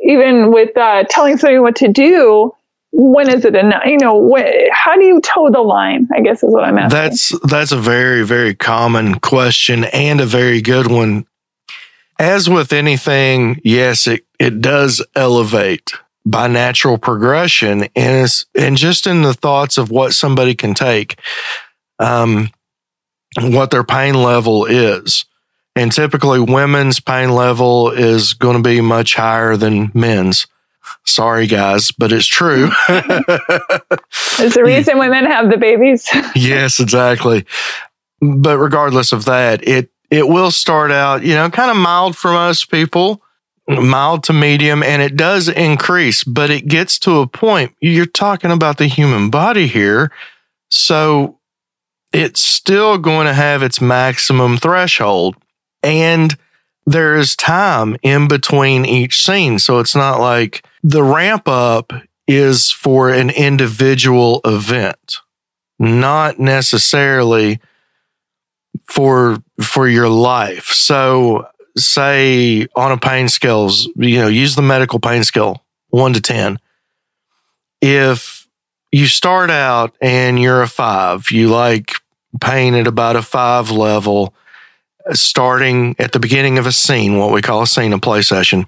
even 0.00 0.52
with 0.52 0.76
uh, 0.76 1.04
telling 1.08 1.36
somebody 1.38 1.58
what 1.58 1.76
to 1.76 1.88
do, 1.88 2.52
when 2.92 3.30
is 3.30 3.44
it 3.44 3.54
enough? 3.54 3.82
You 3.84 3.98
know, 3.98 4.36
how 4.72 4.96
do 4.96 5.04
you 5.04 5.20
toe 5.20 5.50
the 5.50 5.60
line? 5.60 6.08
I 6.14 6.20
guess 6.20 6.42
is 6.42 6.52
what 6.52 6.64
I'm 6.64 6.78
asking. 6.78 6.98
That's 6.98 7.40
that's 7.48 7.72
a 7.72 7.78
very 7.78 8.24
very 8.24 8.54
common 8.54 9.20
question 9.20 9.84
and 9.84 10.20
a 10.20 10.26
very 10.26 10.62
good 10.62 10.90
one. 10.90 11.26
As 12.18 12.48
with 12.48 12.72
anything, 12.72 13.60
yes, 13.62 14.06
it 14.06 14.24
it 14.38 14.60
does 14.60 15.04
elevate 15.14 15.92
by 16.24 16.48
natural 16.48 16.98
progression, 16.98 17.88
and 17.94 18.28
and 18.56 18.76
just 18.76 19.06
in 19.06 19.22
the 19.22 19.34
thoughts 19.34 19.78
of 19.78 19.90
what 19.90 20.14
somebody 20.14 20.54
can 20.54 20.74
take. 20.74 21.20
Um, 21.98 22.50
what 23.40 23.70
their 23.70 23.84
pain 23.84 24.14
level 24.14 24.64
is. 24.66 25.24
And 25.76 25.92
typically, 25.92 26.40
women's 26.40 26.98
pain 26.98 27.30
level 27.30 27.90
is 27.90 28.34
going 28.34 28.56
to 28.56 28.62
be 28.62 28.80
much 28.80 29.14
higher 29.14 29.56
than 29.56 29.92
men's. 29.94 30.46
Sorry, 31.04 31.46
guys, 31.46 31.92
but 31.92 32.12
it's 32.12 32.26
true. 32.26 32.70
There's 32.88 34.56
a 34.56 34.64
reason 34.64 34.98
women 34.98 35.24
have 35.26 35.50
the 35.50 35.56
babies. 35.56 36.08
yes, 36.34 36.80
exactly. 36.80 37.46
But 38.20 38.58
regardless 38.58 39.12
of 39.12 39.24
that, 39.26 39.66
it 39.66 39.90
it 40.10 40.26
will 40.26 40.50
start 40.50 40.90
out, 40.90 41.22
you 41.22 41.34
know, 41.34 41.48
kind 41.50 41.70
of 41.70 41.76
mild 41.76 42.16
for 42.16 42.32
most 42.32 42.70
people, 42.70 43.22
mild 43.68 44.24
to 44.24 44.32
medium, 44.32 44.82
and 44.82 45.02
it 45.02 45.16
does 45.16 45.48
increase, 45.48 46.24
but 46.24 46.50
it 46.50 46.66
gets 46.66 46.98
to 47.00 47.20
a 47.20 47.26
point. 47.26 47.74
You're 47.80 48.06
talking 48.06 48.50
about 48.50 48.78
the 48.78 48.86
human 48.86 49.30
body 49.30 49.66
here. 49.66 50.10
So 50.70 51.37
it's 52.12 52.40
still 52.40 52.98
going 52.98 53.26
to 53.26 53.34
have 53.34 53.62
its 53.62 53.80
maximum 53.80 54.56
threshold. 54.56 55.36
And 55.82 56.36
there 56.86 57.16
is 57.16 57.36
time 57.36 57.96
in 58.02 58.28
between 58.28 58.86
each 58.86 59.22
scene. 59.22 59.58
So 59.58 59.78
it's 59.78 59.94
not 59.94 60.20
like 60.20 60.64
the 60.82 61.02
ramp 61.02 61.46
up 61.46 61.92
is 62.26 62.70
for 62.70 63.10
an 63.10 63.30
individual 63.30 64.40
event, 64.44 65.18
not 65.78 66.38
necessarily 66.38 67.60
for 68.86 69.38
for 69.62 69.86
your 69.86 70.08
life. 70.08 70.66
So 70.66 71.46
say 71.76 72.66
on 72.74 72.92
a 72.92 72.98
pain 72.98 73.28
scales, 73.28 73.86
you 73.96 74.18
know, 74.18 74.28
use 74.28 74.54
the 74.54 74.62
medical 74.62 74.98
pain 74.98 75.24
scale, 75.24 75.64
1 75.90 76.14
to 76.14 76.20
10. 76.20 76.58
If 77.80 78.47
you 78.90 79.06
start 79.06 79.50
out 79.50 79.94
and 80.00 80.40
you're 80.40 80.62
a 80.62 80.68
5, 80.68 81.30
you 81.30 81.48
like 81.48 81.92
pain 82.40 82.74
at 82.74 82.86
about 82.86 83.16
a 83.16 83.22
5 83.22 83.70
level 83.70 84.34
starting 85.12 85.96
at 85.98 86.12
the 86.12 86.20
beginning 86.20 86.58
of 86.58 86.66
a 86.66 86.72
scene, 86.72 87.18
what 87.18 87.32
we 87.32 87.42
call 87.42 87.62
a 87.62 87.66
scene, 87.66 87.92
a 87.92 87.98
play 87.98 88.22
session. 88.22 88.66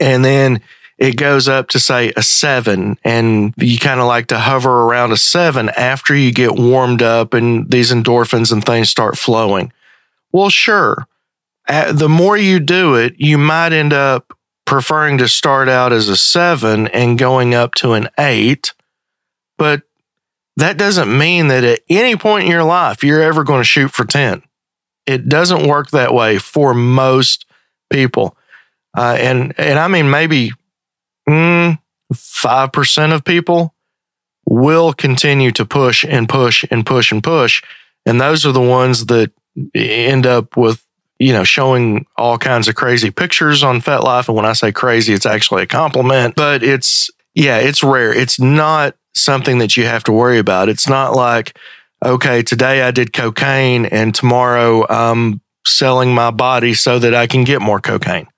And 0.00 0.24
then 0.24 0.60
it 0.98 1.16
goes 1.16 1.48
up 1.48 1.68
to 1.70 1.80
say 1.80 2.12
a 2.16 2.22
seven 2.22 2.96
and 3.04 3.52
you 3.56 3.78
kind 3.78 4.00
of 4.00 4.06
like 4.06 4.28
to 4.28 4.38
hover 4.38 4.82
around 4.82 5.12
a 5.12 5.16
seven 5.16 5.68
after 5.70 6.14
you 6.14 6.32
get 6.32 6.54
warmed 6.54 7.02
up 7.02 7.34
and 7.34 7.70
these 7.70 7.92
endorphins 7.92 8.52
and 8.52 8.64
things 8.64 8.90
start 8.90 9.18
flowing. 9.18 9.72
Well, 10.32 10.50
sure. 10.50 11.06
The 11.66 12.08
more 12.08 12.36
you 12.36 12.60
do 12.60 12.94
it, 12.94 13.14
you 13.18 13.38
might 13.38 13.72
end 13.72 13.92
up 13.92 14.36
preferring 14.66 15.18
to 15.18 15.28
start 15.28 15.68
out 15.68 15.92
as 15.92 16.08
a 16.08 16.16
seven 16.16 16.86
and 16.88 17.18
going 17.18 17.54
up 17.54 17.74
to 17.76 17.92
an 17.92 18.08
eight. 18.18 18.72
But 19.58 19.82
that 20.56 20.76
doesn't 20.76 21.16
mean 21.16 21.48
that 21.48 21.64
at 21.64 21.80
any 21.88 22.16
point 22.16 22.44
in 22.44 22.50
your 22.50 22.64
life, 22.64 23.02
you're 23.02 23.22
ever 23.22 23.44
going 23.44 23.60
to 23.60 23.64
shoot 23.64 23.90
for 23.90 24.04
10. 24.04 24.42
It 25.06 25.28
doesn't 25.28 25.66
work 25.66 25.90
that 25.90 26.14
way 26.14 26.38
for 26.38 26.74
most 26.74 27.46
people. 27.90 28.36
Uh, 28.96 29.16
and, 29.18 29.54
and 29.58 29.78
I 29.78 29.88
mean, 29.88 30.10
maybe 30.10 30.52
mm, 31.28 31.78
5% 32.12 33.14
of 33.14 33.24
people 33.24 33.74
will 34.46 34.92
continue 34.92 35.50
to 35.52 35.64
push 35.64 36.04
and 36.04 36.28
push 36.28 36.64
and 36.70 36.86
push 36.86 37.10
and 37.10 37.22
push. 37.22 37.62
And 38.06 38.20
those 38.20 38.46
are 38.46 38.52
the 38.52 38.60
ones 38.60 39.06
that 39.06 39.32
end 39.74 40.26
up 40.26 40.56
with, 40.56 40.84
you 41.18 41.32
know, 41.32 41.44
showing 41.44 42.06
all 42.16 42.38
kinds 42.38 42.68
of 42.68 42.74
crazy 42.74 43.10
pictures 43.10 43.62
on 43.62 43.80
FetLife. 43.80 44.28
And 44.28 44.36
when 44.36 44.46
I 44.46 44.52
say 44.52 44.70
crazy, 44.70 45.12
it's 45.12 45.26
actually 45.26 45.62
a 45.62 45.66
compliment, 45.66 46.36
but 46.36 46.62
it's, 46.62 47.10
yeah, 47.34 47.58
it's 47.58 47.82
rare. 47.82 48.12
It's 48.12 48.38
not 48.38 48.94
something 49.14 49.58
that 49.58 49.76
you 49.76 49.84
have 49.84 50.04
to 50.04 50.12
worry 50.12 50.38
about. 50.38 50.68
It's 50.68 50.88
not 50.88 51.14
like, 51.14 51.58
okay, 52.04 52.42
today 52.42 52.82
I 52.82 52.90
did 52.90 53.12
cocaine 53.12 53.86
and 53.86 54.14
tomorrow 54.14 54.86
I'm 54.88 55.40
selling 55.66 56.14
my 56.14 56.30
body 56.30 56.74
so 56.74 56.98
that 56.98 57.14
I 57.14 57.26
can 57.26 57.44
get 57.44 57.62
more 57.62 57.80
cocaine 57.80 58.28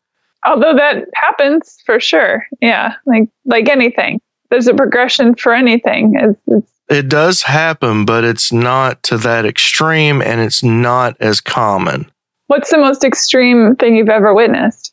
although 0.47 0.75
that 0.75 1.05
happens 1.15 1.79
for 1.85 2.01
sure. 2.01 2.47
Yeah, 2.61 2.95
like 3.05 3.29
like 3.45 3.69
anything, 3.69 4.21
there's 4.51 4.69
a 4.69 4.75
progression 4.75 5.35
for 5.35 5.53
anything. 5.53 6.15
It's, 6.17 6.41
it's, 6.47 6.73
it 6.89 7.09
does 7.09 7.43
happen, 7.43 8.05
but 8.05 8.25
it's 8.25 8.53
not 8.53 9.03
to 9.05 9.19
that 9.19 9.45
extreme, 9.45 10.23
and 10.23 10.41
it's 10.41 10.63
not 10.63 11.17
as 11.21 11.41
common. 11.41 12.11
What's 12.47 12.71
the 12.71 12.79
most 12.79 13.03
extreme 13.03 13.75
thing 13.77 13.97
you've 13.97 14.09
ever 14.09 14.33
witnessed? 14.33 14.93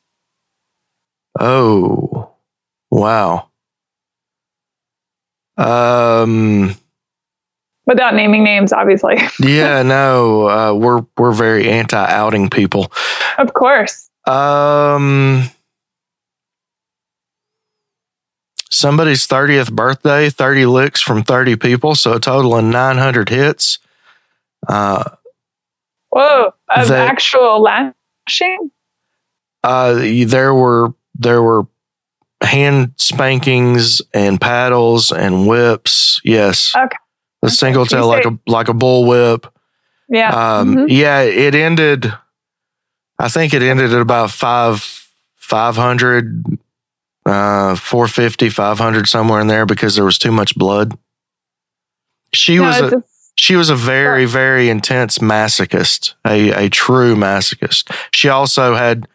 Oh, 1.39 2.31
wow. 2.89 3.49
Um, 5.57 6.75
without 7.85 8.15
naming 8.15 8.43
names, 8.43 8.73
obviously. 8.73 9.17
yeah, 9.39 9.81
no, 9.83 10.49
uh, 10.49 10.73
we're 10.73 11.05
we're 11.17 11.31
very 11.33 11.69
anti-outing 11.69 12.49
people. 12.49 12.91
Of 13.37 13.53
course. 13.53 14.09
Um, 14.25 15.49
somebody's 18.69 19.27
30th 19.27 19.71
birthday, 19.71 20.29
30 20.29 20.65
licks 20.65 21.01
from 21.01 21.23
30 21.23 21.57
people, 21.57 21.95
so 21.95 22.13
a 22.13 22.19
total 22.19 22.55
of 22.55 22.63
900 22.63 23.29
hits. 23.29 23.79
Uh, 24.67 25.03
Whoa, 26.09 26.53
of 26.69 26.87
that, 26.87 27.09
actual 27.09 27.61
lashing? 27.61 28.71
Uh, 29.63 29.93
there 30.25 30.53
were 30.53 30.93
there 31.15 31.41
were 31.41 31.67
hand 32.43 32.93
spankings 32.97 34.01
and 34.13 34.39
paddles 34.39 35.11
and 35.11 35.47
whips. 35.47 36.21
Yes. 36.23 36.75
Okay. 36.75 36.97
A 37.41 37.49
single 37.49 37.85
tail 37.85 38.07
like 38.07 38.25
a 38.25 38.37
like 38.47 38.69
a 38.69 38.73
bull 38.73 39.05
whip. 39.05 39.47
Yeah. 40.09 40.59
Um, 40.59 40.75
mm-hmm. 40.75 40.85
Yeah. 40.89 41.21
It 41.21 41.55
ended 41.55 42.13
I 43.23 43.29
think 43.29 43.53
it 43.53 43.61
ended 43.61 43.93
at 43.93 44.01
about 44.01 44.31
five, 44.31 45.09
500, 45.37 46.59
uh, 47.25 47.75
450, 47.75 48.49
500, 48.49 49.07
somewhere 49.07 49.39
in 49.39 49.47
there 49.47 49.65
because 49.65 49.95
there 49.95 50.03
was 50.03 50.17
too 50.17 50.31
much 50.31 50.55
blood. 50.55 50.97
She 52.33 52.57
no, 52.57 52.63
was 52.63 52.79
a, 52.79 52.97
a, 52.97 53.03
she 53.35 53.55
was 53.55 53.69
a 53.69 53.75
very, 53.75 54.25
very 54.25 54.69
intense 54.69 55.19
masochist, 55.19 56.15
a, 56.27 56.65
a 56.65 56.69
true 56.69 57.15
masochist. 57.15 57.95
She 58.11 58.27
also 58.27 58.75
had 58.75 59.07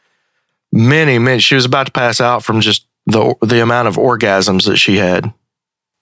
many, 0.73 1.19
many, 1.19 1.41
she 1.41 1.55
was 1.55 1.67
about 1.67 1.87
to 1.87 1.93
pass 1.93 2.19
out 2.19 2.43
from 2.43 2.63
just 2.63 2.87
the, 3.09 3.35
the 3.43 3.63
amount 3.63 3.89
of 3.89 3.97
orgasms 3.97 4.67
that 4.67 4.77
she 4.77 4.97
had. 4.97 5.33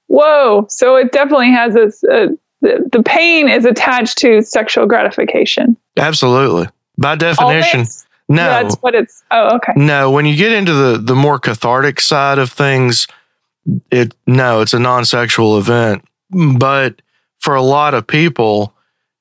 Whoa. 0.09 0.66
So 0.68 0.96
it 0.96 1.11
definitely 1.12 1.50
has 1.50 1.74
this, 1.74 2.04
uh, 2.04 2.28
the, 2.61 2.88
the 2.92 3.02
pain 3.02 3.48
is 3.48 3.64
attached 3.64 4.18
to 4.18 4.42
sexual 4.42 4.86
gratification. 4.86 5.76
Absolutely. 5.96 6.68
By 6.98 7.14
definition, 7.14 7.86
no. 8.28 8.42
That's 8.42 8.76
what 8.76 8.94
it's. 8.94 9.22
Oh, 9.30 9.57
okay. 9.57 9.72
No, 9.76 10.11
when 10.11 10.24
you 10.24 10.34
get 10.34 10.52
into 10.52 10.72
the 10.72 10.96
the 10.96 11.14
more 11.14 11.38
cathartic 11.38 12.00
side 12.00 12.38
of 12.38 12.50
things, 12.50 13.07
it 13.90 14.14
no, 14.26 14.62
it's 14.62 14.72
a 14.72 14.78
non-sexual 14.78 15.59
event. 15.59 16.04
But 16.30 17.02
for 17.38 17.54
a 17.54 17.61
lot 17.61 17.92
of 17.92 18.07
people, 18.07 18.72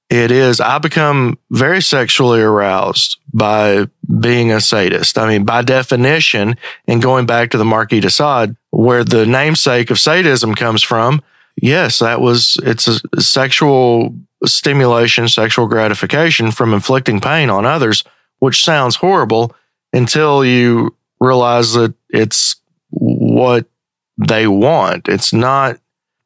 it 0.09 0.31
is. 0.31 0.59
I 0.59 0.77
become 0.77 1.37
very 1.49 1.81
sexually 1.81 2.41
aroused 2.41 3.17
by 3.33 3.87
being 4.19 4.51
a 4.51 4.61
sadist. 4.61 5.17
I 5.17 5.27
mean, 5.27 5.45
by 5.45 5.61
definition, 5.61 6.57
and 6.87 7.01
going 7.01 7.25
back 7.25 7.51
to 7.51 7.57
the 7.57 7.65
Marquis 7.65 8.01
de 8.01 8.09
Sade, 8.09 8.55
where 8.69 9.03
the 9.03 9.25
namesake 9.25 9.89
of 9.89 9.99
sadism 9.99 10.53
comes 10.53 10.83
from, 10.83 11.21
yes, 11.61 11.99
that 11.99 12.21
was 12.21 12.57
it's 12.63 12.87
a 12.87 13.21
sexual 13.21 14.15
stimulation, 14.45 15.27
sexual 15.27 15.67
gratification 15.67 16.51
from 16.51 16.73
inflicting 16.73 17.19
pain 17.19 17.49
on 17.49 17.65
others, 17.65 18.03
which 18.39 18.63
sounds 18.63 18.97
horrible 18.97 19.55
until 19.91 20.45
you 20.45 20.95
realize 21.19 21.73
that 21.73 21.93
it's 22.09 22.57
what 22.89 23.65
they 24.17 24.47
want. 24.47 25.07
It's 25.07 25.33
not, 25.33 25.79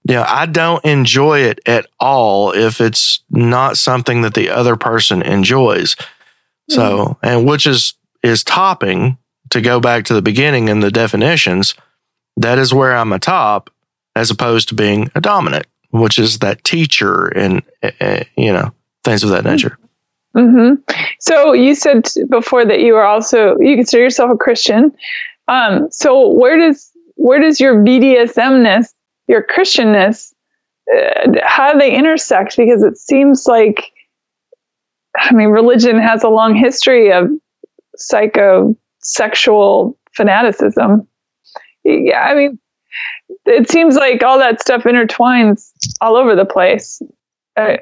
you 0.09 0.15
know, 0.15 0.25
I 0.27 0.45
don't 0.45 0.83
enjoy 0.83 1.41
it 1.41 1.59
at 1.65 1.87
all 1.99 2.51
if 2.51 2.81
it's 2.81 3.21
not 3.29 3.77
something 3.77 4.21
that 4.23 4.33
the 4.33 4.49
other 4.49 4.75
person 4.75 5.21
enjoys. 5.21 5.95
So, 6.69 6.81
mm-hmm. 6.81 7.25
and 7.25 7.47
which 7.47 7.65
is, 7.65 7.93
is 8.21 8.43
topping 8.43 9.17
to 9.51 9.61
go 9.61 9.79
back 9.79 10.05
to 10.05 10.13
the 10.13 10.21
beginning 10.21 10.69
and 10.69 10.83
the 10.83 10.91
definitions. 10.91 11.73
That 12.37 12.59
is 12.59 12.73
where 12.73 12.95
I'm 12.95 13.13
a 13.13 13.19
top 13.19 13.69
as 14.15 14.29
opposed 14.29 14.69
to 14.69 14.75
being 14.75 15.09
a 15.15 15.21
dominant 15.21 15.65
which 15.91 16.19
is 16.19 16.39
that 16.39 16.63
teacher 16.63 17.27
and 17.27 17.63
uh, 17.83 18.23
you 18.37 18.51
know 18.51 18.71
things 19.03 19.23
of 19.23 19.29
that 19.29 19.43
nature. 19.43 19.77
Mm-hmm. 20.35 20.81
So 21.19 21.53
you 21.53 21.73
said 21.75 22.07
before 22.29 22.65
that 22.65 22.79
you 22.79 22.95
are 22.95 23.05
also 23.05 23.57
you 23.59 23.75
consider 23.75 24.03
yourself 24.03 24.31
a 24.31 24.37
Christian. 24.37 24.95
Um, 25.47 25.89
so 25.91 26.27
where 26.29 26.57
does 26.57 26.91
where 27.15 27.39
does 27.39 27.59
your 27.59 27.83
BDSMness, 27.83 28.93
your 29.29 29.45
Christianness, 29.45 30.33
uh, 30.93 31.31
how 31.43 31.71
do 31.71 31.79
they 31.79 31.95
intersect? 31.95 32.57
Because 32.57 32.83
it 32.83 32.97
seems 32.97 33.45
like, 33.47 33.91
I 35.17 35.33
mean, 35.33 35.49
religion 35.49 35.99
has 35.99 36.23
a 36.23 36.29
long 36.29 36.55
history 36.55 37.13
of 37.13 37.29
psychosexual 37.97 39.95
fanaticism. 40.15 41.07
Yeah, 41.83 42.21
I 42.21 42.33
mean, 42.33 42.59
it 43.45 43.69
seems 43.69 43.95
like 43.95 44.23
all 44.23 44.39
that 44.39 44.59
stuff 44.61 44.83
intertwines 44.83 45.71
all 46.01 46.15
over 46.15 46.35
the 46.35 46.45
place. 46.45 47.01
Uh, 47.55 47.77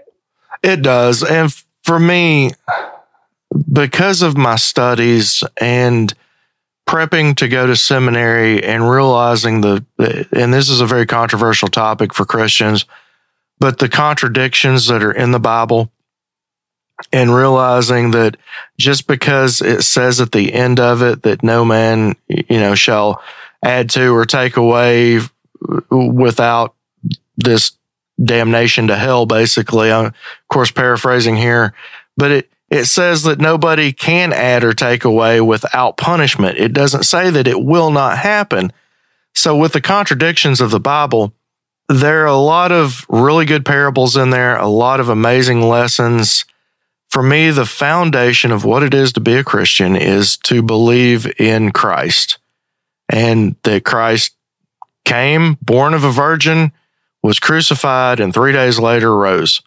it 0.62 0.82
does. 0.82 1.24
And 1.24 1.54
for 1.84 2.00
me, 2.00 2.52
because 3.72 4.22
of 4.22 4.36
my 4.36 4.58
studies 4.58 5.44
and 5.62 6.14
prepping 6.88 7.36
to 7.36 7.48
go 7.48 7.68
to 7.68 7.76
seminary 7.76 8.64
and 8.64 8.90
realizing 8.90 9.62
the, 9.62 9.86
and 10.32 10.54
this 10.54 10.70
is 10.70 10.80
a 10.80 10.86
very 10.86 11.06
controversial 11.06 11.68
topic 11.68 12.14
for 12.14 12.26
Christians, 12.26 12.86
but 13.60 13.80
the 13.80 13.90
contradictions 13.90 14.88
that 14.88 15.04
are 15.04 15.12
in 15.12 15.32
the 15.32 15.40
Bible 15.40 15.92
and 17.12 17.36
realizing 17.36 18.12
that 18.12 18.38
just 18.78 19.06
because 19.06 19.62
it 19.62 19.84
says 19.84 20.20
at 20.22 20.32
the 20.32 20.54
end 20.54 20.80
of 20.80 21.02
it 21.02 21.24
that 21.24 21.44
no 21.44 21.64
man, 21.64 22.16
you 22.28 22.60
know, 22.60 22.74
shall 22.74 23.22
add 23.62 23.90
to 23.92 24.16
or 24.16 24.26
take 24.26 24.58
away 24.58 25.20
without 25.92 26.74
this 27.36 27.74
damnation 28.24 28.88
to 28.88 28.96
hell, 28.96 29.26
basically. 29.26 29.92
I'm, 29.92 30.06
of 30.06 30.14
course, 30.48 30.72
paraphrasing 30.72 31.36
here, 31.36 31.74
but 32.16 32.32
it, 32.32 32.50
it 32.70 32.86
says 32.86 33.24
that 33.24 33.40
nobody 33.40 33.94
can 33.94 34.34
add 34.34 34.64
or 34.64 34.74
take 34.74 35.06
away 35.06 35.40
without 35.40 35.98
punishment. 35.98 36.58
It 36.58 36.74
doesn't 36.74 37.04
say 37.04 37.30
that 37.30 37.48
it 37.48 37.64
will 37.64 37.92
not 37.92 38.18
happen. 38.18 38.74
So, 39.34 39.56
with 39.56 39.74
the 39.74 39.82
contradictions 39.82 40.60
of 40.60 40.72
the 40.72 40.80
Bible, 40.80 41.34
there 41.88 42.24
are 42.24 42.26
a 42.26 42.36
lot 42.36 42.72
of 42.72 43.06
really 43.08 43.46
good 43.46 43.66
parables 43.66 44.18
in 44.18 44.32
there, 44.32 44.58
a 44.58 44.68
lot 44.68 45.00
of 45.00 45.10
amazing 45.10 45.62
lessons. 45.62 46.46
For 47.10 47.24
me, 47.24 47.52
the 47.52 47.66
foundation 47.66 48.52
of 48.52 48.66
what 48.66 48.84
it 48.84 48.94
is 48.94 49.14
to 49.14 49.22
be 49.22 49.36
a 49.36 49.44
Christian 49.44 49.96
is 49.96 50.36
to 50.38 50.62
believe 50.62 51.40
in 51.40 51.72
Christ 51.72 52.40
and 53.10 53.56
that 53.64 53.86
Christ 53.86 54.36
came, 55.06 55.58
born 55.62 55.94
of 55.94 56.04
a 56.04 56.12
virgin, 56.12 56.74
was 57.24 57.40
crucified, 57.40 58.20
and 58.20 58.34
three 58.34 58.52
days 58.52 58.80
later 58.80 59.16
rose. 59.16 59.62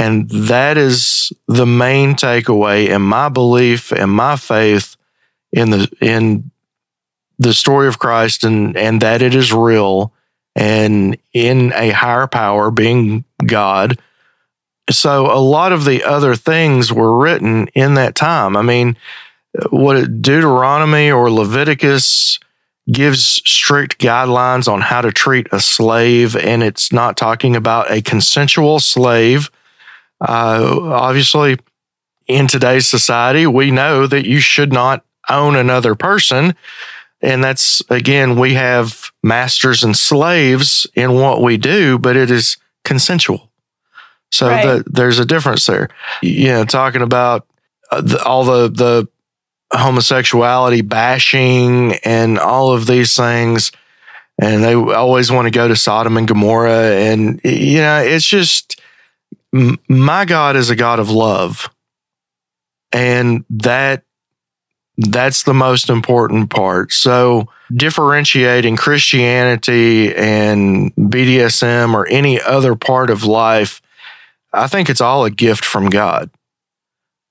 And 0.00 0.30
that 0.30 0.78
is 0.78 1.30
the 1.46 1.66
main 1.66 2.14
takeaway 2.14 2.88
in 2.88 3.02
my 3.02 3.28
belief 3.28 3.92
and 3.92 4.10
my 4.10 4.36
faith 4.36 4.96
in 5.52 5.68
the 5.68 5.92
in 6.00 6.50
the 7.38 7.52
story 7.52 7.86
of 7.86 7.98
Christ 7.98 8.42
and 8.42 8.78
and 8.78 9.02
that 9.02 9.20
it 9.20 9.34
is 9.34 9.52
real 9.52 10.14
and 10.56 11.18
in 11.34 11.74
a 11.74 11.90
higher 11.90 12.26
power 12.26 12.70
being 12.70 13.26
God. 13.44 13.98
So 14.90 15.26
a 15.30 15.36
lot 15.36 15.70
of 15.70 15.84
the 15.84 16.02
other 16.02 16.34
things 16.34 16.90
were 16.90 17.18
written 17.18 17.68
in 17.74 17.92
that 17.94 18.14
time. 18.14 18.56
I 18.56 18.62
mean, 18.62 18.96
what 19.68 20.22
Deuteronomy 20.22 21.10
or 21.10 21.30
Leviticus 21.30 22.40
gives 22.90 23.42
strict 23.44 23.98
guidelines 23.98 24.66
on 24.66 24.80
how 24.80 25.02
to 25.02 25.12
treat 25.12 25.46
a 25.52 25.60
slave, 25.60 26.36
and 26.36 26.62
it's 26.62 26.90
not 26.90 27.18
talking 27.18 27.54
about 27.54 27.90
a 27.90 28.00
consensual 28.00 28.80
slave. 28.80 29.50
Uh, 30.20 30.78
obviously, 30.82 31.58
in 32.26 32.46
today's 32.46 32.86
society, 32.86 33.46
we 33.46 33.70
know 33.70 34.06
that 34.06 34.26
you 34.26 34.40
should 34.40 34.72
not 34.72 35.04
own 35.28 35.56
another 35.56 35.94
person. 35.94 36.54
And 37.22 37.42
that's, 37.44 37.82
again, 37.90 38.38
we 38.38 38.54
have 38.54 39.10
masters 39.22 39.82
and 39.82 39.96
slaves 39.96 40.86
in 40.94 41.14
what 41.14 41.42
we 41.42 41.56
do, 41.56 41.98
but 41.98 42.16
it 42.16 42.30
is 42.30 42.56
consensual. 42.84 43.50
So 44.30 44.48
right. 44.48 44.64
the, 44.64 44.84
there's 44.90 45.18
a 45.18 45.24
difference 45.24 45.66
there. 45.66 45.88
You 46.22 46.48
know, 46.48 46.64
talking 46.64 47.02
about 47.02 47.46
uh, 47.90 48.00
the, 48.00 48.22
all 48.24 48.44
the, 48.44 48.68
the 48.68 49.08
homosexuality 49.72 50.82
bashing 50.82 51.94
and 52.04 52.38
all 52.38 52.72
of 52.72 52.86
these 52.86 53.14
things. 53.14 53.72
And 54.38 54.64
they 54.64 54.74
always 54.74 55.30
want 55.30 55.46
to 55.46 55.50
go 55.50 55.68
to 55.68 55.76
Sodom 55.76 56.16
and 56.16 56.26
Gomorrah. 56.26 56.94
And, 56.94 57.40
you 57.44 57.80
know, 57.80 58.00
it's 58.02 58.26
just, 58.26 58.80
my 59.52 60.24
God 60.24 60.56
is 60.56 60.70
a 60.70 60.76
God 60.76 60.98
of 60.98 61.10
love. 61.10 61.70
And 62.92 63.44
that, 63.50 64.04
that's 64.96 65.44
the 65.44 65.54
most 65.54 65.88
important 65.88 66.50
part. 66.50 66.92
So 66.92 67.48
differentiating 67.72 68.76
Christianity 68.76 70.14
and 70.14 70.94
BDSM 70.96 71.94
or 71.94 72.06
any 72.08 72.40
other 72.40 72.74
part 72.74 73.10
of 73.10 73.24
life, 73.24 73.80
I 74.52 74.66
think 74.66 74.90
it's 74.90 75.00
all 75.00 75.24
a 75.24 75.30
gift 75.30 75.64
from 75.64 75.88
God. 75.88 76.30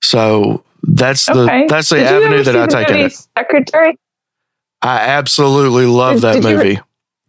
So 0.02 0.64
that's 0.82 1.26
the 1.26 1.66
that's 1.68 1.90
the 1.90 1.96
did 1.96 2.06
avenue 2.06 2.42
that 2.42 2.56
I 2.56 2.84
take 2.84 2.90
it. 2.90 3.12
Secretary. 3.36 3.98
I 4.82 4.98
absolutely 5.00 5.84
love 5.86 6.22
did, 6.22 6.22
that 6.22 6.42
movie. 6.42 6.80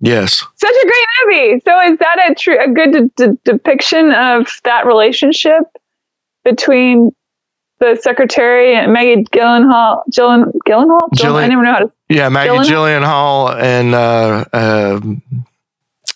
Yes, 0.01 0.43
such 0.55 0.75
a 0.75 0.85
great 0.85 1.05
movie. 1.25 1.61
So 1.65 1.81
is 1.91 1.97
that 1.99 2.29
a 2.29 2.35
true 2.35 2.57
a 2.59 2.69
good 2.69 3.15
de- 3.15 3.37
depiction 3.45 4.11
of 4.11 4.47
that 4.63 4.85
relationship 4.85 5.63
between 6.43 7.11
the 7.79 7.97
secretary 8.01 8.75
and 8.75 8.91
Maggie 8.93 9.23
Gyllenhaal? 9.23 10.03
Gyllen, 10.11 10.51
Gyllenhaal? 10.67 11.09
Gyllen, 11.15 11.43
I 11.43 11.47
never 11.47 11.63
know 11.63 11.71
how 11.73 11.79
to. 11.79 11.91
Yeah, 12.09 12.29
Maggie 12.29 12.51
Gyllenhaal, 12.69 13.55
Gyllenhaal 13.55 13.61
and 13.61 13.95
uh, 13.95 14.45
uh, 14.53 14.99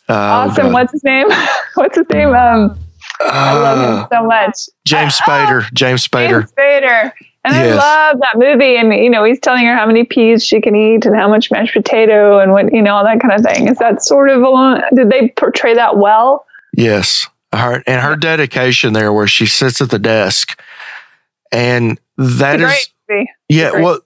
uh, 0.09 0.13
awesome. 0.13 0.73
What's 0.73 0.91
his 0.91 1.03
name? 1.03 1.27
What's 1.75 1.97
his 1.97 2.09
name? 2.09 2.29
Um, 2.29 2.77
I 3.21 3.53
love 3.53 3.77
him 3.77 4.03
uh, 4.03 4.07
so 4.09 4.27
much. 4.27 4.57
James 4.85 5.17
Spader. 5.17 5.71
James 5.73 6.07
Spader. 6.07 6.41
James 6.41 6.51
Spader. 6.51 7.11
And 7.45 7.53
yes. 7.53 7.79
I 7.79 8.11
love 8.11 8.21
that 8.21 8.37
movie. 8.37 8.75
And, 8.75 8.91
you 8.91 9.09
know, 9.09 9.23
he's 9.23 9.39
telling 9.39 9.65
her 9.65 9.75
how 9.75 9.85
many 9.85 10.03
peas 10.03 10.43
she 10.43 10.61
can 10.61 10.75
eat 10.75 11.05
and 11.05 11.15
how 11.15 11.29
much 11.29 11.51
mashed 11.51 11.73
potato 11.73 12.39
and 12.39 12.51
what, 12.51 12.73
you 12.73 12.81
know, 12.81 12.95
all 12.95 13.03
that 13.03 13.19
kind 13.19 13.33
of 13.33 13.45
thing. 13.45 13.67
Is 13.67 13.77
that 13.77 14.03
sort 14.03 14.29
of 14.29 14.41
along? 14.41 14.81
Did 14.95 15.11
they 15.11 15.29
portray 15.29 15.75
that 15.75 15.97
well? 15.97 16.45
Yes. 16.73 17.27
Her, 17.53 17.83
and 17.85 18.01
her 18.01 18.15
dedication 18.15 18.93
there 18.93 19.13
where 19.13 19.27
she 19.27 19.45
sits 19.45 19.79
at 19.79 19.91
the 19.91 19.99
desk. 19.99 20.59
And 21.51 21.99
that 22.17 22.59
is, 22.59 22.89
yeah, 23.47 23.71
well, 23.79 23.99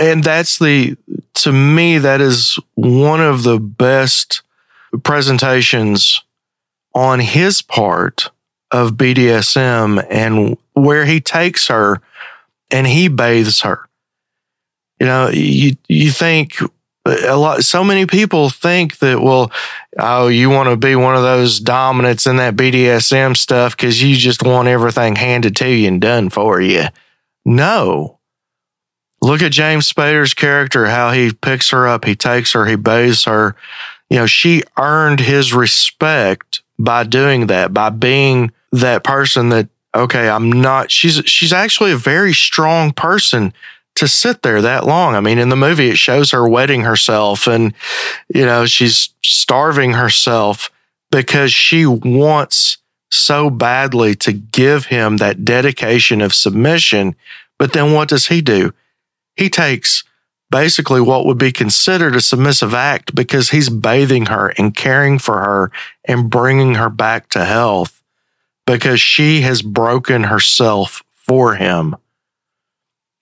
and 0.00 0.24
that's 0.24 0.58
the, 0.58 0.96
to 1.34 1.52
me, 1.52 1.98
that 1.98 2.20
is 2.20 2.58
one 2.74 3.20
of 3.20 3.44
the 3.44 3.60
best 3.60 4.42
presentations 5.04 6.22
on 6.92 7.20
his 7.20 7.62
part 7.62 8.30
of 8.72 8.92
BDSM 8.92 10.04
and 10.10 10.56
where 10.74 11.04
he 11.04 11.20
takes 11.20 11.68
her 11.68 12.00
and 12.70 12.86
he 12.86 13.08
bathes 13.08 13.60
her. 13.62 13.88
You 14.98 15.06
know, 15.06 15.30
you 15.30 15.76
you 15.88 16.10
think 16.10 16.56
a 17.06 17.36
lot 17.36 17.64
so 17.64 17.82
many 17.82 18.06
people 18.06 18.50
think 18.50 18.98
that 18.98 19.20
well 19.22 19.50
oh 19.98 20.28
you 20.28 20.50
want 20.50 20.68
to 20.68 20.76
be 20.76 20.94
one 20.94 21.16
of 21.16 21.22
those 21.22 21.58
dominants 21.58 22.26
in 22.26 22.36
that 22.36 22.56
BDSM 22.56 23.34
stuff 23.36 23.74
cuz 23.76 24.02
you 24.02 24.14
just 24.16 24.42
want 24.42 24.68
everything 24.68 25.16
handed 25.16 25.56
to 25.56 25.68
you 25.68 25.88
and 25.88 26.00
done 26.00 26.28
for 26.28 26.60
you. 26.60 26.84
No. 27.44 28.18
Look 29.22 29.42
at 29.42 29.52
James 29.52 29.90
Spader's 29.90 30.34
character 30.34 30.86
how 30.86 31.10
he 31.10 31.32
picks 31.32 31.70
her 31.70 31.86
up, 31.86 32.04
he 32.04 32.14
takes 32.14 32.52
her, 32.52 32.66
he 32.66 32.76
bathes 32.76 33.24
her. 33.24 33.54
You 34.08 34.18
know, 34.18 34.26
she 34.26 34.62
earned 34.78 35.20
his 35.20 35.52
respect 35.54 36.62
by 36.78 37.04
doing 37.04 37.46
that, 37.46 37.72
by 37.72 37.90
being 37.90 38.50
that 38.72 39.04
person 39.04 39.50
that 39.50 39.68
okay, 39.94 40.28
I'm 40.28 40.50
not 40.50 40.90
she's 40.90 41.16
she's 41.26 41.52
actually 41.52 41.92
a 41.92 41.96
very 41.96 42.32
strong 42.32 42.92
person 42.92 43.52
to 43.96 44.08
sit 44.08 44.42
there 44.42 44.62
that 44.62 44.86
long. 44.86 45.14
I 45.14 45.20
mean, 45.20 45.38
in 45.38 45.48
the 45.48 45.56
movie 45.56 45.90
it 45.90 45.98
shows 45.98 46.30
her 46.30 46.48
wetting 46.48 46.82
herself 46.82 47.46
and 47.46 47.74
you 48.32 48.44
know, 48.44 48.66
she's 48.66 49.10
starving 49.22 49.92
herself 49.92 50.70
because 51.10 51.52
she 51.52 51.86
wants 51.86 52.78
so 53.10 53.50
badly 53.50 54.14
to 54.14 54.32
give 54.32 54.86
him 54.86 55.16
that 55.16 55.44
dedication 55.44 56.20
of 56.20 56.32
submission. 56.32 57.16
But 57.58 57.72
then 57.72 57.92
what 57.92 58.08
does 58.08 58.28
he 58.28 58.40
do? 58.40 58.72
He 59.36 59.50
takes 59.50 60.04
basically 60.50 61.00
what 61.00 61.26
would 61.26 61.38
be 61.38 61.52
considered 61.52 62.14
a 62.14 62.20
submissive 62.20 62.74
act 62.74 63.14
because 63.14 63.50
he's 63.50 63.68
bathing 63.68 64.26
her 64.26 64.52
and 64.58 64.74
caring 64.74 65.18
for 65.18 65.40
her 65.40 65.72
and 66.04 66.30
bringing 66.30 66.74
her 66.74 66.90
back 66.90 67.28
to 67.30 67.44
health 67.44 67.99
because 68.70 69.00
she 69.00 69.40
has 69.40 69.62
broken 69.62 70.24
herself 70.24 71.02
for 71.12 71.54
him. 71.54 71.96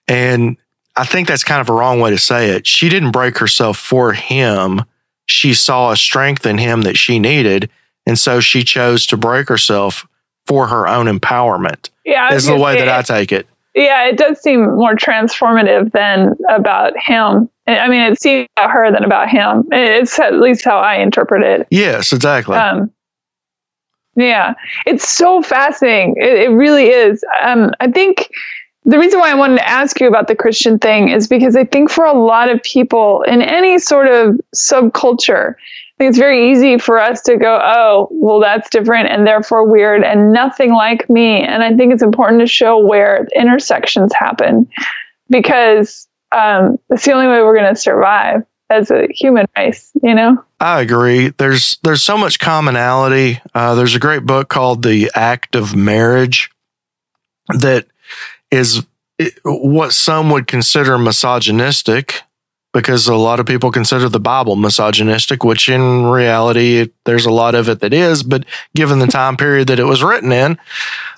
And 0.06 0.56
I 0.94 1.04
think 1.04 1.26
that's 1.26 1.44
kind 1.44 1.60
of 1.60 1.68
a 1.68 1.72
wrong 1.72 2.00
way 2.00 2.10
to 2.10 2.18
say 2.18 2.50
it. 2.50 2.66
She 2.66 2.88
didn't 2.88 3.12
break 3.12 3.38
herself 3.38 3.78
for 3.78 4.12
him. 4.12 4.82
She 5.26 5.54
saw 5.54 5.90
a 5.90 5.96
strength 5.96 6.44
in 6.44 6.58
him 6.58 6.82
that 6.82 6.96
she 6.96 7.18
needed. 7.18 7.70
And 8.06 8.18
so 8.18 8.40
she 8.40 8.62
chose 8.62 9.06
to 9.06 9.16
break 9.16 9.48
herself 9.48 10.06
for 10.46 10.66
her 10.66 10.86
own 10.86 11.06
empowerment. 11.06 11.90
Yeah. 12.04 12.32
Is 12.32 12.46
the 12.46 12.56
way 12.56 12.78
that 12.78 12.88
I 12.88 13.02
take 13.02 13.32
it. 13.32 13.46
Yeah, 13.74 14.06
it 14.08 14.16
does 14.16 14.40
seem 14.40 14.74
more 14.76 14.96
transformative 14.96 15.92
than 15.92 16.34
about 16.48 16.98
him. 16.98 17.48
I 17.66 17.88
mean, 17.88 18.02
it 18.02 18.20
seems 18.20 18.48
about 18.56 18.70
her 18.70 18.90
than 18.90 19.04
about 19.04 19.28
him. 19.28 19.64
It's 19.70 20.18
at 20.18 20.34
least 20.34 20.64
how 20.64 20.78
I 20.78 20.96
interpret 20.96 21.42
it. 21.42 21.68
Yes, 21.70 22.12
exactly. 22.12 22.56
Um, 22.56 22.90
yeah, 24.18 24.54
it's 24.86 25.08
so 25.08 25.42
fascinating. 25.42 26.14
It, 26.16 26.38
it 26.40 26.48
really 26.50 26.88
is. 26.88 27.24
Um, 27.42 27.72
I 27.80 27.90
think 27.90 28.30
the 28.84 28.98
reason 28.98 29.20
why 29.20 29.30
I 29.30 29.34
wanted 29.34 29.58
to 29.58 29.68
ask 29.68 30.00
you 30.00 30.08
about 30.08 30.28
the 30.28 30.36
Christian 30.36 30.78
thing 30.78 31.08
is 31.08 31.28
because 31.28 31.56
I 31.56 31.64
think 31.64 31.90
for 31.90 32.04
a 32.04 32.12
lot 32.12 32.50
of 32.50 32.62
people 32.62 33.22
in 33.22 33.42
any 33.42 33.78
sort 33.78 34.08
of 34.08 34.40
subculture, 34.54 35.54
think 35.98 36.10
it's 36.10 36.18
very 36.18 36.50
easy 36.50 36.78
for 36.78 36.98
us 36.98 37.20
to 37.22 37.36
go, 37.36 37.60
oh, 37.62 38.08
well, 38.10 38.40
that's 38.40 38.70
different 38.70 39.08
and 39.08 39.26
therefore 39.26 39.68
weird 39.68 40.04
and 40.04 40.32
nothing 40.32 40.72
like 40.72 41.10
me. 41.10 41.42
And 41.42 41.62
I 41.62 41.74
think 41.74 41.92
it's 41.92 42.02
important 42.02 42.40
to 42.40 42.46
show 42.46 42.78
where 42.78 43.26
intersections 43.34 44.12
happen 44.14 44.68
because 45.28 46.06
um, 46.32 46.78
it's 46.90 47.04
the 47.04 47.12
only 47.12 47.26
way 47.26 47.42
we're 47.42 47.56
going 47.56 47.74
to 47.74 47.80
survive 47.80 48.44
as 48.70 48.90
a 48.90 49.08
human 49.10 49.46
race, 49.56 49.90
you 50.02 50.14
know? 50.14 50.42
I 50.60 50.80
agree. 50.80 51.28
There's 51.28 51.78
there's 51.82 52.02
so 52.02 52.18
much 52.18 52.38
commonality. 52.38 53.40
Uh, 53.54 53.74
there's 53.74 53.94
a 53.94 54.00
great 54.00 54.24
book 54.24 54.48
called 54.48 54.82
The 54.82 55.10
Act 55.14 55.54
of 55.54 55.74
Marriage 55.74 56.50
that 57.48 57.86
is 58.50 58.84
what 59.44 59.92
some 59.92 60.30
would 60.30 60.46
consider 60.46 60.98
misogynistic 60.98 62.22
because 62.72 63.08
a 63.08 63.14
lot 63.14 63.40
of 63.40 63.46
people 63.46 63.70
consider 63.70 64.08
the 64.08 64.20
Bible 64.20 64.54
misogynistic, 64.54 65.42
which 65.42 65.68
in 65.68 66.04
reality, 66.06 66.90
there's 67.04 67.26
a 67.26 67.30
lot 67.30 67.54
of 67.54 67.68
it 67.68 67.80
that 67.80 67.92
is, 67.92 68.22
but 68.22 68.44
given 68.76 68.98
the 68.98 69.06
time 69.06 69.36
period 69.36 69.68
that 69.68 69.80
it 69.80 69.84
was 69.84 70.02
written 70.02 70.32
in. 70.32 70.58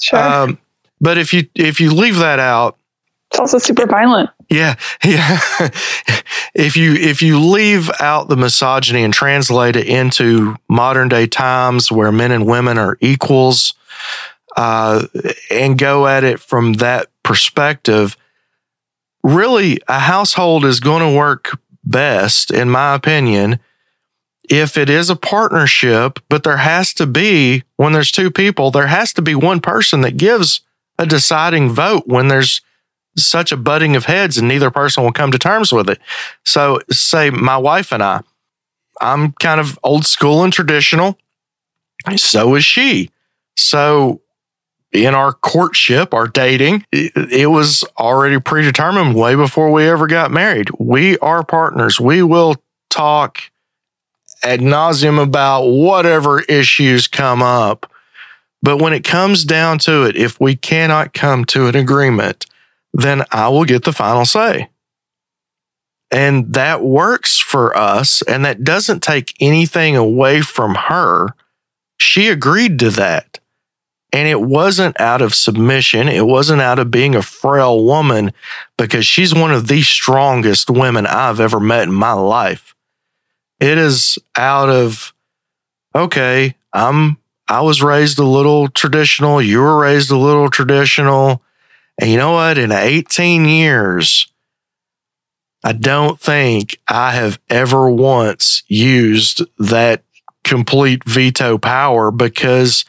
Sure. 0.01 0.19
Um, 0.19 0.59
but 1.01 1.19
if 1.19 1.33
you 1.35 1.49
if 1.55 1.81
you 1.81 1.93
leave 1.93 2.17
that 2.19 2.39
out, 2.39 2.79
it's 3.31 3.41
also 3.41 3.59
super 3.59 3.87
violent. 3.87 4.31
Yeah, 4.51 4.75
yeah. 5.05 5.39
if 6.55 6.77
you 6.77 6.95
if 6.95 7.23
you 7.23 7.39
leave 7.39 7.91
out 8.01 8.29
the 8.29 8.37
misogyny 8.37 9.05
and 9.05 9.15
translate 9.15 9.77
it 9.77 9.87
into 9.87 10.57
modern 10.69 11.09
day 11.09 11.27
times 11.27 11.91
where 11.91 12.13
men 12.13 12.33
and 12.33 12.47
women 12.47 12.77
are 12.77 12.99
equals, 13.01 13.75
uh, 14.57 15.07
and 15.51 15.79
go 15.79 16.07
at 16.07 16.25
it 16.25 16.41
from 16.41 16.75
that 16.75 17.09
perspective, 17.23 18.17
really 19.23 19.81
a 19.89 20.01
household 20.01 20.65
is 20.65 20.81
going 20.81 21.03
to 21.03 21.17
work 21.17 21.59
best, 21.85 22.51
in 22.51 22.69
my 22.71 22.95
opinion, 22.95 23.61
if 24.49 24.77
it 24.77 24.91
is 24.91 25.11
a 25.11 25.17
partnership, 25.17 26.19
but 26.29 26.43
there 26.43 26.57
has 26.57 26.93
to 26.95 27.07
be, 27.07 27.63
when 27.77 27.93
there's 27.93 28.11
two 28.11 28.31
people, 28.31 28.71
there 28.71 28.89
has 28.89 29.13
to 29.13 29.23
be 29.23 29.35
one 29.35 29.61
person 29.61 30.01
that 30.01 30.17
gives 30.17 30.63
a 30.99 31.07
deciding 31.07 31.71
vote 31.71 32.07
when 32.07 32.29
there's 32.29 32.61
such 33.17 33.53
a 33.53 33.57
butting 33.57 33.97
of 33.97 34.05
heads 34.05 34.39
and 34.39 34.49
neither 34.49 34.71
person 34.71 35.03
will 35.03 35.13
come 35.13 35.33
to 35.33 35.39
terms 35.39 35.73
with 35.73 35.89
it. 35.89 35.99
So, 36.45 36.81
say 36.91 37.31
my 37.31 37.57
wife 37.57 37.93
and 37.93 38.03
I, 38.03 38.21
I'm 39.01 39.33
kind 39.33 39.61
of 39.61 39.79
old 39.83 40.07
school 40.07 40.45
and 40.45 40.53
traditional. 40.53 41.19
So 42.17 42.55
is 42.55 42.65
she. 42.65 43.11
So, 43.57 44.21
in 44.93 45.15
our 45.15 45.33
courtship, 45.33 46.13
our 46.13 46.27
dating, 46.27 46.85
it, 46.93 47.49
was 47.49 47.85
already 47.99 48.41
predetermined 48.41 49.15
way 49.15 49.37
before 49.37 49.71
we 49.71 49.89
ever 49.89 50.07
got 50.07 50.33
married. 50.33 50.69
We 50.79 51.17
are 51.19 51.45
partners. 51.45 52.01
We 52.01 52.23
will 52.23 52.57
talk 52.89 53.41
ad 54.43 54.61
nauseum 54.61 55.23
about 55.23 55.67
whatever 55.67 56.41
issues 56.41 57.07
come 57.07 57.43
up. 57.43 57.91
But 58.63 58.79
when 58.79 58.93
it 58.93 59.05
comes 59.05 59.45
down 59.45 59.79
to 59.81 60.05
it, 60.05 60.17
if 60.17 60.41
we 60.41 60.57
cannot 60.57 61.15
come 61.15 61.45
to 61.47 61.69
an 61.69 61.77
agreement, 61.77 62.47
then 62.93 63.25
I 63.31 63.49
will 63.49 63.65
get 63.65 63.85
the 63.85 63.93
final 63.93 64.25
say. 64.25 64.69
And 66.11 66.55
that 66.55 66.83
works 66.83 67.39
for 67.39 67.77
us. 67.77 68.23
And 68.23 68.45
that 68.45 68.65
doesn't 68.65 69.03
take 69.03 69.35
anything 69.41 69.97
away 69.97 70.41
from 70.41 70.75
her. 70.75 71.35
She 71.97 72.29
agreed 72.29 72.79
to 72.81 72.91
that. 72.91 73.39
And 74.13 74.27
it 74.27 74.41
wasn't 74.41 75.01
out 75.01 75.23
of 75.23 75.37
submission. 75.37 76.09
It 76.09 76.27
wasn't 76.27 76.63
out 76.63 76.81
of 76.81 76.91
being 76.91 77.15
a 77.15 77.23
frail 77.23 77.85
woman 77.85 78.33
because 78.77 79.07
she's 79.07 79.33
one 79.33 79.53
of 79.53 79.69
the 79.69 79.83
strongest 79.83 80.69
women 80.69 81.07
I've 81.07 81.39
ever 81.39 81.61
met 81.61 81.85
in 81.85 81.95
my 81.95 82.13
life. 82.13 82.75
It 83.61 83.79
is 83.79 84.19
out 84.35 84.69
of, 84.69 85.15
okay, 85.95 86.57
I'm, 86.73 87.19
I 87.47 87.61
was 87.61 87.83
raised 87.83 88.19
a 88.19 88.25
little 88.25 88.67
traditional. 88.69 89.41
You 89.41 89.61
were 89.61 89.79
raised 89.79 90.11
a 90.11 90.17
little 90.17 90.51
traditional. 90.51 91.41
And 92.01 92.11
you 92.11 92.17
know 92.17 92.33
what? 92.33 92.57
In 92.57 92.73
18 92.73 93.45
years, 93.45 94.27
I 95.63 95.73
don't 95.73 96.19
think 96.19 96.81
I 96.89 97.13
have 97.13 97.39
ever 97.51 97.91
once 97.91 98.63
used 98.69 99.43
that 99.59 100.03
complete 100.43 101.05
veto 101.05 101.59
power 101.59 102.11
because 102.11 102.87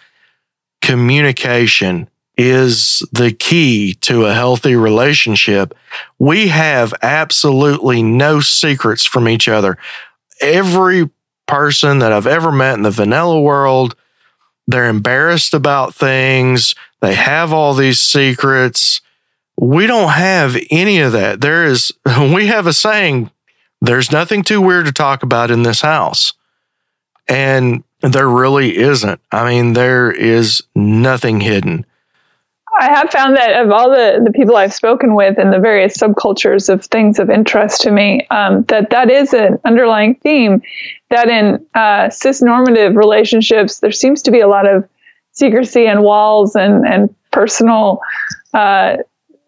communication 0.82 2.10
is 2.38 3.06
the 3.12 3.34
key 3.34 3.96
to 3.96 4.26
a 4.26 4.34
healthy 4.34 4.78
relationship. 4.78 5.76
We 6.18 6.48
have 6.48 6.94
absolutely 7.02 8.02
no 8.02 8.40
secrets 8.40 9.06
from 9.06 9.28
each 9.28 9.50
other. 9.50 9.78
Every 10.40 11.10
person 11.48 12.00
that 12.00 12.14
I've 12.14 12.28
ever 12.28 12.54
met 12.54 12.76
in 12.76 12.84
the 12.84 12.92
vanilla 12.92 13.42
world, 13.42 13.94
they're 14.68 14.88
embarrassed 14.88 15.54
about 15.54 15.94
things. 15.94 16.76
They 17.02 17.16
have 17.16 17.52
all 17.52 17.74
these 17.74 18.00
secrets. 18.00 19.02
We 19.58 19.88
don't 19.88 20.12
have 20.12 20.56
any 20.70 21.00
of 21.00 21.12
that. 21.14 21.42
There 21.42 21.66
is, 21.66 21.92
we 22.20 22.48
have 22.48 22.68
a 22.68 22.74
saying, 22.74 23.32
there's 23.82 24.12
nothing 24.12 24.44
too 24.44 24.62
weird 24.62 24.86
to 24.86 24.92
talk 24.92 25.24
about 25.24 25.52
in 25.52 25.64
this 25.64 25.82
house. 25.82 26.34
And 27.28 27.84
there 28.02 28.30
really 28.30 28.78
isn't. 28.78 29.20
I 29.32 29.50
mean, 29.50 29.74
there 29.74 30.12
is 30.12 30.64
nothing 30.76 31.42
hidden. 31.42 31.86
I 32.80 32.86
have 32.86 33.12
found 33.12 33.36
that 33.36 33.62
of 33.62 33.70
all 33.70 33.90
the, 33.90 34.22
the 34.24 34.32
people 34.32 34.56
I've 34.56 34.74
spoken 34.74 35.14
with 35.14 35.38
in 35.38 35.52
the 35.52 35.60
various 35.60 35.98
subcultures 35.98 36.70
of 36.70 36.86
things 36.86 37.20
of 37.20 37.30
interest 37.30 37.82
to 37.82 37.92
me, 37.92 38.26
um, 38.32 38.64
that 38.64 38.90
that 38.92 39.12
is 39.12 39.34
an 39.34 39.60
underlying 39.66 40.16
theme. 40.16 40.62
That 41.10 41.30
in 41.30 41.66
uh, 41.76 42.10
cis-normative 42.10 42.96
relationships, 42.96 43.80
there 43.80 43.92
seems 43.92 44.22
to 44.24 44.32
be 44.32 44.40
a 44.40 44.48
lot 44.48 44.68
of 44.68 44.88
secrecy 45.42 45.88
and 45.88 46.04
walls 46.04 46.56
and 46.56 46.86
and 46.86 47.14
personal, 47.32 48.00
uh, 48.54 48.98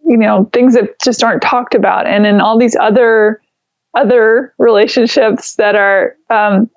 you 0.06 0.18
know, 0.18 0.50
things 0.52 0.74
that 0.74 1.00
just 1.00 1.24
aren't 1.24 1.42
talked 1.42 1.76
about. 1.76 2.08
And 2.08 2.26
in 2.26 2.42
all 2.42 2.58
these 2.58 2.76
other 2.76 3.42
other 3.94 4.54
relationships 4.58 5.56
that 5.56 5.76
are 5.76 6.16
um, 6.32 6.70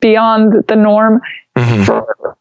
beyond 0.00 0.66
the 0.66 0.76
norm 0.76 1.20
mm-hmm. 1.56 1.82
for 1.84 2.36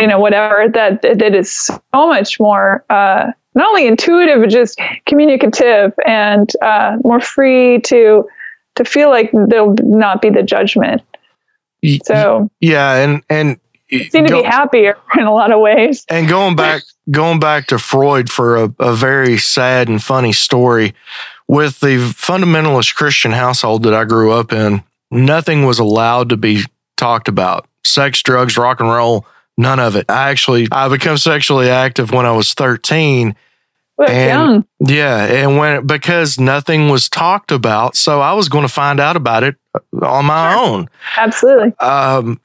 you 0.00 0.06
know 0.06 0.18
whatever 0.18 0.68
that 0.68 1.02
that 1.02 1.34
is 1.34 1.52
so 1.52 1.78
much 1.92 2.40
more 2.40 2.84
uh, 2.90 3.30
not 3.54 3.68
only 3.68 3.86
intuitive 3.86 4.40
but 4.40 4.50
just 4.50 4.80
communicative 5.06 5.92
and 6.06 6.52
uh, 6.60 6.96
more 7.04 7.20
free 7.20 7.80
to 7.82 8.28
to 8.74 8.84
feel 8.84 9.10
like 9.10 9.30
there'll 9.48 9.76
not 9.82 10.22
be 10.22 10.30
the 10.30 10.42
judgment. 10.42 11.02
So 12.04 12.50
yeah, 12.60 12.96
and 12.96 13.22
and 13.30 13.60
seem 13.90 14.26
to 14.26 14.30
go, 14.30 14.42
be 14.42 14.46
happier 14.46 14.98
in 15.18 15.26
a 15.26 15.32
lot 15.32 15.52
of 15.52 15.60
ways. 15.60 16.04
And 16.08 16.28
going 16.28 16.56
back 16.56 16.82
going 17.10 17.40
back 17.40 17.66
to 17.68 17.78
Freud 17.78 18.30
for 18.30 18.56
a, 18.56 18.74
a 18.78 18.94
very 18.94 19.38
sad 19.38 19.88
and 19.88 20.02
funny 20.02 20.32
story 20.32 20.94
with 21.46 21.80
the 21.80 21.96
fundamentalist 21.96 22.94
Christian 22.94 23.32
household 23.32 23.84
that 23.84 23.94
I 23.94 24.04
grew 24.04 24.32
up 24.32 24.52
in, 24.52 24.82
nothing 25.10 25.64
was 25.64 25.78
allowed 25.78 26.28
to 26.28 26.36
be 26.36 26.62
talked 26.96 27.28
about. 27.28 27.66
Sex, 27.84 28.22
drugs, 28.22 28.58
rock 28.58 28.80
and 28.80 28.90
roll, 28.90 29.26
none 29.56 29.80
of 29.80 29.96
it. 29.96 30.06
I 30.08 30.30
actually 30.30 30.68
I 30.70 30.88
became 30.88 31.16
sexually 31.16 31.70
active 31.70 32.12
when 32.12 32.26
I 32.26 32.32
was 32.32 32.54
13. 32.54 33.34
Well, 33.96 34.08
and, 34.08 34.28
young. 34.28 34.66
Yeah, 34.78 35.24
and 35.24 35.58
when 35.58 35.86
because 35.86 36.38
nothing 36.38 36.88
was 36.88 37.08
talked 37.08 37.50
about, 37.50 37.96
so 37.96 38.20
I 38.20 38.34
was 38.34 38.48
going 38.48 38.62
to 38.62 38.72
find 38.72 39.00
out 39.00 39.16
about 39.16 39.42
it 39.42 39.56
on 40.00 40.26
my 40.26 40.52
sure. 40.52 40.64
own. 40.64 40.88
Absolutely. 41.16 41.76
Um, 41.78 42.40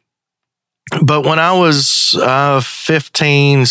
but 1.02 1.24
when 1.26 1.40
I 1.40 1.54
was 1.54 2.16
uh, 2.22 2.62
15, 2.62 3.66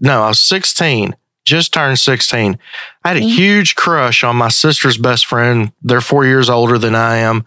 no, 0.00 0.22
I 0.22 0.28
was 0.28 0.40
16, 0.40 1.14
just 1.44 1.72
turned 1.72 1.98
16, 1.98 2.58
I 3.04 3.08
had 3.08 3.16
a 3.16 3.20
mm-hmm. 3.20 3.28
huge 3.28 3.74
crush 3.74 4.22
on 4.22 4.36
my 4.36 4.48
sister's 4.48 4.98
best 4.98 5.26
friend. 5.26 5.72
They're 5.82 6.00
four 6.00 6.26
years 6.26 6.50
older 6.50 6.78
than 6.78 6.94
I 6.94 7.16
am. 7.16 7.46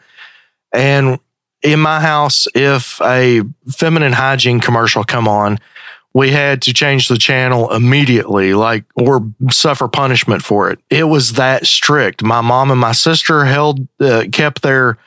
And 0.74 1.20
in 1.62 1.80
my 1.80 2.00
house, 2.00 2.48
if 2.56 3.00
a 3.02 3.42
feminine 3.70 4.14
hygiene 4.14 4.60
commercial 4.60 5.04
come 5.04 5.28
on, 5.28 5.60
we 6.14 6.32
had 6.32 6.62
to 6.64 6.74
change 6.74 7.08
the 7.08 7.18
channel 7.18 7.72
immediately, 7.72 8.54
like 8.54 8.84
or 8.96 9.32
suffer 9.50 9.88
punishment 9.88 10.44
for 10.44 10.70
it. 10.70 10.80
It 10.90 11.06
was 11.06 11.34
that 11.34 11.66
strict. 11.66 12.22
My 12.22 12.42
mom 12.42 12.70
and 12.70 12.80
my 12.80 12.92
sister 12.92 13.46
held 13.46 13.88
uh, 14.00 14.26
kept 14.32 14.62
their 14.62 14.98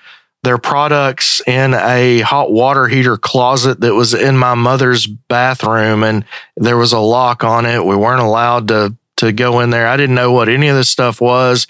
their 0.45 0.59
products 0.59 1.40
in 1.47 1.74
a 1.74 2.20
hot 2.20 2.53
water 2.53 2.86
heater 2.86 3.16
closet 3.16 3.80
that 3.80 3.95
was 3.95 4.14
in 4.14 4.36
my 4.36 4.55
mother's 4.55 5.07
bathroom, 5.07 6.03
and 6.03 6.24
there 6.57 6.76
was 6.76 6.92
a 6.92 6.99
lock 6.99 7.42
on 7.42 7.66
it. 7.66 7.84
We 7.84 7.97
weren't 7.97 8.20
allowed 8.20 8.68
to 8.68 8.95
to 9.16 9.32
go 9.32 9.61
in 9.61 9.70
there. 9.70 9.86
I 9.86 9.97
didn't 9.97 10.16
know 10.16 10.32
what 10.32 10.49
any 10.49 10.68
of 10.68 10.76
this 10.76 10.90
stuff 10.90 11.20
was. 11.20 11.66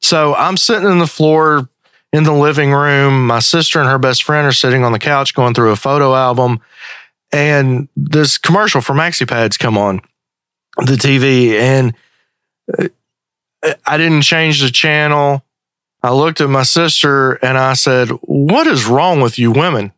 So 0.00 0.34
I'm 0.34 0.56
sitting 0.56 0.90
in 0.90 0.98
the 0.98 1.06
floor 1.06 1.68
in 2.12 2.24
the 2.24 2.34
living 2.34 2.72
room. 2.72 3.26
My 3.26 3.38
sister 3.38 3.80
and 3.80 3.88
her 3.88 3.98
best 3.98 4.24
friend 4.24 4.46
are 4.46 4.52
sitting 4.52 4.84
on 4.84 4.92
the 4.92 4.98
couch 4.98 5.34
going 5.34 5.54
through 5.54 5.70
a 5.70 5.76
photo 5.76 6.14
album. 6.14 6.60
And 7.32 7.88
this 7.96 8.36
commercial 8.36 8.82
for 8.82 8.94
MaxiPads 8.94 9.58
come 9.58 9.78
on 9.78 10.02
the 10.78 10.94
TV 10.94 11.52
and 11.52 11.94
uh, 12.78 12.88
I 13.86 13.96
didn't 13.96 14.22
change 14.22 14.60
the 14.60 14.70
channel. 14.70 15.44
I 16.02 16.12
looked 16.12 16.40
at 16.40 16.50
my 16.50 16.64
sister 16.64 17.32
and 17.34 17.56
I 17.56 17.74
said, 17.74 18.08
What 18.22 18.66
is 18.66 18.86
wrong 18.86 19.20
with 19.20 19.38
you 19.38 19.52
women? 19.52 19.92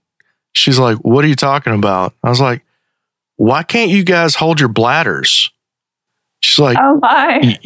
She's 0.52 0.78
like, 0.78 0.98
What 0.98 1.24
are 1.24 1.28
you 1.28 1.34
talking 1.36 1.74
about? 1.74 2.14
I 2.22 2.28
was 2.28 2.40
like, 2.40 2.64
Why 3.36 3.62
can't 3.62 3.90
you 3.90 4.04
guys 4.04 4.34
hold 4.34 4.60
your 4.60 4.68
bladders? 4.68 5.50
She's 6.40 6.58
like, 6.58 6.76
Oh 6.80 6.98
my. 7.00 7.58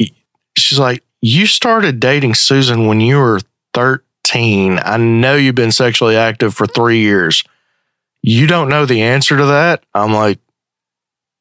She's 0.57 0.79
like, 0.79 1.03
You 1.21 1.45
started 1.45 1.99
dating 1.99 2.35
Susan 2.35 2.87
when 2.87 3.01
you 3.01 3.17
were 3.17 3.41
13. 3.73 4.79
I 4.79 4.97
know 4.97 5.35
you've 5.35 5.55
been 5.55 5.71
sexually 5.71 6.15
active 6.15 6.53
for 6.53 6.65
three 6.65 6.99
years. 6.99 7.43
You 8.21 8.47
don't 8.47 8.69
know 8.69 8.85
the 8.85 9.01
answer 9.01 9.37
to 9.37 9.45
that? 9.45 9.83
I'm 9.93 10.13
like, 10.13 10.39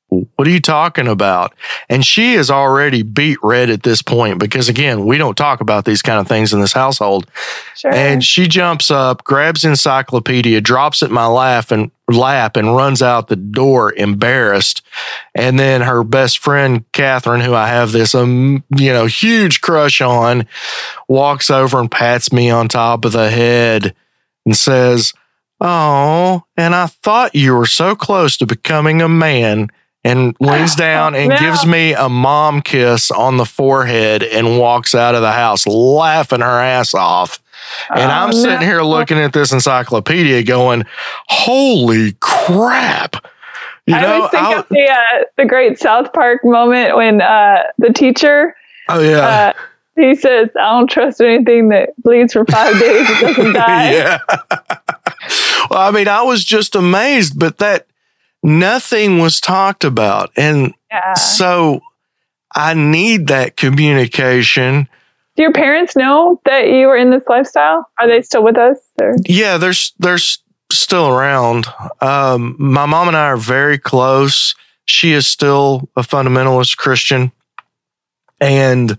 what 0.09 0.49
are 0.49 0.51
you 0.51 0.61
talking 0.61 1.07
about? 1.07 1.55
And 1.89 2.05
she 2.05 2.33
is 2.35 2.51
already 2.51 3.03
beet 3.03 3.39
red 3.43 3.69
at 3.69 3.83
this 3.83 4.01
point 4.01 4.39
because, 4.39 4.69
again, 4.69 5.05
we 5.05 5.19
don't 5.19 5.37
talk 5.37 5.61
about 5.61 5.85
these 5.85 6.01
kind 6.01 6.19
of 6.19 6.27
things 6.27 6.53
in 6.53 6.61
this 6.61 6.73
household. 6.73 7.27
Sure. 7.77 7.93
And 7.93 8.25
she 8.25 8.49
jumps 8.49 8.91
up, 8.91 9.23
grabs 9.25 9.65
encyclopedia, 9.65 10.61
drops 10.63 11.03
it 11.03 11.09
in 11.09 11.15
my 11.15 11.27
lap 11.27 11.71
and 11.71 11.91
lap 12.09 12.57
and 12.57 12.75
runs 12.75 13.03
out 13.03 13.29
the 13.29 13.37
door 13.37 13.93
embarrassed. 13.93 14.81
And 15.35 15.59
then 15.59 15.83
her 15.83 16.03
best 16.03 16.39
friend, 16.39 16.91
Catherine, 16.93 17.43
who 17.43 17.55
I 17.55 17.69
have 17.69 17.93
this, 17.93 18.15
um, 18.15 18.65
you 18.75 18.93
know, 18.93 19.05
huge 19.05 19.61
crush 19.61 20.01
on, 20.01 20.47
walks 21.07 21.51
over 21.51 21.79
and 21.79 21.91
pats 21.91 22.33
me 22.33 22.49
on 22.49 22.69
top 22.69 23.05
of 23.05 23.13
the 23.13 23.29
head 23.31 23.95
and 24.47 24.57
says, 24.57 25.13
Oh, 25.61 26.45
and 26.57 26.75
I 26.75 26.87
thought 26.87 27.35
you 27.35 27.55
were 27.55 27.67
so 27.67 27.97
close 27.97 28.37
to 28.37 28.47
becoming 28.47 29.03
a 29.03 29.09
man. 29.09 29.69
And 30.09 30.37
leans 30.41 30.75
down 30.75 31.15
and 31.15 31.29
No. 31.31 31.37
gives 31.37 31.67
me 31.67 31.93
a 31.95 32.09
mom 32.09 32.63
kiss 32.63 33.11
on 33.11 33.37
the 33.37 33.45
forehead 33.45 34.23
and 34.23 34.59
walks 34.59 34.95
out 34.95 35.15
of 35.15 35.23
the 35.23 35.33
house 35.33 35.67
laughing 35.67 36.41
her 36.41 36.61
ass 36.61 36.95
off. 36.95 37.41
And 37.91 38.11
Oh, 38.11 38.15
I'm 38.15 38.33
sitting 38.33 38.61
no. 38.61 38.67
here 38.67 38.83
looking 38.83 39.19
at 39.19 39.33
this 39.33 39.53
encyclopedia 39.53 40.43
going, 40.45 40.85
holy 41.29 42.13
crap. 42.21 43.17
You 43.87 43.95
I 43.97 44.01
know, 44.03 44.13
always 44.15 44.31
think 44.31 44.43
I- 44.43 44.59
of 44.59 44.69
the 44.69 44.91
uh, 44.91 45.25
the 45.37 45.45
great 45.47 45.79
South 45.79 46.13
Park 46.13 46.45
moment 46.45 46.97
when 46.97 47.21
uh, 47.23 47.63
the 47.79 47.91
teacher 47.93 48.55
oh, 48.89 49.01
yeah. 49.01 49.19
uh, 49.19 49.53
he 49.97 50.15
says, 50.15 50.51
"I 50.61 50.79
don't 50.79 50.91
trust 50.91 51.21
anything 51.23 51.71
that 51.71 51.91
bleeds 52.03 52.35
for 52.35 52.45
five 52.45 52.79
days. 52.79 53.07
It 53.09 53.21
doesn't 53.21 53.53
die." 53.55 53.93
yeah. 53.93 54.19
well, 55.71 55.81
I 55.81 55.91
mean, 55.91 56.07
I 56.09 56.23
was 56.23 56.45
just 56.45 56.77
amazed, 56.77 57.39
but 57.39 57.59
that 57.59 57.87
nothing 58.43 59.18
was 59.18 59.41
talked 59.41 59.84
about. 59.84 60.30
And 60.36 60.74
Yeah. 60.91 61.14
so 61.14 61.80
I 62.55 62.74
need 62.74 63.26
that 63.28 63.57
communication. 63.57 64.89
Do 65.36 65.43
your 65.43 65.53
parents 65.53 65.95
know 65.95 66.41
that 66.47 66.66
you 66.68 66.86
were 66.86 66.97
in 66.97 67.11
this 67.11 67.22
lifestyle? 67.28 67.89
Are 68.01 68.09
they 68.09 68.22
still 68.22 68.43
with 68.43 68.57
us? 68.57 68.78
Or? 69.01 69.14
Yeah, 69.24 69.57
there's 69.59 69.93
there's 69.99 70.43
still 70.72 71.09
around. 71.09 71.66
Um, 72.01 72.57
my 72.59 72.86
mom 72.86 73.09
and 73.09 73.16
I 73.16 73.26
are 73.26 73.36
very 73.36 73.78
close. 73.78 74.55
She 74.86 75.12
is 75.12 75.26
still 75.26 75.89
a 75.97 76.01
fundamentalist 76.03 76.76
Christian, 76.76 77.30
and 78.41 78.99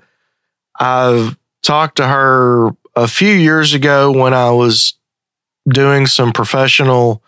I've 0.79 1.37
talked 1.63 1.97
to 1.97 2.07
her 2.07 2.69
a 2.95 3.07
few 3.07 3.33
years 3.33 3.73
ago 3.73 4.11
when 4.11 4.33
I 4.33 4.51
was 4.51 4.93
doing 5.67 6.05
some 6.07 6.31
professional 6.31 7.21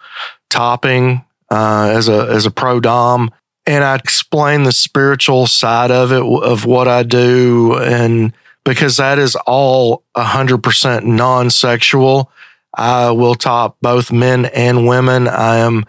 topping 0.50 1.26
uh, 1.52 1.92
as 1.94 2.08
a 2.08 2.28
as 2.32 2.46
a 2.46 2.52
pro 2.52 2.80
dom, 2.80 3.30
and 3.66 3.84
I 3.84 3.96
explain 3.96 4.64
the 4.64 4.72
spiritual 4.72 5.46
side 5.46 5.92
of 5.92 6.12
it 6.12 6.24
of 6.24 6.66
what 6.66 6.88
I 6.88 7.04
do, 7.04 7.78
and 7.78 8.34
because 8.64 8.98
that 8.98 9.20
is 9.20 9.36
all 9.46 10.04
hundred 10.16 10.64
percent 10.64 11.06
non 11.06 11.50
sexual. 11.50 12.32
I 12.74 13.12
will 13.12 13.36
top 13.36 13.76
both 13.82 14.14
men 14.14 14.46
and 14.46 14.88
women. 14.88 15.28
I 15.28 15.58
am 15.58 15.84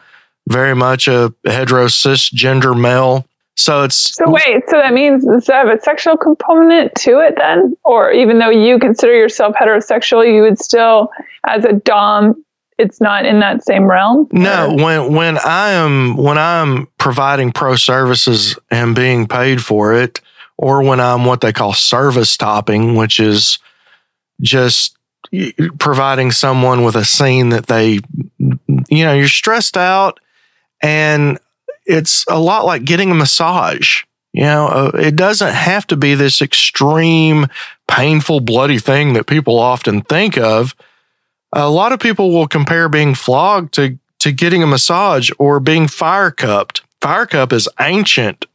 very 0.49 0.75
much 0.75 1.07
a 1.07 1.33
hetero 1.47 1.87
cisgender 1.87 2.79
male. 2.79 3.25
So 3.55 3.85
it's 3.85 4.17
So 4.17 4.29
wait, 4.29 4.65
so 4.69 4.79
that 4.79 4.93
means 4.93 5.25
does 5.25 5.49
it 5.49 5.53
have 5.53 5.69
a 5.69 5.81
sexual 5.81 6.17
component 6.17 6.93
to 6.97 7.21
it 7.21 7.37
then? 7.37 7.77
Or 7.85 8.11
even 8.11 8.41
though 8.41 8.51
you 8.51 8.81
consider 8.81 9.15
yourself 9.15 9.55
heterosexual, 9.55 10.27
you 10.27 10.43
would 10.43 10.59
still, 10.59 11.11
as 11.47 11.65
a 11.65 11.75
dom, 11.75 12.45
it's 12.79 13.01
not 13.01 13.25
in 13.27 13.41
that 13.41 13.65
same 13.65 13.91
realm. 13.91 14.29
no 14.33 14.71
Or- 14.71 14.77
when 14.77 15.15
when 15.15 15.39
I 15.39 15.71
am 15.73 16.17
when 16.17 16.39
I'm 16.39 16.89
providing 16.99 17.53
pro 17.53 17.77
services 17.77 18.59
and 18.71 18.95
being 18.95 19.27
paid 19.27 19.63
for 19.63 19.95
it, 19.95 20.21
or 20.57 20.83
when 20.83 21.01
I'm 21.01 21.25
what 21.25 21.41
they 21.41 21.53
call 21.53 21.75
service 21.75 22.37
topping, 22.37 22.95
which 22.97 23.21
is 23.21 23.59
just 24.41 24.97
providing 25.79 26.31
someone 26.31 26.85
with 26.85 26.95
a 26.97 27.05
scene 27.05 27.51
that 27.51 27.67
they 27.67 28.01
you 28.39 29.05
know 29.05 29.15
you're 29.15 29.29
stressed 29.29 29.77
out 29.77 30.21
and 30.83 31.39
it's 31.87 32.25
a 32.29 32.39
lot 32.39 32.67
like 32.67 32.85
getting 32.85 33.11
a 33.11 33.15
massage 33.15 34.03
you 34.33 34.43
know 34.43 34.67
uh, 34.67 34.91
it 34.95 35.17
doesn't 35.17 35.55
have 35.55 35.87
to 35.87 35.97
be 35.97 36.15
this 36.15 36.43
extreme 36.43 37.47
painful 37.89 38.41
bloody 38.41 38.79
thing 38.79 39.15
that 39.15 39.27
people 39.27 39.59
often 39.59 40.03
think 40.03 40.37
of 40.37 40.75
a 41.53 41.69
lot 41.69 41.93
of 41.93 42.01
people 42.01 42.31
will 42.33 42.49
compare 42.49 42.89
being 42.89 43.15
flogged 43.15 43.75
to 43.75 43.99
to 44.21 44.33
getting 44.33 44.63
a 44.63 44.67
massage 44.67 45.31
or 45.39 45.61
being 45.61 45.89
fire 45.89 46.31
cupped 46.31 46.83
fire 47.01 47.27
cup 47.27 47.53
is 47.53 47.69
ancient 47.81 48.47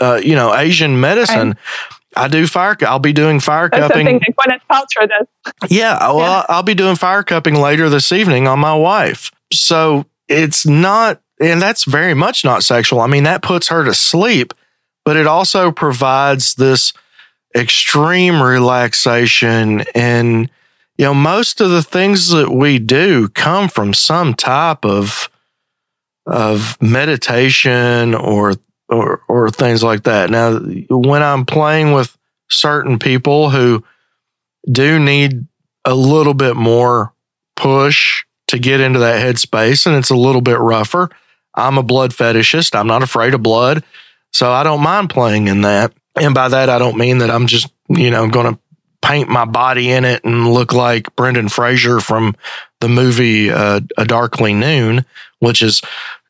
uh, 0.00 0.20
you 0.22 0.34
know 0.34 0.54
asian 0.54 1.00
medicine 1.00 1.56
I 2.16 2.28
do 2.28 2.46
fire. 2.46 2.76
I'll 2.82 2.98
be 2.98 3.12
doing 3.12 3.40
fire 3.40 3.68
That's 3.70 3.88
cupping. 3.88 4.06
something 4.06 4.20
that 4.36 4.36
Gwyneth 4.36 4.60
Paltrow 4.70 5.08
does. 5.08 5.70
Yeah, 5.70 5.98
well, 6.12 6.18
Yeah. 6.18 6.46
I'll 6.48 6.62
be 6.62 6.74
doing 6.74 6.96
fire 6.96 7.22
cupping 7.22 7.54
later 7.54 7.88
this 7.88 8.12
evening 8.12 8.46
on 8.46 8.58
my 8.58 8.74
wife. 8.74 9.30
So 9.52 10.04
it's 10.28 10.66
not, 10.66 11.20
and 11.40 11.60
that's 11.60 11.84
very 11.84 12.14
much 12.14 12.44
not 12.44 12.64
sexual. 12.64 13.00
I 13.00 13.06
mean, 13.06 13.22
that 13.24 13.42
puts 13.42 13.68
her 13.68 13.84
to 13.84 13.94
sleep, 13.94 14.52
but 15.04 15.16
it 15.16 15.26
also 15.26 15.72
provides 15.72 16.54
this 16.56 16.92
extreme 17.54 18.42
relaxation. 18.42 19.84
And, 19.94 20.50
you 20.98 21.04
know, 21.04 21.14
most 21.14 21.60
of 21.60 21.70
the 21.70 21.82
things 21.82 22.28
that 22.28 22.50
we 22.50 22.78
do 22.78 23.28
come 23.28 23.68
from 23.68 23.94
some 23.94 24.34
type 24.34 24.84
of, 24.84 25.30
of 26.26 26.80
meditation 26.80 28.14
or, 28.14 28.54
or, 28.88 29.22
or 29.28 29.50
things 29.50 29.82
like 29.82 30.04
that. 30.04 30.30
Now, 30.30 30.58
when 30.90 31.22
I'm 31.22 31.44
playing 31.44 31.92
with 31.92 32.16
certain 32.50 32.98
people 32.98 33.50
who, 33.50 33.84
do 34.70 34.98
need 34.98 35.46
a 35.84 35.94
little 35.94 36.34
bit 36.34 36.56
more 36.56 37.12
push 37.56 38.24
to 38.48 38.58
get 38.58 38.80
into 38.80 39.00
that 39.00 39.24
headspace 39.24 39.86
and 39.86 39.96
it's 39.96 40.10
a 40.10 40.16
little 40.16 40.40
bit 40.40 40.58
rougher. 40.58 41.08
I'm 41.54 41.78
a 41.78 41.82
blood 41.82 42.12
fetishist. 42.12 42.74
I'm 42.78 42.86
not 42.86 43.02
afraid 43.02 43.34
of 43.34 43.42
blood. 43.42 43.84
So 44.32 44.50
I 44.50 44.62
don't 44.62 44.82
mind 44.82 45.10
playing 45.10 45.48
in 45.48 45.62
that. 45.62 45.92
And 46.16 46.34
by 46.34 46.48
that, 46.48 46.68
I 46.68 46.78
don't 46.78 46.96
mean 46.96 47.18
that 47.18 47.30
I'm 47.30 47.46
just, 47.46 47.72
you 47.88 48.10
know, 48.10 48.28
going 48.28 48.54
to 48.54 48.60
paint 49.02 49.28
my 49.28 49.44
body 49.44 49.90
in 49.90 50.04
it 50.04 50.24
and 50.24 50.52
look 50.52 50.72
like 50.72 51.14
Brendan 51.16 51.48
Fraser 51.48 52.00
from 52.00 52.34
the 52.80 52.88
movie 52.88 53.50
uh, 53.50 53.80
A 53.98 54.04
Darkly 54.04 54.54
Noon, 54.54 55.04
which 55.40 55.62
is 55.62 55.82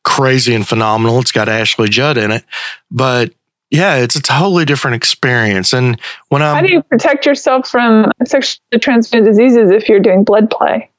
crazy 0.03 0.53
and 0.53 0.67
phenomenal. 0.67 1.19
It's 1.19 1.31
got 1.31 1.47
Ashley 1.47 1.87
Judd 1.87 2.17
in 2.17 2.31
it. 2.31 2.43
But 2.91 3.33
yeah, 3.69 3.95
it's 3.95 4.15
a 4.15 4.21
totally 4.21 4.65
different 4.65 4.95
experience. 4.95 5.73
And 5.73 5.99
when 6.29 6.41
I'm 6.41 6.55
How 6.55 6.61
do 6.61 6.73
you 6.73 6.83
protect 6.83 7.25
yourself 7.25 7.67
from 7.67 8.11
sexually 8.25 8.79
transmitted 8.79 9.25
diseases 9.25 9.71
if 9.71 9.87
you're 9.87 9.99
doing 9.99 10.23
blood 10.23 10.49
play? 10.51 10.89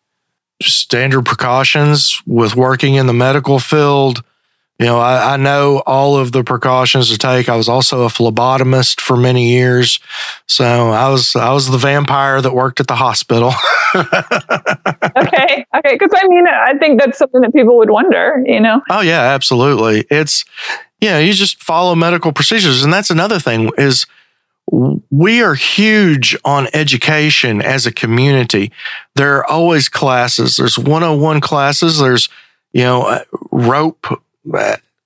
standard 0.62 1.24
precautions 1.26 2.22
with 2.26 2.56
working 2.56 2.94
in 2.94 3.06
the 3.06 3.12
medical 3.12 3.58
field. 3.58 4.22
You 4.78 4.86
know, 4.86 4.98
I, 4.98 5.34
I 5.34 5.36
know 5.36 5.82
all 5.86 6.16
of 6.16 6.32
the 6.32 6.42
precautions 6.42 7.08
to 7.10 7.18
take. 7.18 7.48
I 7.48 7.56
was 7.56 7.68
also 7.68 8.02
a 8.02 8.08
phlebotomist 8.08 9.00
for 9.00 9.16
many 9.16 9.50
years, 9.50 10.00
so 10.46 10.64
I 10.64 11.08
was 11.10 11.36
I 11.36 11.52
was 11.52 11.70
the 11.70 11.78
vampire 11.78 12.40
that 12.40 12.52
worked 12.52 12.80
at 12.80 12.88
the 12.88 12.96
hospital. 12.96 13.52
Okay, 15.16 15.64
okay, 15.76 15.94
because 15.94 16.10
I 16.12 16.26
mean, 16.26 16.48
I 16.48 16.74
think 16.78 17.00
that's 17.00 17.16
something 17.16 17.40
that 17.42 17.52
people 17.52 17.76
would 17.78 17.90
wonder. 17.90 18.42
You 18.44 18.58
know, 18.60 18.80
oh 18.90 19.00
yeah, 19.00 19.20
absolutely. 19.20 20.04
It's 20.10 20.44
yeah, 21.00 21.20
you 21.20 21.32
just 21.32 21.62
follow 21.62 21.94
medical 21.94 22.32
procedures, 22.32 22.82
and 22.82 22.92
that's 22.92 23.10
another 23.10 23.38
thing 23.38 23.70
is 23.78 24.06
we 25.10 25.42
are 25.42 25.54
huge 25.54 26.36
on 26.44 26.68
education 26.72 27.60
as 27.60 27.86
a 27.86 27.92
community. 27.92 28.72
There 29.14 29.36
are 29.36 29.46
always 29.46 29.88
classes. 29.88 30.56
There's 30.56 30.78
101 30.78 31.40
classes. 31.40 31.98
There's, 31.98 32.28
you 32.72 32.82
know, 32.82 33.02
uh, 33.02 33.24
rope, 33.52 34.06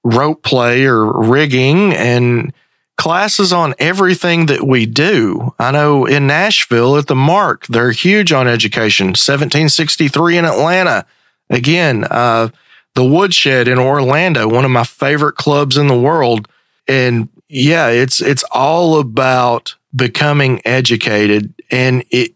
rope 0.04 0.42
play 0.42 0.84
or 0.84 1.12
rigging 1.12 1.92
and 1.94 2.52
classes 2.96 3.52
on 3.52 3.74
everything 3.78 4.46
that 4.46 4.66
we 4.66 4.84
do. 4.84 5.54
I 5.58 5.70
know 5.70 6.04
in 6.04 6.26
Nashville 6.26 6.96
at 6.96 7.06
the 7.06 7.14
Mark, 7.14 7.66
they're 7.66 7.92
huge 7.92 8.32
on 8.32 8.48
education. 8.48 9.08
1763 9.08 10.38
in 10.38 10.44
Atlanta. 10.44 11.06
Again, 11.48 12.04
uh, 12.10 12.48
the 12.94 13.04
Woodshed 13.04 13.68
in 13.68 13.78
Orlando, 13.78 14.48
one 14.48 14.64
of 14.64 14.72
my 14.72 14.84
favorite 14.84 15.36
clubs 15.36 15.76
in 15.76 15.86
the 15.86 15.98
world. 15.98 16.48
And 16.88 17.28
yeah, 17.48 17.88
it's 17.88 18.20
it's 18.20 18.44
all 18.50 18.98
about 18.98 19.76
becoming 19.94 20.60
educated. 20.64 21.54
And 21.70 22.04
it 22.10 22.34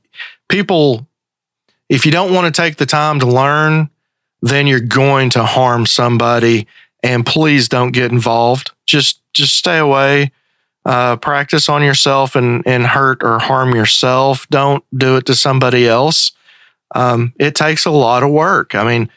people, 0.49 1.09
if 1.89 2.07
you 2.07 2.13
don't 2.13 2.33
want 2.33 2.53
to 2.53 2.63
take 2.63 2.77
the 2.77 2.87
time 2.87 3.19
to 3.21 3.27
learn, 3.27 3.91
then 4.41 4.67
you're 4.67 4.81
going 4.81 5.31
to 5.31 5.45
harm 5.45 5.87
somebody. 5.87 6.69
And 7.03 7.27
please 7.27 7.69
don't 7.69 7.93
get 7.93 8.13
involved. 8.13 8.71
Just 8.87 9.21
just 9.33 9.55
stay 9.55 9.79
away. 9.79 10.31
Uh, 10.85 11.17
practice 11.17 11.69
on 11.69 11.83
yourself 11.83 12.35
and 12.37 12.63
and 12.67 12.87
hurt 12.87 13.23
or 13.23 13.39
harm 13.39 13.75
yourself. 13.75 14.47
Don't 14.51 14.85
do 14.97 15.17
it 15.17 15.27
to 15.27 15.35
somebody 15.35 15.87
else. 15.89 16.33
Um, 16.95 17.33
it 17.39 17.55
takes 17.55 17.85
a 17.87 17.91
lot 17.91 18.23
of 18.23 18.31
work. 18.31 18.75
I 18.75 18.85
mean, 18.85 19.09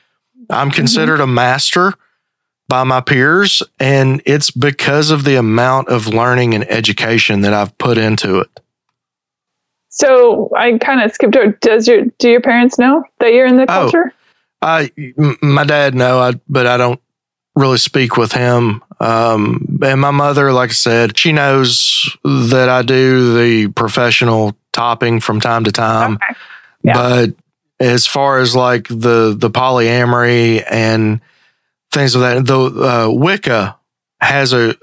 I'm 0.50 0.70
Mm-hmm. 0.70 0.76
considered 0.76 1.20
a 1.22 1.28
master 1.28 1.94
by 2.68 2.84
my 2.84 3.02
peers, 3.02 3.62
and 3.80 4.22
it's 4.26 4.50
because 4.52 5.12
of 5.12 5.24
the 5.24 5.36
amount 5.36 5.90
of 5.90 6.08
learning 6.08 6.54
and 6.56 6.70
education 6.72 7.42
that 7.42 7.54
I've 7.54 7.78
put 7.78 7.98
into 7.98 8.40
it. 8.40 8.50
So 9.90 10.50
I 10.56 10.78
kind 10.78 11.02
of 11.02 11.12
skipped 11.12 11.36
over. 11.36 11.52
Does 11.62 11.88
your 11.88 12.06
do 12.20 12.30
your 12.30 12.42
parents 12.42 12.78
know 12.80 13.04
that 13.20 13.34
you're 13.34 13.46
in 13.46 13.58
the 13.58 13.64
Oh. 13.64 13.66
culture? 13.92 14.14
I, 14.62 14.92
m- 15.18 15.38
my 15.42 15.64
dad, 15.64 15.94
no, 15.96 16.20
I, 16.20 16.34
but 16.50 16.66
I 16.66 16.78
don't 16.78 17.00
really 17.56 17.78
speak 17.78 18.18
with 18.18 18.32
him. 18.32 18.84
Um, 19.00 19.80
and 19.82 20.00
my 20.00 20.12
mother, 20.12 20.52
like 20.52 20.72
I 20.72 20.74
said, 20.74 21.18
she 21.18 21.32
knows 21.32 22.16
that 22.24 22.70
I 22.70 22.82
do 22.82 23.38
the 23.38 23.72
professional 23.72 24.56
topping 24.74 25.20
from 25.20 25.40
time 25.40 25.64
to 25.64 25.72
time. 25.72 26.16
okay. 26.16 26.40
Yeah. 26.84 26.94
But 26.94 27.30
as 27.80 28.06
far 28.06 28.40
as 28.40 28.56
like 28.56 28.88
the 28.88 29.36
the 29.38 29.50
polyamory 29.50 30.64
and 30.70 31.20
things 31.92 32.16
of 32.16 32.22
that, 32.22 32.46
the 32.46 32.60
uh, 32.60 33.12
Wicca 33.12 33.78
has 34.22 34.54
a 34.54 34.76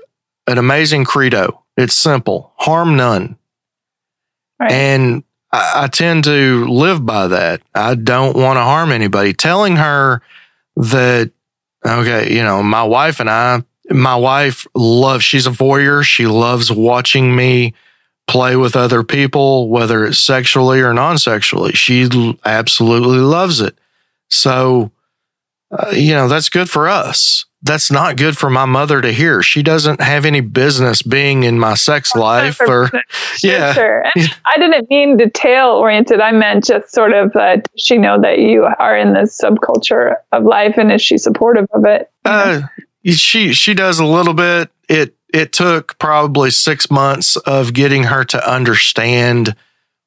an 0.46 0.58
amazing 0.58 1.04
credo. 1.04 1.62
It's 1.76 1.94
simple: 1.94 2.52
harm 2.56 2.96
none. 2.96 3.36
Right. 4.58 4.72
And 4.72 5.24
I, 5.52 5.84
I 5.84 5.86
tend 5.86 6.24
to 6.24 6.66
live 6.66 7.04
by 7.06 7.28
that. 7.28 7.62
I 7.74 7.94
don't 7.94 8.36
want 8.36 8.56
to 8.56 8.62
harm 8.62 8.90
anybody. 8.90 9.32
Telling 9.32 9.76
her 9.76 10.22
that, 10.76 11.30
okay, 11.84 12.34
you 12.34 12.42
know, 12.42 12.62
my 12.62 12.82
wife 12.82 13.20
and 13.20 13.30
I, 13.30 13.62
my 13.90 14.16
wife 14.16 14.66
loves, 14.74 15.24
she's 15.24 15.46
a 15.46 15.50
voyeur. 15.50 16.02
She 16.02 16.26
loves 16.26 16.70
watching 16.70 17.34
me 17.34 17.74
play 18.26 18.56
with 18.56 18.76
other 18.76 19.02
people, 19.02 19.68
whether 19.68 20.04
it's 20.04 20.18
sexually 20.18 20.80
or 20.80 20.92
non 20.92 21.18
sexually. 21.18 21.72
She 21.72 22.08
absolutely 22.44 23.18
loves 23.18 23.60
it. 23.60 23.76
So, 24.28 24.92
uh, 25.70 25.90
you 25.90 26.14
know, 26.14 26.28
that's 26.28 26.48
good 26.48 26.70
for 26.70 26.88
us. 26.88 27.44
That's 27.64 27.92
not 27.92 28.16
good 28.16 28.36
for 28.36 28.50
my 28.50 28.64
mother 28.64 29.00
to 29.00 29.12
hear. 29.12 29.40
She 29.42 29.62
doesn't 29.62 30.00
have 30.00 30.24
any 30.24 30.40
business 30.40 31.00
being 31.02 31.44
in 31.44 31.60
my 31.60 31.74
sex 31.74 32.12
life 32.16 32.60
or, 32.60 32.88
Sure, 32.88 33.02
yeah. 33.42 33.72
sure. 33.72 34.04
I 34.44 34.58
didn't 34.58 34.90
mean 34.90 35.16
detail 35.16 35.68
oriented. 35.68 36.20
I 36.20 36.32
meant 36.32 36.64
just 36.64 36.92
sort 36.92 37.12
of 37.12 37.34
uh, 37.36 37.58
she 37.76 37.98
know 37.98 38.20
that 38.20 38.40
you 38.40 38.64
are 38.80 38.96
in 38.96 39.12
this 39.14 39.40
subculture 39.40 40.16
of 40.32 40.42
life, 40.42 40.74
and 40.76 40.90
is 40.90 41.00
she 41.02 41.18
supportive 41.18 41.66
of 41.72 41.84
it? 41.84 42.10
Uh, 42.24 42.62
she 43.06 43.52
she 43.52 43.74
does 43.74 44.00
a 44.00 44.04
little 44.06 44.34
bit. 44.34 44.68
It 44.88 45.14
it 45.32 45.52
took 45.52 45.96
probably 46.00 46.50
six 46.50 46.90
months 46.90 47.36
of 47.36 47.72
getting 47.74 48.04
her 48.04 48.24
to 48.24 48.50
understand 48.52 49.54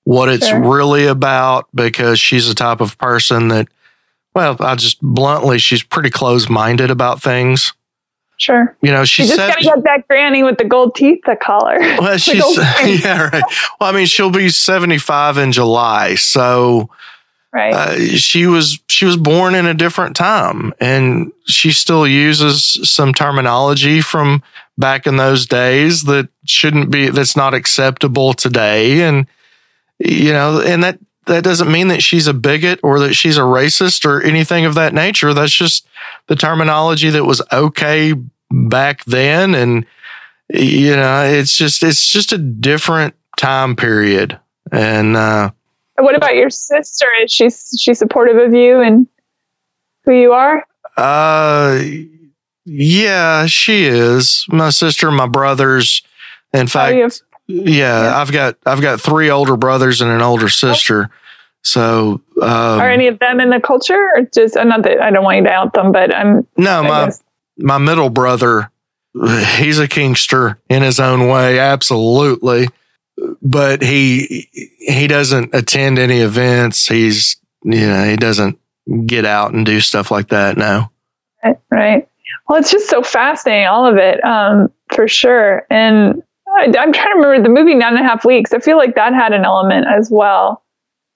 what 0.04 0.28
it's 0.30 0.48
Sure. 0.50 0.60
really 0.60 1.06
about 1.08 1.68
because 1.74 2.20
she's 2.20 2.48
the 2.48 2.54
type 2.54 2.80
of 2.82 2.98
person 3.00 3.48
that, 3.48 3.68
well, 4.36 4.58
I 4.60 4.76
just 4.76 5.02
bluntly, 5.02 5.58
she's 5.58 5.82
pretty 5.82 6.10
close 6.10 6.50
minded 6.50 6.92
about 6.92 7.22
things. 7.22 7.74
Sure. 8.38 8.76
You 8.82 8.92
know, 8.92 9.06
she 9.06 9.24
just 9.24 9.36
said, 9.36 9.48
gotta 9.48 9.64
get 9.64 9.84
that 9.86 10.08
granny 10.10 10.44
with 10.44 10.58
the 10.58 10.66
gold 10.66 10.94
teeth 10.94 11.22
to 11.26 11.38
call 11.38 11.68
her. 11.68 11.80
well, 12.00 12.18
she's 12.18 12.58
yeah, 13.04 13.30
right. 13.32 13.44
Well, 13.80 13.90
I 13.90 13.94
mean, 13.94 14.08
she'll 14.08 14.30
be 14.30 14.50
seventy 14.50 14.98
five 14.98 15.38
in 15.38 15.54
July, 15.54 16.16
so. 16.16 16.90
right. 17.54 17.74
uh, 17.74 17.96
she 17.96 18.46
was 18.46 18.80
she 18.90 19.06
was 19.06 19.16
born 19.16 19.56
in 19.56 19.66
a 19.66 19.74
different 19.74 20.18
time 20.18 20.74
and 20.82 21.32
she 21.46 21.72
still 21.72 22.06
uses 22.06 22.62
some 22.84 23.14
terminology 23.14 24.02
from 24.02 24.44
back 24.78 25.08
in 25.08 25.16
those 25.16 25.46
days 25.46 26.04
that 26.04 26.28
shouldn't 26.46 26.92
be 26.92 27.10
that's 27.10 27.38
not 27.38 27.54
acceptable 27.54 28.34
today 28.34 29.04
and 29.04 29.26
you 30.00 30.34
know 30.34 30.60
and 30.60 30.84
that 30.84 31.00
that 31.26 31.44
doesn't 31.44 31.72
mean 31.72 31.88
that 31.90 32.04
she's 32.04 32.28
a 32.28 32.34
bigot 32.34 32.80
or 32.84 33.00
that 33.00 33.14
she's 33.14 33.38
a 33.38 33.42
racist 33.42 34.06
or 34.06 34.22
anything 34.22 34.66
of 34.66 34.76
that 34.76 34.94
nature 34.94 35.34
that's 35.34 35.54
just 35.56 35.88
the 36.28 36.36
terminology 36.36 37.10
that 37.10 37.26
was 37.26 37.42
okay 37.52 38.14
back 38.52 39.04
then 39.06 39.56
and 39.56 39.86
you 40.54 40.96
know 40.96 41.24
it's 41.26 41.58
just 41.58 41.84
it's 41.84 42.12
just 42.12 42.32
a 42.32 42.38
different 42.38 43.16
time 43.38 43.76
period 43.76 44.40
and 44.72 45.16
uh 45.18 45.50
what 45.98 46.14
about 46.16 46.36
your 46.36 46.50
sister? 46.50 47.08
Is 47.24 47.32
she 47.32 47.50
she 47.50 47.94
supportive 47.94 48.36
of 48.36 48.54
you 48.54 48.82
and 48.82 49.08
who 50.04 50.12
you 50.12 50.34
are? 50.34 50.66
Uh, 50.98 51.82
yeah, 52.66 53.46
she 53.46 53.86
is. 53.86 54.46
My 54.50 54.72
sister, 54.72 55.10
my 55.10 55.28
brothers. 55.28 56.02
In 56.54 56.64
Oh, 56.64 56.68
fact, 56.68 57.24
yeah, 57.48 58.04
yeah. 58.04 58.18
I've 58.18 58.32
got 58.32 58.58
I've 58.66 58.82
got 58.82 59.02
three 59.02 59.30
older 59.30 59.58
brothers 59.58 60.02
and 60.02 60.12
an 60.12 60.22
older 60.22 60.50
sister. 60.50 61.10
So, 61.64 62.22
um, 62.42 62.80
are 62.80 62.90
any 62.90 63.08
of 63.08 63.18
them 63.18 63.40
in 63.40 63.50
the 63.50 63.60
culture, 63.60 64.12
or 64.16 64.22
just 64.34 64.56
not 64.56 64.84
that 64.84 65.02
I 65.02 65.10
don't 65.10 65.24
want 65.24 65.38
you 65.38 65.44
to 65.46 65.52
out 65.52 65.74
them, 65.74 65.92
but 65.92 66.14
I'm. 66.16 66.48
no, 66.58 66.80
I 66.80 66.88
my 66.88 67.06
guess. 67.06 67.24
my 67.58 67.78
middle 67.80 68.10
brother, 68.10 68.70
he's 69.58 69.80
a 69.80 69.88
kinkster 69.88 70.58
in 70.70 70.84
his 70.84 71.00
own 71.00 71.28
way, 71.28 71.58
absolutely. 71.58 72.68
But 73.42 73.82
he 73.82 74.48
he 74.78 75.08
doesn't 75.08 75.56
attend 75.56 75.98
any 75.98 76.20
events. 76.20 76.88
He's 76.88 77.38
you 77.64 77.88
know 77.88 78.04
he 78.06 78.16
doesn't 78.16 78.60
get 79.06 79.26
out 79.26 79.54
and 79.54 79.66
do 79.66 79.82
stuff 79.82 80.12
like 80.12 80.30
that. 80.30 80.58
No. 80.58 80.92
Right, 81.44 81.58
right. 81.72 82.10
Well, 82.48 82.60
it's 82.60 82.72
just 82.72 82.90
so 82.90 83.02
fascinating, 83.02 83.68
all 83.68 83.88
of 83.88 83.98
it, 83.98 84.24
um, 84.24 84.72
for 84.94 85.08
sure. 85.08 85.66
And 85.70 86.22
I'm 86.58 86.94
trying 86.94 86.94
to 86.94 87.16
remember 87.16 87.44
the 87.44 87.54
movie 87.54 87.76
Nine 87.76 87.98
and 87.98 88.06
a 88.06 88.08
Half 88.08 88.26
Weeks. 88.26 88.54
I 88.54 88.60
feel 88.60 88.78
like 88.78 88.96
that 88.96 89.14
had 89.14 89.34
an 89.34 89.44
element 89.44 89.88
as 89.88 90.10
well. 90.12 90.64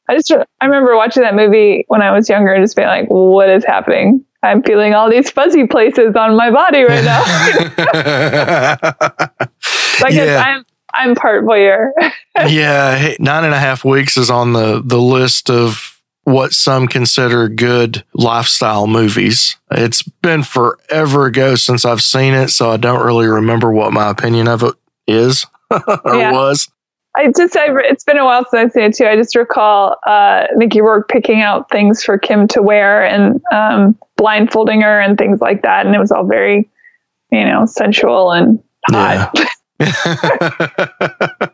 I 0.10 0.16
just 0.16 0.32
I 0.32 0.66
remember 0.66 0.96
watching 0.96 1.24
that 1.24 1.36
movie 1.36 1.86
when 1.88 2.02
I 2.02 2.12
was 2.12 2.30
younger, 2.30 2.52
and 2.52 2.64
just 2.64 2.76
being 2.76 2.88
like, 2.88 3.08
"What 3.10 3.50
is 3.50 3.64
happening? 3.64 4.26
I'm 4.42 4.64
feeling 4.64 4.94
all 4.94 5.10
these 5.10 5.30
fuzzy 5.30 5.68
places 5.68 6.16
on 6.16 6.36
my 6.36 6.50
body 6.50 6.84
right 6.84 7.04
now." 7.04 7.22
like 10.02 10.14
Yeah. 10.14 10.44
I'm 10.46 10.66
I'm 10.94 11.16
part 11.16 11.46
voyeur. 11.46 11.92
yeah, 12.48 12.98
hey, 12.98 13.16
nine 13.20 13.44
and 13.44 13.54
a 13.54 13.60
half 13.60 13.86
weeks 13.86 14.18
is 14.18 14.32
on 14.32 14.54
the 14.54 14.82
the 14.84 15.00
list 15.00 15.50
of 15.50 16.02
what 16.24 16.54
some 16.54 16.88
consider 16.88 17.48
good 17.48 18.04
lifestyle 18.14 18.88
movies. 18.88 19.58
It's 19.72 20.02
been 20.02 20.44
forever 20.44 21.28
ago 21.28 21.56
since 21.56 21.86
I've 21.86 22.02
seen 22.02 22.34
it, 22.34 22.50
so 22.50 22.72
I 22.72 22.78
don't 22.78 23.06
really 23.06 23.28
remember 23.28 23.72
what 23.72 23.94
my 23.94 24.10
opinion 24.10 24.48
of 24.48 24.64
it 24.64 24.74
is 25.10 25.46
or 25.72 26.16
Yeah. 26.16 26.32
was. 26.32 26.70
I 27.18 27.32
just, 27.36 27.58
I, 27.58 27.68
it's 27.86 28.04
been 28.04 28.18
a 28.20 28.24
while 28.24 28.46
since 28.46 28.54
I've 28.54 28.72
seen 28.72 28.84
it 28.84 28.96
too. 28.96 29.06
I 29.06 29.16
just 29.16 29.36
recall 29.36 29.98
uh, 30.06 30.46
Mickey 30.56 30.80
Rourke 30.80 31.10
picking 31.10 31.42
out 31.42 31.70
things 31.70 32.04
for 32.04 32.18
Kim 32.18 32.48
to 32.50 32.62
wear 32.62 33.04
and 33.04 33.42
um, 33.52 33.98
blindfolding 34.16 34.82
her 34.82 35.02
and 35.02 35.18
things 35.18 35.42
like 35.42 35.64
that. 35.64 35.86
And 35.86 35.96
it 35.96 36.00
was 36.00 36.12
all 36.12 36.26
very, 36.26 36.70
you 37.32 37.46
know, 37.46 37.66
sensual 37.66 38.32
and 38.32 38.62
hot. 38.90 39.34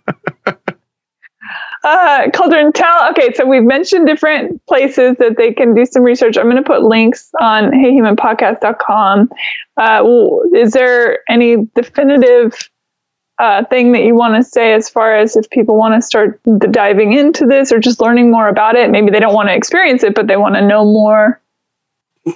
Uh, 1.83 2.31
Cauldron, 2.33 2.73
tell, 2.73 3.11
okay, 3.11 3.31
so 3.33 3.45
we've 3.45 3.61
mentioned 3.63 4.07
different 4.07 4.59
places 4.65 5.15
that 5.19 5.37
they 5.37 5.53
can 5.53 5.75
do 5.75 5.85
some 5.85 6.01
research. 6.01 6.35
I'm 6.35 6.45
going 6.45 6.55
to 6.55 6.63
put 6.63 6.81
links 6.81 7.29
on 7.39 7.65
heyhumanpodcast.com. 7.71 9.29
Uh, 9.77 10.03
is 10.55 10.71
there 10.71 11.19
any 11.29 11.57
definitive 11.75 12.57
uh, 13.39 13.63
thing 13.65 13.91
that 13.91 14.03
you 14.03 14.15
want 14.15 14.35
to 14.35 14.43
say 14.43 14.73
as 14.73 14.89
far 14.89 15.15
as 15.15 15.35
if 15.35 15.49
people 15.49 15.75
want 15.77 15.93
to 15.95 16.01
start 16.01 16.39
diving 16.71 17.13
into 17.13 17.45
this 17.45 17.71
or 17.71 17.79
just 17.79 17.99
learning 18.01 18.31
more 18.31 18.47
about 18.47 18.75
it? 18.75 18.89
Maybe 18.89 19.11
they 19.11 19.19
don't 19.19 19.33
want 19.33 19.49
to 19.49 19.55
experience 19.55 20.03
it, 20.03 20.15
but 20.15 20.27
they 20.27 20.37
want 20.37 20.55
to 20.55 20.65
know 20.65 20.85
more. 20.85 21.41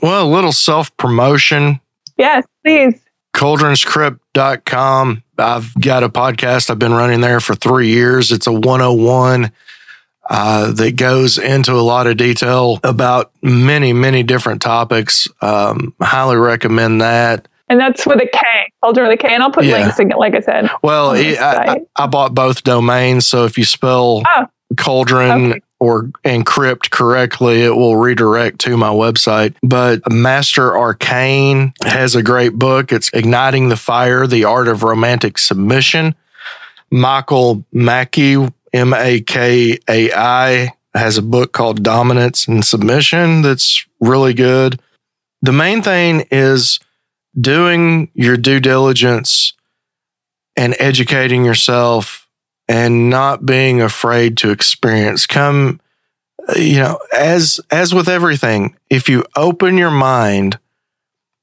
well, 0.02 0.26
a 0.26 0.30
little 0.30 0.52
self 0.52 0.96
promotion. 0.98 1.80
Yes, 2.18 2.46
please. 2.66 3.00
cauldronscrypt.com. 3.34 5.24
I've 5.38 5.74
got 5.76 6.04
a 6.04 6.10
podcast 6.10 6.70
I've 6.70 6.80
been 6.80 6.94
running 6.94 7.22
there 7.22 7.40
for 7.40 7.56
three 7.56 7.88
years. 7.90 8.32
It's 8.32 8.48
a 8.48 8.52
101 8.52 9.52
uh, 10.30 10.72
that 10.74 10.96
goes 10.96 11.38
into 11.38 11.74
a 11.74 11.82
lot 11.82 12.08
of 12.08 12.18
detail 12.18 12.80
about 12.84 13.32
many, 13.42 13.94
many 13.94 14.22
different 14.24 14.62
topics. 14.62 15.28
Um, 15.42 15.96
highly 16.02 16.36
recommend 16.36 17.02
that. 17.02 17.48
And 17.70 17.80
that's 17.80 18.06
with 18.06 18.22
a 18.22 18.26
K, 18.28 18.40
Cauldron 18.84 19.08
with 19.08 19.20
a 19.20 19.22
K. 19.22 19.34
And 19.34 19.44
I'll 19.44 19.52
put 19.52 19.64
Yeah. 19.66 19.80
links 19.82 20.00
again, 20.00 20.18
like 20.18 20.36
I 20.36 20.40
said. 20.42 20.70
Well, 20.82 21.12
it- 21.12 21.38
I, 21.40 21.74
I. 21.74 21.82
I 21.96 22.08
bought 22.08 22.34
both 22.34 22.64
domains. 22.64 23.28
So 23.28 23.46
if 23.46 23.58
you 23.58 23.64
spell 23.66 24.24
Oh. 24.38 24.46
cauldron 24.78 25.52
Okay. 25.52 25.62
or 25.80 26.04
encrypt 26.26 26.90
correctly, 26.90 27.62
it 27.64 27.76
will 27.76 27.96
redirect 27.96 28.60
to 28.62 28.76
my 28.78 28.90
website. 28.90 29.54
But 29.62 30.02
Master 30.12 30.76
Arcane 30.78 31.74
has 31.86 32.16
a 32.16 32.24
great 32.24 32.54
book. 32.54 32.92
It's 32.92 33.10
Igniting 33.14 33.70
the 33.70 33.78
Fire, 33.78 34.26
The 34.28 34.46
Art 34.46 34.68
of 34.68 34.82
Romantic 34.84 35.38
Submission. 35.38 36.16
Michael 36.92 37.64
Makai, 37.74 38.52
M 38.74 38.94
A 38.94 39.22
K 39.22 39.78
A 39.88 40.12
I, 40.12 40.74
has 40.96 41.18
a 41.18 41.22
book 41.22 41.52
called 41.52 41.84
Dominance 41.84 42.48
and 42.48 42.66
Submission 42.66 43.42
that's 43.44 43.86
really 44.00 44.34
good. 44.34 44.80
the 45.42 45.54
main 45.54 45.82
thing 45.82 46.26
is 46.32 46.80
doing 47.40 48.10
your 48.14 48.38
due 48.38 48.60
diligence 48.60 49.54
and 50.56 50.76
educating 50.80 51.46
yourself 51.46 52.28
and 52.68 53.10
not 53.10 53.46
being 53.46 53.82
afraid 53.82 54.38
to 54.38 54.52
experience. 54.52 55.26
Come 55.26 55.80
you 56.56 56.80
know 56.80 57.00
as 57.16 57.60
as 57.70 57.94
with 57.94 58.10
everything 58.10 58.76
if 58.90 59.08
you 59.08 59.24
open 59.36 59.78
your 59.78 59.92
mind 59.92 60.58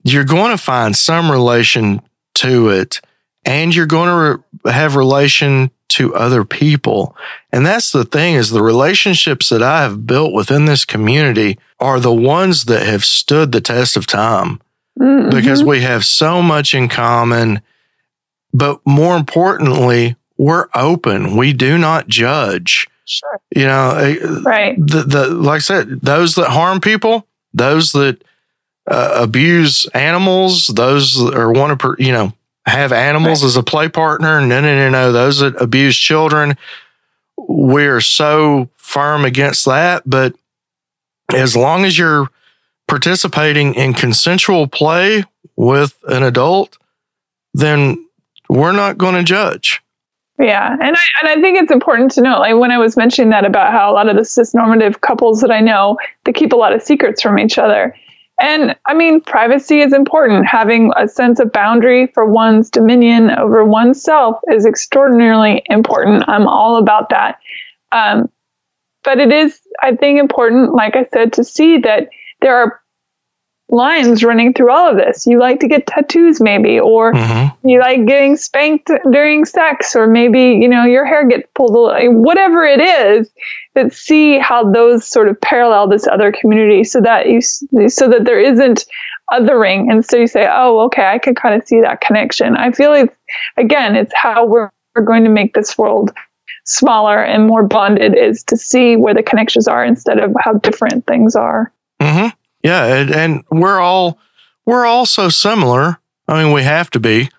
you're 0.02 0.24
going 0.24 0.50
to 0.50 0.58
find 0.58 0.96
some 0.96 1.30
relation 1.30 2.00
to 2.34 2.68
it 2.68 3.00
and 3.44 3.74
you're 3.74 3.86
going 3.86 4.08
to 4.08 4.42
re- 4.64 4.72
have 4.72 4.94
relation 4.96 5.70
to 5.88 6.14
other 6.14 6.44
people. 6.44 7.16
And 7.52 7.64
that's 7.64 7.90
the 7.90 8.04
thing 8.04 8.34
is 8.34 8.50
the 8.50 8.62
relationships 8.62 9.48
that 9.48 9.62
i 9.62 9.82
have 9.82 10.06
built 10.06 10.32
within 10.32 10.64
this 10.64 10.84
community 10.84 11.58
are 11.80 12.00
the 12.00 12.12
ones 12.12 12.64
that 12.64 12.86
have 12.86 13.04
stood 13.04 13.52
the 13.52 13.60
test 13.60 13.96
of 13.96 14.06
time 14.06 14.60
mm-hmm. 14.98 15.30
because 15.30 15.62
we 15.62 15.82
have 15.82 16.04
so 16.04 16.42
much 16.42 16.74
in 16.74 16.88
common 16.88 17.62
but 18.56 18.80
more 18.86 19.18
importantly, 19.18 20.16
we're 20.38 20.68
open. 20.74 21.36
We 21.36 21.52
do 21.52 21.76
not 21.76 22.08
judge. 22.08 22.86
Sure. 23.04 23.38
You 23.54 23.66
know, 23.66 23.90
eh, 23.96 24.40
right. 24.44 24.76
The, 24.78 25.02
the, 25.02 25.28
like 25.28 25.56
I 25.56 25.58
said, 25.58 26.00
those 26.00 26.36
that 26.36 26.48
harm 26.48 26.80
people, 26.80 27.26
those 27.52 27.92
that 27.92 28.24
uh, 28.90 29.12
abuse 29.14 29.84
animals, 29.88 30.68
those 30.68 31.22
that 31.22 31.34
are 31.34 31.52
want 31.52 31.78
to, 31.78 31.96
you 31.98 32.12
know, 32.12 32.32
have 32.64 32.92
animals 32.92 33.42
right. 33.42 33.48
as 33.48 33.56
a 33.56 33.62
play 33.62 33.90
partner. 33.90 34.40
No, 34.40 34.62
no, 34.62 34.74
no, 34.74 34.88
no. 34.88 35.12
Those 35.12 35.40
that 35.40 35.60
abuse 35.60 35.96
children, 35.96 36.56
we're 37.36 38.00
so 38.00 38.70
firm 38.78 39.26
against 39.26 39.66
that. 39.66 40.02
But 40.06 40.34
as 41.34 41.54
long 41.54 41.84
as 41.84 41.98
you're 41.98 42.30
participating 42.88 43.74
in 43.74 43.94
consensual 43.94 44.66
play 44.66 45.24
with 45.56 45.98
an 46.08 46.22
adult, 46.22 46.78
then 47.54 48.06
we're 48.48 48.72
not 48.72 48.98
going 48.98 49.14
to 49.14 49.22
judge. 49.22 49.82
Yeah, 50.38 50.72
and 50.72 50.96
I 50.96 51.00
and 51.22 51.30
I 51.30 51.40
think 51.40 51.58
it's 51.58 51.72
important 51.72 52.10
to 52.12 52.20
note, 52.20 52.40
like 52.40 52.56
when 52.56 52.70
I 52.70 52.76
was 52.76 52.96
mentioning 52.96 53.30
that 53.30 53.46
about 53.46 53.72
how 53.72 53.90
a 53.90 53.94
lot 53.94 54.08
of 54.08 54.16
the 54.16 54.22
cisnormative 54.22 55.00
couples 55.00 55.40
that 55.40 55.50
I 55.50 55.60
know 55.60 55.96
they 56.24 56.32
keep 56.32 56.52
a 56.52 56.56
lot 56.56 56.74
of 56.74 56.82
secrets 56.82 57.22
from 57.22 57.38
each 57.38 57.56
other, 57.56 57.96
and 58.38 58.76
I 58.84 58.92
mean 58.92 59.22
privacy 59.22 59.80
is 59.80 59.94
important. 59.94 60.46
Having 60.46 60.92
a 60.94 61.08
sense 61.08 61.40
of 61.40 61.52
boundary 61.52 62.08
for 62.08 62.26
one's 62.26 62.68
dominion 62.68 63.30
over 63.30 63.64
oneself 63.64 64.38
is 64.52 64.66
extraordinarily 64.66 65.62
important. 65.70 66.24
I'm 66.28 66.46
all 66.46 66.76
about 66.76 67.08
that, 67.08 67.38
um, 67.92 68.30
but 69.04 69.18
it 69.18 69.32
is 69.32 69.58
I 69.82 69.96
think 69.96 70.20
important, 70.20 70.74
like 70.74 70.96
I 70.96 71.06
said, 71.14 71.32
to 71.34 71.44
see 71.44 71.78
that 71.78 72.10
there 72.46 72.56
are 72.56 72.80
lines 73.68 74.22
running 74.22 74.54
through 74.54 74.70
all 74.70 74.88
of 74.88 74.96
this. 74.96 75.26
You 75.26 75.40
like 75.40 75.58
to 75.58 75.66
get 75.66 75.88
tattoos, 75.88 76.40
maybe, 76.40 76.78
or 76.78 77.12
mm-hmm. 77.12 77.68
you 77.68 77.80
like 77.80 78.06
getting 78.06 78.36
spanked 78.36 78.88
during 79.10 79.44
sex, 79.44 79.96
or 79.96 80.06
maybe 80.06 80.40
you 80.62 80.68
know 80.68 80.84
your 80.84 81.04
hair 81.04 81.26
gets 81.26 81.48
pulled. 81.56 81.92
Whatever 82.14 82.64
it 82.64 82.80
is, 82.80 83.28
that 83.74 83.92
see 83.92 84.38
how 84.38 84.70
those 84.70 85.04
sort 85.04 85.28
of 85.28 85.40
parallel 85.40 85.88
this 85.88 86.06
other 86.06 86.30
community, 86.30 86.84
so 86.84 87.00
that 87.00 87.26
you 87.26 87.40
so 87.42 88.08
that 88.08 88.24
there 88.24 88.38
isn't 88.38 88.86
othering, 89.32 89.90
and 89.90 90.06
so 90.06 90.16
you 90.18 90.28
say, 90.28 90.48
oh, 90.48 90.78
okay, 90.86 91.06
I 91.06 91.18
can 91.18 91.34
kind 91.34 91.60
of 91.60 91.66
see 91.66 91.80
that 91.80 92.00
connection. 92.00 92.56
I 92.56 92.70
feel 92.70 92.90
like 92.90 93.16
again, 93.56 93.96
it's 93.96 94.12
how 94.14 94.46
we're, 94.46 94.70
we're 94.94 95.02
going 95.02 95.24
to 95.24 95.30
make 95.30 95.54
this 95.54 95.76
world 95.76 96.12
smaller 96.64 97.22
and 97.22 97.46
more 97.46 97.64
bonded 97.64 98.16
is 98.16 98.44
to 98.44 98.56
see 98.56 98.94
where 98.94 99.14
the 99.14 99.22
connections 99.22 99.66
are 99.66 99.84
instead 99.84 100.18
of 100.18 100.32
how 100.40 100.52
different 100.54 101.06
things 101.06 101.34
are. 101.34 101.72
Mm-hmm. 102.00 102.28
Yeah, 102.62 102.84
and, 102.84 103.10
and, 103.14 103.44
we're 103.50 103.80
all 103.80 104.18
we're 104.64 104.84
all 104.84 105.06
so 105.06 105.28
similar. 105.28 105.98
I 106.26 106.42
mean, 106.42 106.52
we 106.52 106.62
have 106.62 106.90
to 106.90 107.00
be. 107.00 107.30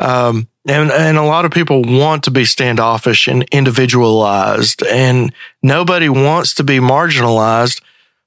Um, 0.00 0.48
and 0.66 0.90
and 0.90 1.16
a 1.16 1.22
lot 1.22 1.44
of 1.44 1.50
people 1.50 1.82
want 1.82 2.24
to 2.24 2.30
be 2.30 2.44
standoffish 2.44 3.26
and 3.26 3.44
individualized, 3.50 4.82
and 4.84 5.32
nobody 5.62 6.08
wants 6.08 6.54
to 6.54 6.64
be 6.64 6.78
marginalized. 6.78 7.80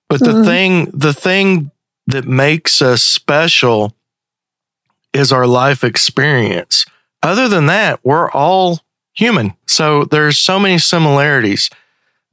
But 0.09 0.19
the 0.19 0.31
mm-hmm. 0.31 0.43
thing 0.43 0.91
the 0.91 1.13
thing 1.13 1.71
that 2.07 2.25
makes 2.25 2.81
us 2.81 3.03
special 3.03 3.95
is 5.13 5.31
our 5.31 5.45
life 5.45 5.83
experience. 5.83 6.85
Other 7.21 7.47
than 7.47 7.67
that, 7.67 7.99
we're 8.03 8.31
all 8.31 8.79
human. 9.13 9.53
So 9.67 10.05
there's 10.05 10.39
so 10.39 10.59
many 10.59 10.79
similarities. 10.79 11.69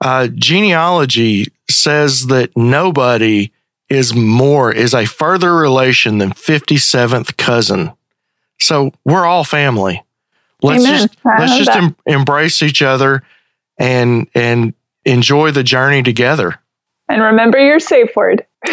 Uh, 0.00 0.28
genealogy 0.28 1.48
says 1.70 2.26
that 2.26 2.56
nobody 2.56 3.52
is 3.88 4.14
more, 4.14 4.72
is 4.72 4.94
a 4.94 5.06
further 5.06 5.54
relation 5.54 6.18
than 6.18 6.30
57th 6.32 7.36
cousin. 7.36 7.92
So 8.58 8.92
we're 9.04 9.24
all 9.24 9.44
family. 9.44 10.04
Let's 10.62 10.84
Amen. 10.84 11.08
just, 11.08 11.18
let's 11.24 11.56
just 11.56 11.70
em- 11.70 11.96
embrace 12.06 12.62
each 12.62 12.82
other 12.82 13.22
and, 13.78 14.26
and 14.34 14.74
enjoy 15.04 15.52
the 15.52 15.62
journey 15.62 16.02
together. 16.02 16.60
And 17.08 17.22
remember 17.22 17.58
your 17.58 17.78
safe 17.78 18.14
word. 18.14 18.44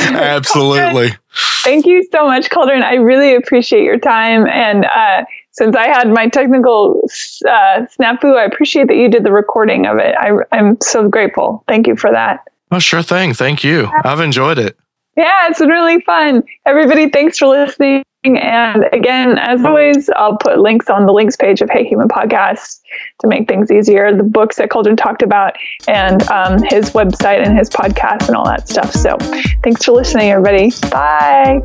Absolutely. 0.00 1.16
Thank 1.64 1.86
you 1.86 2.06
so 2.12 2.26
much, 2.26 2.50
Cauldron. 2.50 2.82
I 2.82 2.94
really 2.94 3.34
appreciate 3.34 3.82
your 3.82 3.98
time. 3.98 4.46
And 4.46 4.84
uh, 4.84 5.24
since 5.52 5.76
I 5.76 5.86
had 5.86 6.08
my 6.08 6.28
technical 6.28 7.02
uh, 7.46 7.86
snafu, 7.98 8.36
I 8.36 8.44
appreciate 8.44 8.88
that 8.88 8.96
you 8.96 9.08
did 9.08 9.24
the 9.24 9.32
recording 9.32 9.86
of 9.86 9.98
it. 9.98 10.14
I, 10.18 10.32
I'm 10.50 10.78
so 10.80 11.08
grateful. 11.08 11.64
Thank 11.68 11.86
you 11.86 11.96
for 11.96 12.10
that. 12.10 12.40
Oh, 12.70 12.78
sure 12.78 13.02
thing. 13.02 13.34
Thank 13.34 13.62
you. 13.62 13.90
I've 14.04 14.20
enjoyed 14.20 14.58
it. 14.58 14.76
Yeah, 15.16 15.48
it's 15.48 15.58
been 15.58 15.68
really 15.68 16.00
fun. 16.00 16.42
Everybody, 16.64 17.10
thanks 17.10 17.36
for 17.36 17.48
listening. 17.48 18.02
And 18.24 18.88
again, 18.92 19.36
as 19.38 19.64
always, 19.64 20.08
I'll 20.10 20.38
put 20.38 20.58
links 20.58 20.88
on 20.88 21.06
the 21.06 21.12
links 21.12 21.36
page 21.36 21.60
of 21.60 21.68
Hey 21.68 21.84
Human 21.84 22.08
Podcast 22.08 22.80
to 23.20 23.26
make 23.26 23.48
things 23.48 23.70
easier. 23.70 24.16
The 24.16 24.22
books 24.22 24.56
that 24.56 24.70
Cauldron 24.70 24.96
talked 24.96 25.22
about, 25.22 25.56
and 25.88 26.22
um, 26.30 26.62
his 26.62 26.90
website 26.90 27.44
and 27.44 27.58
his 27.58 27.68
podcast 27.68 28.28
and 28.28 28.36
all 28.36 28.46
that 28.46 28.68
stuff. 28.68 28.92
So 28.92 29.16
thanks 29.64 29.84
for 29.84 29.92
listening, 29.92 30.30
everybody. 30.30 30.70
Bye. 30.90 31.60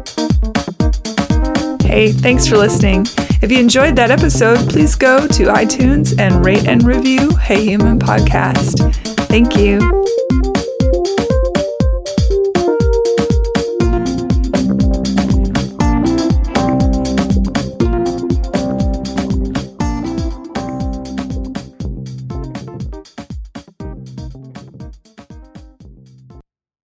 Hey, 1.84 2.12
thanks 2.12 2.48
for 2.48 2.58
listening. 2.58 3.06
If 3.42 3.52
you 3.52 3.60
enjoyed 3.60 3.96
that 3.98 4.10
episode, 4.10 4.70
please 4.70 4.96
go 4.96 5.28
to 5.28 5.44
iTunes 5.46 6.20
and 6.20 6.44
rate 6.44 6.68
and 6.68 6.84
review 6.84 7.36
Hey 7.36 7.64
Human 7.64 8.00
Podcast. 8.00 8.94
Thank 9.28 9.56
you. 9.56 10.27